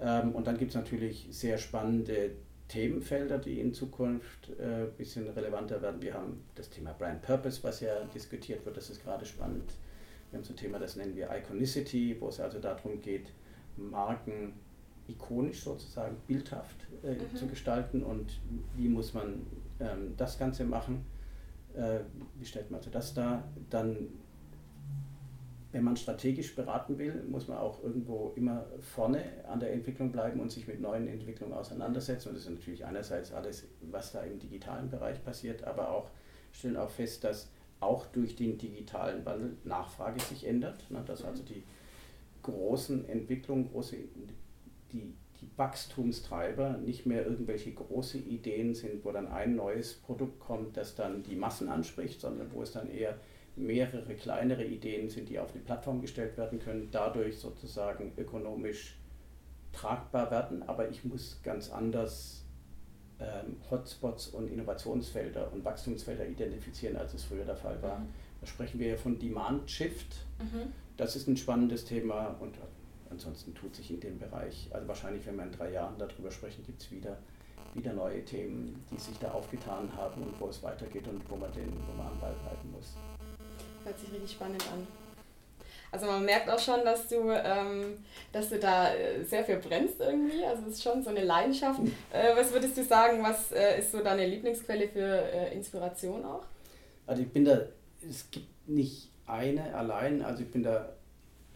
Ähm, 0.00 0.34
und 0.34 0.46
dann 0.46 0.56
gibt 0.56 0.70
es 0.70 0.76
natürlich 0.76 1.26
sehr 1.30 1.58
spannende 1.58 2.32
Themenfelder, 2.68 3.38
die 3.38 3.60
in 3.60 3.74
Zukunft 3.74 4.50
ein 4.58 4.84
äh, 4.84 4.86
bisschen 4.96 5.28
relevanter 5.28 5.82
werden. 5.82 6.00
Wir 6.00 6.14
haben 6.14 6.44
das 6.54 6.70
Thema 6.70 6.92
Brand 6.92 7.20
Purpose, 7.22 7.62
was 7.62 7.80
ja 7.80 7.92
diskutiert 8.14 8.64
wird, 8.64 8.76
das 8.76 8.90
ist 8.90 9.02
gerade 9.02 9.26
spannend. 9.26 9.74
Wir 10.30 10.38
haben 10.38 10.44
so 10.44 10.52
ein 10.52 10.56
Thema, 10.56 10.78
das 10.78 10.96
nennen 10.96 11.14
wir 11.16 11.28
Iconicity, 11.30 12.16
wo 12.20 12.28
es 12.28 12.40
also 12.40 12.58
darum 12.58 13.00
geht, 13.00 13.32
Marken 13.76 14.54
ikonisch 15.08 15.62
sozusagen, 15.64 16.16
bildhaft 16.26 16.86
äh, 17.02 17.14
mhm. 17.14 17.36
zu 17.36 17.46
gestalten 17.48 18.02
und 18.02 18.40
wie 18.76 18.88
muss 18.88 19.12
man 19.12 19.44
ähm, 19.80 20.14
das 20.16 20.38
Ganze 20.38 20.64
machen. 20.64 21.04
Äh, 21.74 22.00
wie 22.36 22.44
stellt 22.44 22.70
man 22.70 22.78
also 22.78 22.90
das 22.90 23.14
dar? 23.14 23.44
Dann 23.68 24.08
wenn 25.72 25.84
man 25.84 25.96
strategisch 25.96 26.56
beraten 26.56 26.98
will, 26.98 27.22
muss 27.28 27.46
man 27.46 27.58
auch 27.58 27.82
irgendwo 27.82 28.32
immer 28.34 28.66
vorne 28.80 29.22
an 29.48 29.60
der 29.60 29.72
Entwicklung 29.72 30.10
bleiben 30.10 30.40
und 30.40 30.50
sich 30.50 30.66
mit 30.66 30.80
neuen 30.80 31.06
Entwicklungen 31.06 31.54
auseinandersetzen. 31.54 32.28
Und 32.28 32.34
das 32.34 32.44
ist 32.44 32.50
natürlich 32.50 32.84
einerseits 32.84 33.32
alles, 33.32 33.68
was 33.82 34.12
da 34.12 34.22
im 34.22 34.38
digitalen 34.38 34.90
Bereich 34.90 35.24
passiert, 35.24 35.62
aber 35.64 35.90
auch 35.90 36.10
stellen 36.52 36.76
auch 36.76 36.90
fest, 36.90 37.22
dass 37.22 37.50
auch 37.78 38.06
durch 38.06 38.34
den 38.34 38.58
digitalen 38.58 39.24
Wandel 39.24 39.56
Nachfrage 39.64 40.20
sich 40.20 40.44
ändert. 40.46 40.90
Ne? 40.90 41.02
Dass 41.06 41.24
also 41.24 41.44
die 41.44 41.62
großen 42.42 43.08
Entwicklungen, 43.08 43.70
große, 43.70 43.96
die, 43.96 44.26
die 44.92 45.14
Wachstumstreiber 45.60 46.78
nicht 46.78 47.04
mehr 47.04 47.24
irgendwelche 47.24 47.70
große 47.72 48.16
Ideen 48.16 48.74
sind, 48.74 49.04
wo 49.04 49.12
dann 49.12 49.28
ein 49.28 49.54
neues 49.54 49.92
Produkt 49.92 50.40
kommt, 50.40 50.78
das 50.78 50.94
dann 50.94 51.22
die 51.22 51.36
Massen 51.36 51.68
anspricht, 51.68 52.22
sondern 52.22 52.50
wo 52.52 52.62
es 52.62 52.72
dann 52.72 52.90
eher 52.90 53.18
mehrere 53.56 54.14
kleinere 54.14 54.64
Ideen 54.64 55.10
sind, 55.10 55.28
die 55.28 55.38
auf 55.38 55.52
die 55.52 55.58
Plattform 55.58 56.00
gestellt 56.00 56.38
werden 56.38 56.58
können, 56.60 56.88
dadurch 56.90 57.38
sozusagen 57.38 58.12
ökonomisch 58.16 58.98
tragbar 59.72 60.30
werden. 60.30 60.62
Aber 60.62 60.88
ich 60.88 61.04
muss 61.04 61.40
ganz 61.42 61.70
anders 61.70 62.46
ähm, 63.18 63.56
Hotspots 63.70 64.28
und 64.28 64.50
Innovationsfelder 64.50 65.52
und 65.52 65.62
Wachstumsfelder 65.62 66.26
identifizieren, 66.26 66.96
als 66.96 67.12
es 67.12 67.24
früher 67.24 67.44
der 67.44 67.56
Fall 67.56 67.80
war. 67.82 67.98
Mhm. 67.98 68.08
Da 68.40 68.46
sprechen 68.46 68.80
wir 68.80 68.88
ja 68.88 68.96
von 68.96 69.18
Demand 69.18 69.70
Shift. 69.70 70.24
Mhm. 70.38 70.72
Das 70.96 71.16
ist 71.16 71.28
ein 71.28 71.36
spannendes 71.36 71.84
Thema 71.84 72.28
und 72.40 72.56
ansonsten 73.10 73.54
tut 73.54 73.74
sich 73.74 73.90
in 73.90 74.00
dem 74.00 74.18
Bereich, 74.18 74.68
also 74.72 74.86
wahrscheinlich, 74.88 75.26
wenn 75.26 75.36
wir 75.36 75.44
in 75.44 75.52
drei 75.52 75.72
Jahren 75.72 75.98
darüber 75.98 76.30
sprechen, 76.30 76.64
gibt 76.64 76.80
es 76.80 76.90
wieder, 76.90 77.18
wieder 77.74 77.92
neue 77.92 78.24
Themen, 78.24 78.84
die 78.90 78.98
sich 78.98 79.18
da 79.18 79.32
aufgetan 79.32 79.90
haben 79.96 80.22
und 80.22 80.40
wo 80.40 80.48
es 80.48 80.62
weitergeht 80.62 81.06
und 81.08 81.22
wo 81.28 81.36
man, 81.36 81.52
den, 81.52 81.72
wo 81.88 81.96
man 81.96 82.06
am 82.06 82.20
Ball 82.20 82.34
bleiben 82.42 82.72
muss. 82.72 82.94
Hört 83.84 83.98
sich 83.98 84.12
richtig 84.12 84.32
spannend 84.32 84.64
an. 84.72 84.86
Also 85.92 86.06
man 86.06 86.24
merkt 86.24 86.48
auch 86.48 86.58
schon, 86.58 86.84
dass 86.84 87.08
du, 87.08 87.30
ähm, 87.30 87.98
dass 88.32 88.48
du 88.48 88.60
da 88.60 88.94
äh, 88.94 89.24
sehr 89.24 89.44
viel 89.44 89.56
brennst 89.56 89.98
irgendwie. 89.98 90.44
Also 90.44 90.62
es 90.68 90.74
ist 90.74 90.82
schon 90.84 91.02
so 91.02 91.10
eine 91.10 91.24
Leidenschaft. 91.24 91.80
Mhm. 91.80 91.92
Äh, 92.12 92.36
was 92.36 92.52
würdest 92.52 92.76
du 92.76 92.84
sagen, 92.84 93.22
was 93.22 93.50
äh, 93.50 93.80
ist 93.80 93.90
so 93.90 94.00
deine 94.00 94.26
Lieblingsquelle 94.26 94.88
für 94.88 95.00
äh, 95.00 95.52
Inspiration 95.52 96.24
auch? 96.24 96.44
Also 97.08 97.22
ich 97.22 97.32
bin 97.32 97.44
da, 97.44 97.62
es 98.08 98.30
gibt 98.30 98.68
nicht 98.68 99.10
eine 99.26 99.74
allein, 99.74 100.22
also 100.22 100.42
ich 100.42 100.50
bin 100.50 100.62
da 100.62 100.90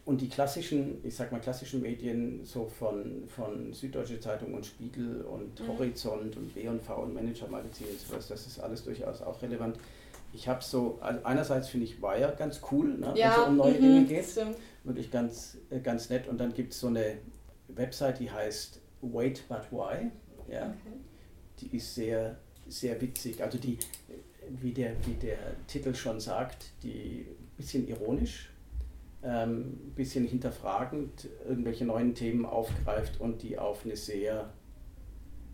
und 0.05 0.21
die 0.21 0.29
klassischen, 0.29 0.99
ich 1.03 1.15
sag 1.15 1.31
mal 1.31 1.41
klassischen 1.41 1.81
Medien, 1.81 2.45
so 2.45 2.67
von, 2.67 3.27
von 3.27 3.73
Süddeutsche 3.73 4.19
Zeitung 4.19 4.53
und 4.53 4.65
Spiegel 4.65 5.21
und 5.23 5.59
mhm. 5.59 5.67
Horizont 5.67 6.37
und 6.37 6.53
B&V 6.53 6.95
und 6.95 7.13
Manager 7.13 7.47
Magazin 7.47 7.87
und 7.87 7.99
sowas, 7.99 8.27
das 8.27 8.45
ist 8.45 8.59
alles 8.59 8.83
durchaus 8.83 9.23
auch 9.23 9.41
relevant. 9.41 9.77
Ich 10.31 10.47
habe 10.47 10.63
so, 10.63 10.99
also 11.01 11.23
einerseits 11.23 11.69
finde 11.69 11.87
ich 11.87 12.01
Wire 12.01 12.35
ganz 12.37 12.61
cool, 12.71 12.97
ne, 12.99 13.13
ja, 13.15 13.31
wenn 13.31 13.41
es 13.41 13.47
um 13.47 13.57
neue 13.57 13.73
mhm, 13.73 13.81
Dinge 13.81 14.05
geht. 14.05 14.25
Stimmt. 14.25 14.57
Wirklich 14.83 15.09
ganz, 15.09 15.57
äh, 15.71 15.79
ganz 15.79 16.09
nett. 16.09 16.27
Und 16.27 16.37
dann 16.37 16.53
gibt 16.53 16.73
es 16.73 16.79
so 16.79 16.87
eine 16.87 17.17
Website, 17.69 18.19
die 18.19 18.29
heißt 18.29 18.81
Wait 19.01 19.47
But 19.47 19.71
Why. 19.71 20.11
Ja. 20.51 20.67
Okay. 20.67 20.99
Die 21.61 21.77
ist 21.77 21.95
sehr, 21.95 22.37
sehr 22.67 22.99
witzig. 23.01 23.41
Also 23.41 23.57
die, 23.57 23.79
wie 24.49 24.73
der, 24.73 24.93
wie 25.07 25.13
der 25.13 25.37
Titel 25.67 25.95
schon 25.95 26.19
sagt, 26.19 26.65
die 26.83 27.25
bisschen 27.57 27.87
ironisch, 27.87 28.49
ähm, 29.25 29.91
bisschen 29.95 30.25
hinterfragend 30.27 31.27
irgendwelche 31.47 31.85
neuen 31.85 32.13
Themen 32.13 32.45
aufgreift 32.45 33.19
und 33.19 33.41
die 33.41 33.57
auf 33.57 33.83
eine 33.83 33.95
sehr 33.95 34.53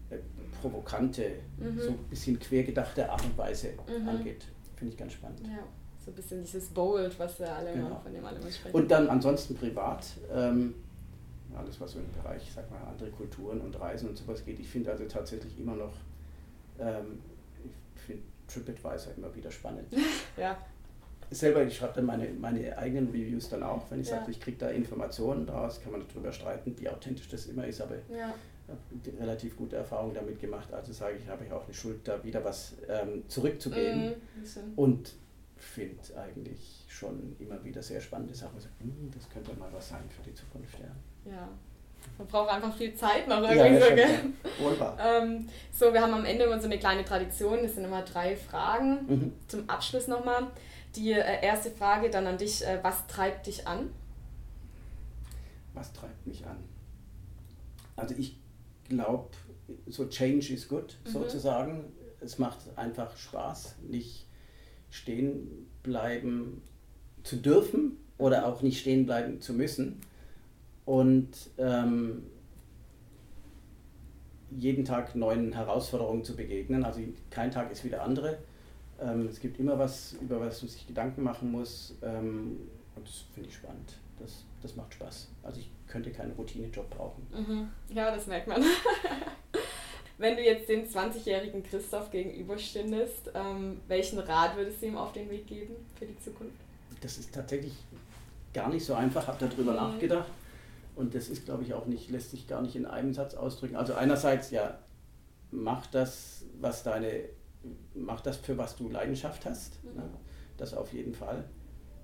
äh, 0.10 0.18
provokante, 0.60 1.32
mhm. 1.58 1.80
so 1.80 1.90
ein 1.92 1.98
bisschen 2.10 2.38
quergedachte 2.38 3.10
Art 3.10 3.24
und 3.24 3.38
Weise 3.38 3.70
mhm. 3.88 4.10
angeht. 4.10 4.46
Finde 4.76 4.94
ich 4.94 5.00
ganz 5.00 5.14
spannend. 5.14 5.40
Ja, 5.44 5.64
so 6.04 6.12
ein 6.12 6.16
bisschen 6.16 6.42
dieses 6.42 6.68
Bold, 6.70 7.18
was 7.18 7.40
wir 7.40 7.54
alle 7.54 7.72
genau. 7.72 8.00
von 8.04 8.12
dem 8.12 8.26
alle 8.26 8.40
mal 8.40 8.52
sprechen. 8.52 8.76
Und 8.76 8.92
dann 8.92 9.08
ansonsten 9.08 9.56
privat, 9.56 10.06
ähm, 10.34 10.76
alles 11.56 11.80
was 11.80 11.94
so 11.94 12.00
im 12.00 12.12
Bereich, 12.12 12.52
sag 12.54 12.70
mal, 12.70 12.82
andere 12.90 13.10
Kulturen 13.12 13.62
und 13.62 13.80
Reisen 13.80 14.10
und 14.10 14.18
sowas 14.18 14.44
geht. 14.44 14.60
Ich 14.60 14.68
finde 14.68 14.92
also 14.92 15.06
tatsächlich 15.06 15.58
immer 15.58 15.76
noch, 15.76 15.94
ähm, 16.80 17.20
ich 17.96 18.02
finde 18.02 18.24
TripAdvisor 18.48 19.14
immer 19.16 19.34
wieder 19.34 19.52
spannend. 19.52 19.88
ja. 20.38 20.58
Selber, 21.32 21.64
ich 21.64 21.78
schreibe 21.78 21.94
dann 21.96 22.06
meine, 22.06 22.30
meine 22.30 22.78
eigenen 22.78 23.08
Reviews 23.08 23.50
dann 23.50 23.64
auch, 23.64 23.90
wenn 23.90 24.02
ich 24.02 24.10
ja. 24.10 24.18
sage, 24.18 24.32
ich 24.32 24.40
kriege 24.40 24.58
da 24.58 24.70
Informationen 24.70 25.46
draus, 25.46 25.82
kann 25.82 25.94
man 25.94 26.04
darüber 26.08 26.32
streiten, 26.32 26.76
wie 26.78 26.90
authentisch 26.90 27.30
das 27.30 27.46
immer 27.46 27.66
ist, 27.66 27.82
aber 27.82 27.96
ja 28.10 28.34
relativ 29.20 29.58
gute 29.58 29.76
Erfahrungen 29.76 30.14
damit 30.14 30.40
gemacht. 30.40 30.72
Also 30.74 30.94
sage 30.94 31.18
ich, 31.18 31.28
habe 31.28 31.46
ich 31.46 31.52
auch 31.52 31.66
eine 31.66 31.74
Schuld, 31.74 32.08
da 32.08 32.24
wieder 32.24 32.44
was 32.44 32.74
ähm, 32.88 33.24
zurückzugeben. 33.28 34.10
Mhm. 34.10 34.74
Und 34.76 35.14
finde 35.58 36.00
eigentlich 36.18 36.86
schon 36.88 37.36
immer 37.40 37.64
wieder 37.64 37.82
sehr 37.82 38.02
spannende 38.02 38.34
Sachen. 38.34 38.56
Also, 38.56 38.68
hm, 38.80 39.12
das 39.14 39.30
könnte 39.30 39.54
mal 39.60 39.70
was 39.72 39.90
sein 39.90 40.04
für 40.10 40.24
die 40.24 40.34
Zukunft. 40.34 40.78
Ja. 40.80 41.32
ja. 41.32 41.48
Man 42.18 42.28
braucht 42.28 42.50
einfach 42.50 42.76
viel 42.76 42.96
Zeit 42.96 43.28
noch 43.28 43.42
irgendwie. 43.44 44.02
Ja, 44.02 44.08
so, 44.58 44.98
ähm, 45.00 45.48
so, 45.72 45.94
wir 45.94 46.02
haben 46.02 46.14
am 46.14 46.26
Ende 46.26 46.46
immer 46.46 46.60
so 46.60 46.66
eine 46.66 46.80
kleine 46.80 47.06
Tradition, 47.06 47.60
das 47.62 47.76
sind 47.76 47.86
immer 47.86 48.02
drei 48.02 48.36
Fragen. 48.36 49.06
Mhm. 49.08 49.34
Zum 49.48 49.70
Abschluss 49.70 50.08
nochmal. 50.08 50.48
Die 50.96 51.12
äh, 51.12 51.44
erste 51.44 51.72
Frage 51.72 52.10
dann 52.10 52.28
an 52.28 52.38
dich, 52.38 52.66
äh, 52.66 52.80
was 52.82 53.08
treibt 53.08 53.48
dich 53.48 53.68
an? 53.68 53.90
Was 55.74 55.94
treibt 55.94 56.28
mich 56.28 56.46
an? 56.46 56.58
Also 57.96 58.16
ich 58.18 58.38
glaube, 58.90 59.30
so 59.88 60.08
Change 60.08 60.54
is 60.54 60.68
good 60.68 60.98
mhm. 61.06 61.10
sozusagen. 61.10 61.86
Es 62.20 62.38
macht 62.38 62.60
einfach 62.76 63.16
Spaß, 63.16 63.76
nicht 63.90 64.28
stehen 64.90 65.68
bleiben 65.84 66.62
zu 67.24 67.38
dürfen 67.38 67.98
oder 68.18 68.46
auch 68.46 68.62
nicht 68.62 68.80
stehen 68.80 69.06
bleiben 69.06 69.42
zu 69.42 69.54
müssen. 69.54 70.02
Und 70.86 71.30
ähm, 71.58 72.24
jeden 74.52 74.84
Tag 74.84 75.16
neuen 75.16 75.54
Herausforderungen 75.54 76.24
zu 76.24 76.36
begegnen. 76.36 76.84
Also 76.84 77.00
kein 77.30 77.52
Tag 77.52 77.72
ist 77.72 77.84
wie 77.84 77.90
der 77.90 78.04
andere. 78.04 78.40
Ähm, 79.02 79.28
es 79.28 79.40
gibt 79.40 79.60
immer 79.60 79.78
was, 79.80 80.14
über 80.22 80.40
was 80.40 80.62
man 80.62 80.70
sich 80.70 80.88
Gedanken 80.88 81.24
machen 81.24 81.52
muss. 81.52 81.96
Ähm, 82.02 82.70
und 82.96 83.08
das 83.08 83.26
finde 83.34 83.50
ich 83.50 83.56
spannend. 83.56 83.98
Das, 84.20 84.46
das 84.62 84.76
macht 84.76 84.94
Spaß. 84.94 85.30
Also 85.44 85.60
ich 85.60 85.72
könnte 85.88 86.12
keinen 86.12 86.32
Routinejob 86.34 86.90
brauchen. 86.90 87.28
Mhm. 87.32 87.70
Ja, 87.96 88.14
das 88.14 88.28
merkt 88.28 88.48
man. 88.48 88.64
Wenn 90.18 90.36
du 90.36 90.44
jetzt 90.44 90.70
den 90.70 90.88
20-jährigen 90.88 91.64
Christoph 91.64 92.12
gegenüberstündest, 92.12 93.32
ähm, 93.34 93.80
welchen 93.88 94.20
Rat 94.20 94.56
würdest 94.56 94.82
du 94.82 94.86
ihm 94.86 94.98
auf 94.98 95.14
den 95.14 95.30
Weg 95.32 95.48
geben 95.48 95.76
für 95.98 96.06
die 96.06 96.20
Zukunft? 96.20 96.58
Das 97.02 97.18
ist 97.18 97.34
tatsächlich 97.34 97.74
gar 98.54 98.70
nicht 98.70 98.86
so 98.86 98.94
einfach, 98.94 99.28
habe 99.28 99.48
darüber 99.48 99.72
mhm. 99.72 99.78
nachgedacht. 99.78 100.30
Und 100.96 101.16
das 101.16 101.30
ist, 101.30 101.46
glaube 101.46 101.64
ich, 101.64 101.74
auch 101.74 101.88
nicht, 101.88 102.12
lässt 102.12 102.32
sich 102.32 102.48
gar 102.48 102.62
nicht 102.62 102.76
in 102.76 102.86
einem 102.86 103.14
Satz 103.14 103.34
ausdrücken. 103.34 103.76
Also 103.76 103.96
einerseits, 103.96 104.52
ja, 104.52 104.78
mach 105.50 105.88
das, 105.88 106.44
was 106.60 106.84
deine, 106.84 107.24
mach 107.94 108.22
das, 108.22 108.38
für 108.38 108.58
was 108.58 108.76
du 108.76 108.90
Leidenschaft 108.90 109.46
hast. 109.46 109.84
Mhm. 109.84 109.96
Ne? 109.96 110.10
Das 110.58 110.74
auf 110.74 110.94
jeden 110.94 111.14
Fall. 111.14 111.46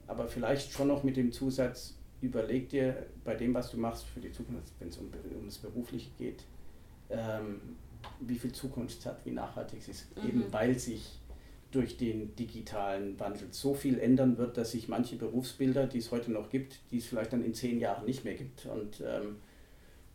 Aber 0.08 0.28
vielleicht 0.28 0.72
schon 0.72 0.88
noch 0.88 1.04
mit 1.04 1.18
dem 1.18 1.32
Zusatz, 1.32 1.98
überleg 2.22 2.70
dir 2.70 3.06
bei 3.24 3.36
dem, 3.36 3.54
was 3.54 3.72
du 3.72 3.78
machst 3.78 4.06
für 4.06 4.20
die 4.20 4.32
Zukunft, 4.32 4.74
wenn 4.80 4.90
es 4.90 4.98
um, 4.98 5.12
das 5.46 5.58
Berufliche 5.58 6.10
geht, 6.18 6.44
ähm, 7.10 7.62
wie 8.22 8.38
viel 8.38 8.52
Zukunft 8.52 9.00
es 9.00 9.06
hat, 9.06 9.26
wie 9.26 9.32
nachhaltig 9.32 9.80
es 9.80 9.90
ist, 9.90 10.18
mhm. 10.18 10.30
eben 10.30 10.54
weil 10.54 10.78
sich 10.80 11.20
durch 11.72 11.98
den 11.98 12.36
digitalen 12.36 13.20
Wandel 13.20 13.50
so 13.52 13.74
viel 13.74 14.00
ändern 14.00 14.38
wird, 14.38 14.58
dass 14.58 14.72
sich 14.72 14.88
manche 14.88 15.18
Berufsbilder, 15.18 15.86
die 15.88 15.98
es 15.98 16.12
heute 16.12 16.32
noch 16.32 16.50
gibt, 16.50 16.80
die 16.92 16.98
es 16.98 17.06
vielleicht 17.06 17.34
dann 17.34 17.44
in 17.44 17.54
zehn 17.54 17.80
Jahren 17.80 18.06
nicht 18.06 18.24
mehr 18.24 18.36
gibt. 18.36 18.66
Und 18.66 19.04
ähm, 19.06 19.38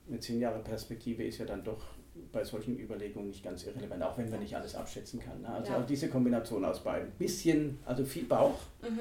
eine 0.08 0.18
zehn 0.18 0.40
Jahre 0.40 0.60
Perspektive 0.60 1.22
ist 1.24 1.38
ja 1.38 1.44
dann 1.44 1.62
doch 1.62 1.84
bei 2.32 2.44
solchen 2.44 2.78
Überlegungen 2.78 3.28
nicht 3.28 3.44
ganz 3.44 3.64
irrelevant, 3.64 4.02
auch 4.02 4.16
wenn 4.18 4.30
man 4.30 4.40
nicht 4.40 4.54
alles 4.54 4.74
abschätzen 4.74 5.20
kann. 5.20 5.40
Ne? 5.42 5.48
Also 5.48 5.72
ja. 5.72 5.78
auch 5.78 5.86
diese 5.86 6.08
Kombination 6.08 6.64
aus 6.64 6.80
beiden. 6.80 7.10
Bisschen, 7.12 7.78
also 7.84 8.04
viel 8.04 8.24
Bauch 8.24 8.58
mhm. 8.82 9.00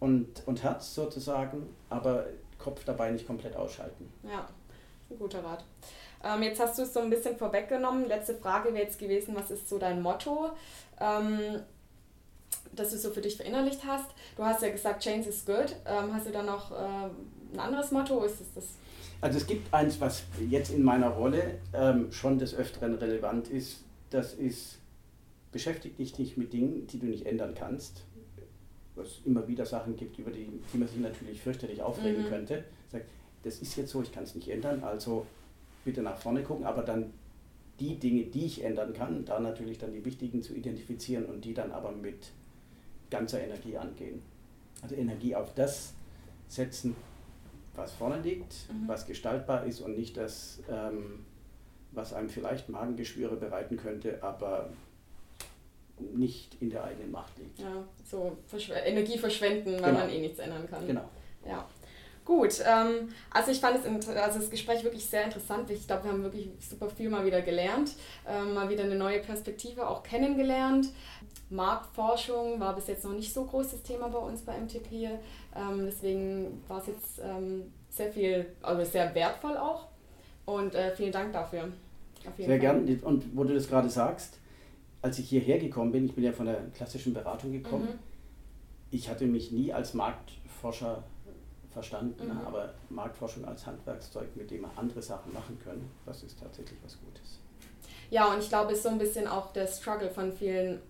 und, 0.00 0.42
und 0.46 0.62
Herz 0.62 0.94
sozusagen, 0.94 1.68
aber 1.90 2.26
Kopf 2.58 2.84
dabei 2.84 3.10
nicht 3.10 3.26
komplett 3.26 3.56
ausschalten. 3.56 4.10
Ja, 4.22 4.48
ein 5.10 5.18
guter 5.18 5.44
Rat. 5.44 5.64
Ähm, 6.22 6.42
jetzt 6.42 6.60
hast 6.60 6.78
du 6.78 6.82
es 6.82 6.92
so 6.92 7.00
ein 7.00 7.10
bisschen 7.10 7.36
vorweggenommen. 7.36 8.06
Letzte 8.06 8.34
Frage 8.34 8.72
wäre 8.72 8.84
jetzt 8.84 8.98
gewesen, 8.98 9.34
was 9.34 9.50
ist 9.50 9.68
so 9.68 9.78
dein 9.78 10.00
Motto? 10.00 10.50
Ähm, 10.98 11.60
das 12.72 12.90
du 12.90 12.98
so 12.98 13.10
für 13.10 13.20
dich 13.20 13.36
verinnerlicht 13.36 13.84
hast. 13.84 14.10
Du 14.36 14.44
hast 14.44 14.62
ja 14.62 14.70
gesagt, 14.70 15.02
Change 15.02 15.28
is 15.28 15.44
good. 15.44 15.76
Ähm, 15.86 16.12
hast 16.14 16.26
du 16.26 16.30
da 16.30 16.42
noch 16.42 16.72
äh, 16.72 16.74
ein 17.52 17.60
anderes 17.60 17.90
Motto? 17.90 18.24
Ist 18.24 18.40
es 18.40 18.52
das? 18.54 18.64
Also 19.24 19.38
es 19.38 19.46
gibt 19.46 19.72
eins, 19.72 20.02
was 20.02 20.24
jetzt 20.50 20.70
in 20.70 20.82
meiner 20.82 21.08
Rolle 21.08 21.58
ähm, 21.72 22.12
schon 22.12 22.38
des 22.38 22.54
Öfteren 22.54 22.94
relevant 22.96 23.48
ist. 23.48 23.82
Das 24.10 24.34
ist, 24.34 24.80
beschäftige 25.50 25.94
dich 25.94 26.18
nicht 26.18 26.36
mit 26.36 26.52
Dingen, 26.52 26.86
die 26.88 26.98
du 26.98 27.06
nicht 27.06 27.24
ändern 27.24 27.54
kannst. 27.54 28.02
Was 28.96 29.22
immer 29.24 29.48
wieder 29.48 29.64
Sachen 29.64 29.96
gibt, 29.96 30.18
über 30.18 30.30
die, 30.30 30.46
die 30.70 30.76
man 30.76 30.88
sich 30.88 30.98
natürlich 30.98 31.40
fürchterlich 31.40 31.80
aufregen 31.80 32.24
mhm. 32.24 32.28
könnte. 32.28 32.64
Sag, 32.92 33.06
das 33.44 33.62
ist 33.62 33.74
jetzt 33.76 33.92
so, 33.92 34.02
ich 34.02 34.12
kann 34.12 34.24
es 34.24 34.34
nicht 34.34 34.50
ändern, 34.50 34.84
also 34.84 35.24
bitte 35.86 36.02
nach 36.02 36.18
vorne 36.18 36.42
gucken, 36.42 36.66
aber 36.66 36.82
dann 36.82 37.14
die 37.80 37.98
Dinge, 37.98 38.24
die 38.24 38.44
ich 38.44 38.62
ändern 38.62 38.92
kann, 38.92 39.24
da 39.24 39.40
natürlich 39.40 39.78
dann 39.78 39.94
die 39.94 40.04
wichtigen 40.04 40.42
zu 40.42 40.54
identifizieren 40.54 41.24
und 41.24 41.46
die 41.46 41.54
dann 41.54 41.72
aber 41.72 41.92
mit 41.92 42.30
ganzer 43.08 43.40
Energie 43.40 43.78
angehen. 43.78 44.20
Also 44.82 44.96
Energie 44.96 45.34
auf 45.34 45.54
das 45.54 45.94
setzen, 46.46 46.94
was 47.74 47.92
vorne 47.92 48.20
liegt, 48.20 48.54
mhm. 48.70 48.86
was 48.88 49.06
gestaltbar 49.06 49.64
ist 49.64 49.80
und 49.80 49.96
nicht 49.96 50.16
das, 50.16 50.62
ähm, 50.70 51.24
was 51.92 52.12
einem 52.12 52.28
vielleicht 52.28 52.68
Magengeschwüre 52.68 53.36
bereiten 53.36 53.76
könnte, 53.76 54.22
aber 54.22 54.70
nicht 55.98 56.56
in 56.60 56.70
der 56.70 56.84
eigenen 56.84 57.10
Macht 57.10 57.38
liegt. 57.38 57.58
Ja, 57.58 57.84
so 58.04 58.36
Energie 58.84 59.18
verschwenden, 59.18 59.74
weil 59.74 59.92
genau. 59.92 59.98
man 60.00 60.10
eh 60.10 60.20
nichts 60.20 60.38
ändern 60.38 60.68
kann. 60.68 60.86
Genau. 60.86 61.08
Ja. 61.46 61.66
Gut, 62.24 62.62
ähm, 62.66 63.10
also 63.30 63.50
ich 63.50 63.60
fand 63.60 63.84
es 63.84 64.08
also 64.08 64.38
das 64.38 64.50
Gespräch 64.50 64.82
wirklich 64.82 65.04
sehr 65.04 65.24
interessant. 65.24 65.70
Ich 65.70 65.86
glaube, 65.86 66.04
wir 66.04 66.12
haben 66.12 66.22
wirklich 66.22 66.48
super 66.58 66.88
viel 66.88 67.10
mal 67.10 67.26
wieder 67.26 67.42
gelernt, 67.42 67.92
ähm, 68.26 68.54
mal 68.54 68.70
wieder 68.70 68.84
eine 68.84 68.94
neue 68.94 69.20
Perspektive 69.20 69.86
auch 69.86 70.02
kennengelernt. 70.02 70.88
Marktforschung 71.50 72.58
war 72.60 72.74
bis 72.74 72.86
jetzt 72.86 73.04
noch 73.04 73.12
nicht 73.12 73.32
so 73.32 73.44
großes 73.44 73.82
Thema 73.82 74.08
bei 74.08 74.18
uns 74.18 74.40
bei 74.40 74.58
MTP. 74.58 75.10
Ähm, 75.54 75.84
deswegen 75.84 76.62
war 76.66 76.80
es 76.80 76.86
jetzt 76.86 77.20
ähm, 77.22 77.70
sehr 77.90 78.10
viel, 78.10 78.46
also 78.62 78.82
sehr 78.90 79.14
wertvoll 79.14 79.58
auch. 79.58 79.88
Und 80.46 80.74
äh, 80.74 80.94
vielen 80.96 81.12
Dank 81.12 81.32
dafür. 81.32 81.68
sehr 82.38 82.58
gern. 82.58 83.00
Und 83.02 83.36
wo 83.36 83.44
du 83.44 83.52
das 83.52 83.68
gerade 83.68 83.90
sagst, 83.90 84.38
als 85.02 85.18
ich 85.18 85.28
hierher 85.28 85.58
gekommen 85.58 85.92
bin, 85.92 86.06
ich 86.06 86.14
bin 86.14 86.24
ja 86.24 86.32
von 86.32 86.46
der 86.46 86.56
klassischen 86.74 87.12
Beratung 87.12 87.52
gekommen, 87.52 87.84
mhm. 87.84 87.98
ich 88.90 89.10
hatte 89.10 89.26
mich 89.26 89.52
nie 89.52 89.74
als 89.74 89.92
Marktforscher 89.92 91.04
verstanden, 91.74 92.28
mhm. 92.28 92.46
aber 92.46 92.72
Marktforschung 92.88 93.44
als 93.44 93.66
Handwerkszeug, 93.66 94.34
mit 94.34 94.50
dem 94.50 94.62
wir 94.62 94.70
andere 94.76 95.02
Sachen 95.02 95.32
machen 95.32 95.58
können, 95.62 95.90
das 96.06 96.22
ist 96.22 96.40
tatsächlich 96.40 96.78
was 96.82 96.98
Gutes. 97.00 97.40
Ja, 98.10 98.32
und 98.32 98.38
ich 98.38 98.48
glaube, 98.48 98.72
es 98.72 98.78
ist 98.78 98.84
so 98.84 98.88
ein 98.88 98.98
bisschen 98.98 99.26
auch 99.26 99.52
der 99.52 99.66
Struggle 99.66 100.08
von 100.08 100.32
vielen 100.32 100.80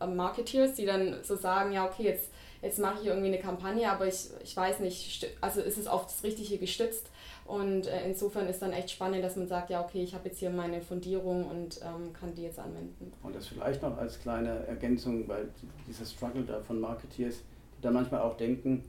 ähm, 0.00 0.16
Marketeers, 0.16 0.74
die 0.74 0.86
dann 0.86 1.16
so 1.22 1.34
sagen, 1.34 1.72
ja, 1.72 1.86
okay, 1.86 2.04
jetzt, 2.04 2.30
jetzt 2.62 2.78
mache 2.78 3.00
ich 3.00 3.06
irgendwie 3.06 3.28
eine 3.28 3.38
Kampagne, 3.38 3.90
aber 3.90 4.06
ich, 4.06 4.28
ich 4.42 4.56
weiß 4.56 4.80
nicht, 4.80 5.26
also 5.40 5.60
ist 5.60 5.78
es 5.78 5.86
auf 5.86 6.04
das 6.04 6.22
Richtige 6.22 6.58
gestützt. 6.58 7.10
Und 7.46 7.86
äh, 7.86 8.06
insofern 8.06 8.46
ist 8.46 8.60
dann 8.60 8.72
echt 8.72 8.90
spannend, 8.90 9.24
dass 9.24 9.36
man 9.36 9.48
sagt, 9.48 9.70
ja, 9.70 9.82
okay, 9.82 10.02
ich 10.02 10.14
habe 10.14 10.28
jetzt 10.28 10.38
hier 10.38 10.50
meine 10.50 10.82
Fundierung 10.82 11.48
und 11.48 11.80
ähm, 11.82 12.12
kann 12.12 12.34
die 12.34 12.42
jetzt 12.42 12.58
anwenden. 12.58 13.10
Und 13.22 13.34
das 13.34 13.46
vielleicht 13.46 13.82
noch 13.82 13.96
als 13.96 14.20
kleine 14.20 14.66
Ergänzung, 14.66 15.26
weil 15.26 15.48
dieser 15.86 16.04
Struggle 16.04 16.42
da 16.42 16.60
von 16.60 16.78
Marketeers, 16.78 17.36
die 17.78 17.80
da 17.80 17.90
manchmal 17.90 18.20
auch 18.20 18.36
denken, 18.36 18.84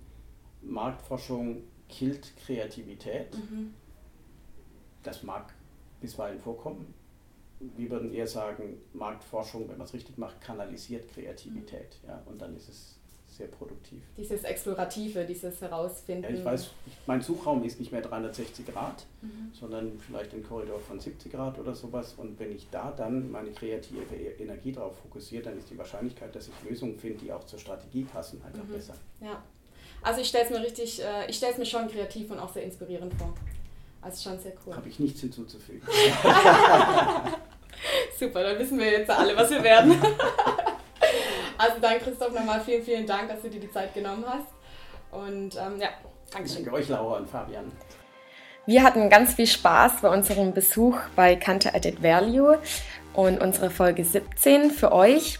Marktforschung 0.61 1.63
killt 1.87 2.35
Kreativität. 2.37 3.35
Mhm. 3.35 3.73
Das 5.03 5.23
mag 5.23 5.53
bisweilen 6.01 6.39
vorkommen. 6.39 6.93
Wir 7.59 7.89
würden 7.89 8.13
eher 8.13 8.27
sagen, 8.27 8.77
Marktforschung, 8.93 9.67
wenn 9.67 9.77
man 9.77 9.85
es 9.85 9.93
richtig 9.93 10.17
macht, 10.17 10.39
kanalisiert 10.39 11.09
Kreativität. 11.09 11.99
Ja, 12.07 12.21
und 12.25 12.41
dann 12.41 12.55
ist 12.55 12.69
es 12.69 12.99
sehr 13.39 13.47
produktiv. 13.47 14.01
Dieses 14.17 14.43
Explorative, 14.43 15.25
dieses 15.25 15.61
Herausfinden. 15.61 16.23
Ja, 16.23 16.29
ich 16.29 16.43
weiß, 16.43 16.71
mein 17.05 17.21
Suchraum 17.21 17.63
ist 17.63 17.79
nicht 17.79 17.91
mehr 17.91 18.01
360 18.01 18.65
Grad, 18.67 19.05
mhm. 19.21 19.51
sondern 19.53 19.99
vielleicht 19.99 20.33
ein 20.33 20.43
Korridor 20.43 20.79
von 20.79 20.99
70 20.99 21.31
Grad 21.31 21.59
oder 21.59 21.75
sowas. 21.75 22.15
Und 22.17 22.39
wenn 22.39 22.51
ich 22.51 22.69
da 22.69 22.91
dann 22.91 23.31
meine 23.31 23.51
kreative 23.51 24.15
e-, 24.15 24.41
Energie 24.43 24.71
darauf 24.71 24.97
fokussiere, 24.99 25.43
dann 25.43 25.57
ist 25.57 25.69
die 25.69 25.77
Wahrscheinlichkeit, 25.77 26.35
dass 26.35 26.47
ich 26.47 26.69
Lösungen 26.69 26.97
finde, 26.97 27.19
die 27.19 27.31
auch 27.31 27.45
zur 27.45 27.59
Strategie 27.59 28.03
passen, 28.03 28.41
einfach 28.45 28.63
mhm. 28.65 28.73
besser. 28.73 28.95
Ja. 29.21 29.43
Also 30.01 30.21
ich 30.21 30.27
stelle 30.29 30.45
es 30.45 30.49
mir 30.49 30.61
richtig, 30.61 31.01
äh, 31.03 31.29
ich 31.29 31.37
stelle 31.37 31.53
es 31.53 31.57
mir 31.57 31.65
schon 31.65 31.87
kreativ 31.89 32.31
und 32.31 32.39
auch 32.39 32.53
sehr 32.53 32.63
inspirierend 32.63 33.13
vor. 33.15 33.33
Also 34.01 34.29
schon 34.29 34.39
sehr 34.39 34.53
cool. 34.65 34.75
Habe 34.75 34.87
ich 34.87 34.99
nichts 34.99 35.19
hinzuzufügen. 35.21 35.81
Super, 38.19 38.43
dann 38.43 38.59
wissen 38.59 38.79
wir 38.79 38.91
jetzt 38.91 39.09
alle, 39.09 39.35
was 39.35 39.49
wir 39.49 39.63
werden. 39.63 40.01
Also 41.61 41.75
dann, 41.81 41.99
Christoph, 41.99 42.33
nochmal 42.33 42.61
vielen, 42.61 42.81
vielen 42.81 43.05
Dank, 43.05 43.27
dass 43.27 43.41
du 43.41 43.49
dir 43.49 43.59
die 43.59 43.69
Zeit 43.69 43.93
genommen 43.93 44.23
hast. 44.25 44.47
Und 45.11 45.57
ähm, 45.57 45.77
ja, 45.77 45.89
Dankeschön. 46.31 46.63
Danke 46.63 46.79
euch, 46.79 46.87
Laura 46.87 47.17
und 47.17 47.29
Fabian. 47.29 47.69
Wir 48.65 48.83
hatten 48.83 49.09
ganz 49.09 49.33
viel 49.33 49.47
Spaß 49.47 50.01
bei 50.01 50.09
unserem 50.09 50.53
Besuch 50.53 50.97
bei 51.17 51.35
Kante 51.35 51.73
Added 51.73 52.01
Value 52.01 52.59
und 53.13 53.41
unsere 53.41 53.69
Folge 53.69 54.05
17 54.05 54.71
für 54.71 54.93
euch. 54.93 55.39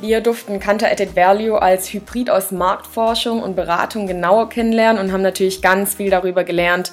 Wir 0.00 0.20
durften 0.22 0.60
Kante 0.60 0.90
Added 0.90 1.14
Value 1.14 1.60
als 1.60 1.92
Hybrid 1.92 2.30
aus 2.30 2.52
Marktforschung 2.52 3.42
und 3.42 3.54
Beratung 3.54 4.06
genauer 4.06 4.48
kennenlernen 4.48 5.02
und 5.02 5.12
haben 5.12 5.22
natürlich 5.22 5.60
ganz 5.60 5.94
viel 5.94 6.10
darüber 6.10 6.44
gelernt, 6.44 6.92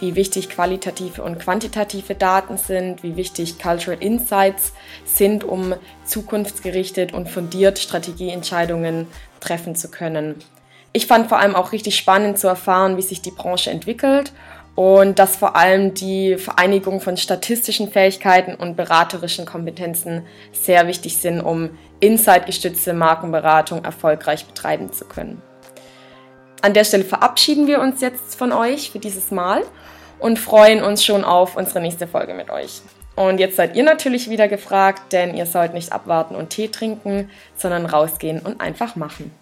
wie 0.00 0.14
wichtig 0.14 0.48
qualitative 0.48 1.22
und 1.22 1.38
quantitative 1.38 2.14
Daten 2.14 2.56
sind, 2.56 3.02
wie 3.02 3.16
wichtig 3.16 3.58
Cultural 3.58 4.02
Insights 4.02 4.72
sind, 5.04 5.44
um 5.44 5.74
zukunftsgerichtet 6.04 7.12
und 7.12 7.28
fundiert 7.28 7.78
Strategieentscheidungen 7.78 9.06
treffen 9.40 9.74
zu 9.74 9.90
können. 9.90 10.36
Ich 10.92 11.06
fand 11.06 11.28
vor 11.28 11.38
allem 11.38 11.54
auch 11.54 11.72
richtig 11.72 11.96
spannend 11.96 12.38
zu 12.38 12.48
erfahren, 12.48 12.96
wie 12.96 13.02
sich 13.02 13.20
die 13.20 13.30
Branche 13.30 13.70
entwickelt 13.70 14.32
und 14.76 15.18
dass 15.18 15.36
vor 15.36 15.56
allem 15.56 15.94
die 15.94 16.36
Vereinigung 16.36 17.00
von 17.00 17.16
statistischen 17.16 17.90
Fähigkeiten 17.90 18.54
und 18.54 18.76
beraterischen 18.76 19.46
Kompetenzen 19.46 20.22
sehr 20.52 20.86
wichtig 20.86 21.16
sind, 21.16 21.40
um 21.40 21.70
insightgestützte 21.98 22.92
Markenberatung 22.92 23.84
erfolgreich 23.84 24.44
betreiben 24.44 24.92
zu 24.92 25.06
können. 25.06 25.42
An 26.60 26.74
der 26.74 26.84
Stelle 26.84 27.04
verabschieden 27.04 27.66
wir 27.66 27.80
uns 27.80 28.02
jetzt 28.02 28.36
von 28.36 28.52
euch 28.52 28.90
für 28.90 28.98
dieses 28.98 29.30
Mal 29.30 29.62
und 30.18 30.38
freuen 30.38 30.82
uns 30.82 31.04
schon 31.04 31.24
auf 31.24 31.56
unsere 31.56 31.80
nächste 31.80 32.06
Folge 32.06 32.34
mit 32.34 32.50
euch. 32.50 32.82
Und 33.14 33.40
jetzt 33.40 33.56
seid 33.56 33.76
ihr 33.76 33.82
natürlich 33.82 34.28
wieder 34.28 34.46
gefragt, 34.46 35.12
denn 35.12 35.34
ihr 35.34 35.46
sollt 35.46 35.72
nicht 35.72 35.92
abwarten 35.92 36.34
und 36.34 36.50
Tee 36.50 36.68
trinken, 36.68 37.30
sondern 37.56 37.86
rausgehen 37.86 38.40
und 38.40 38.60
einfach 38.60 38.94
machen. 38.94 39.32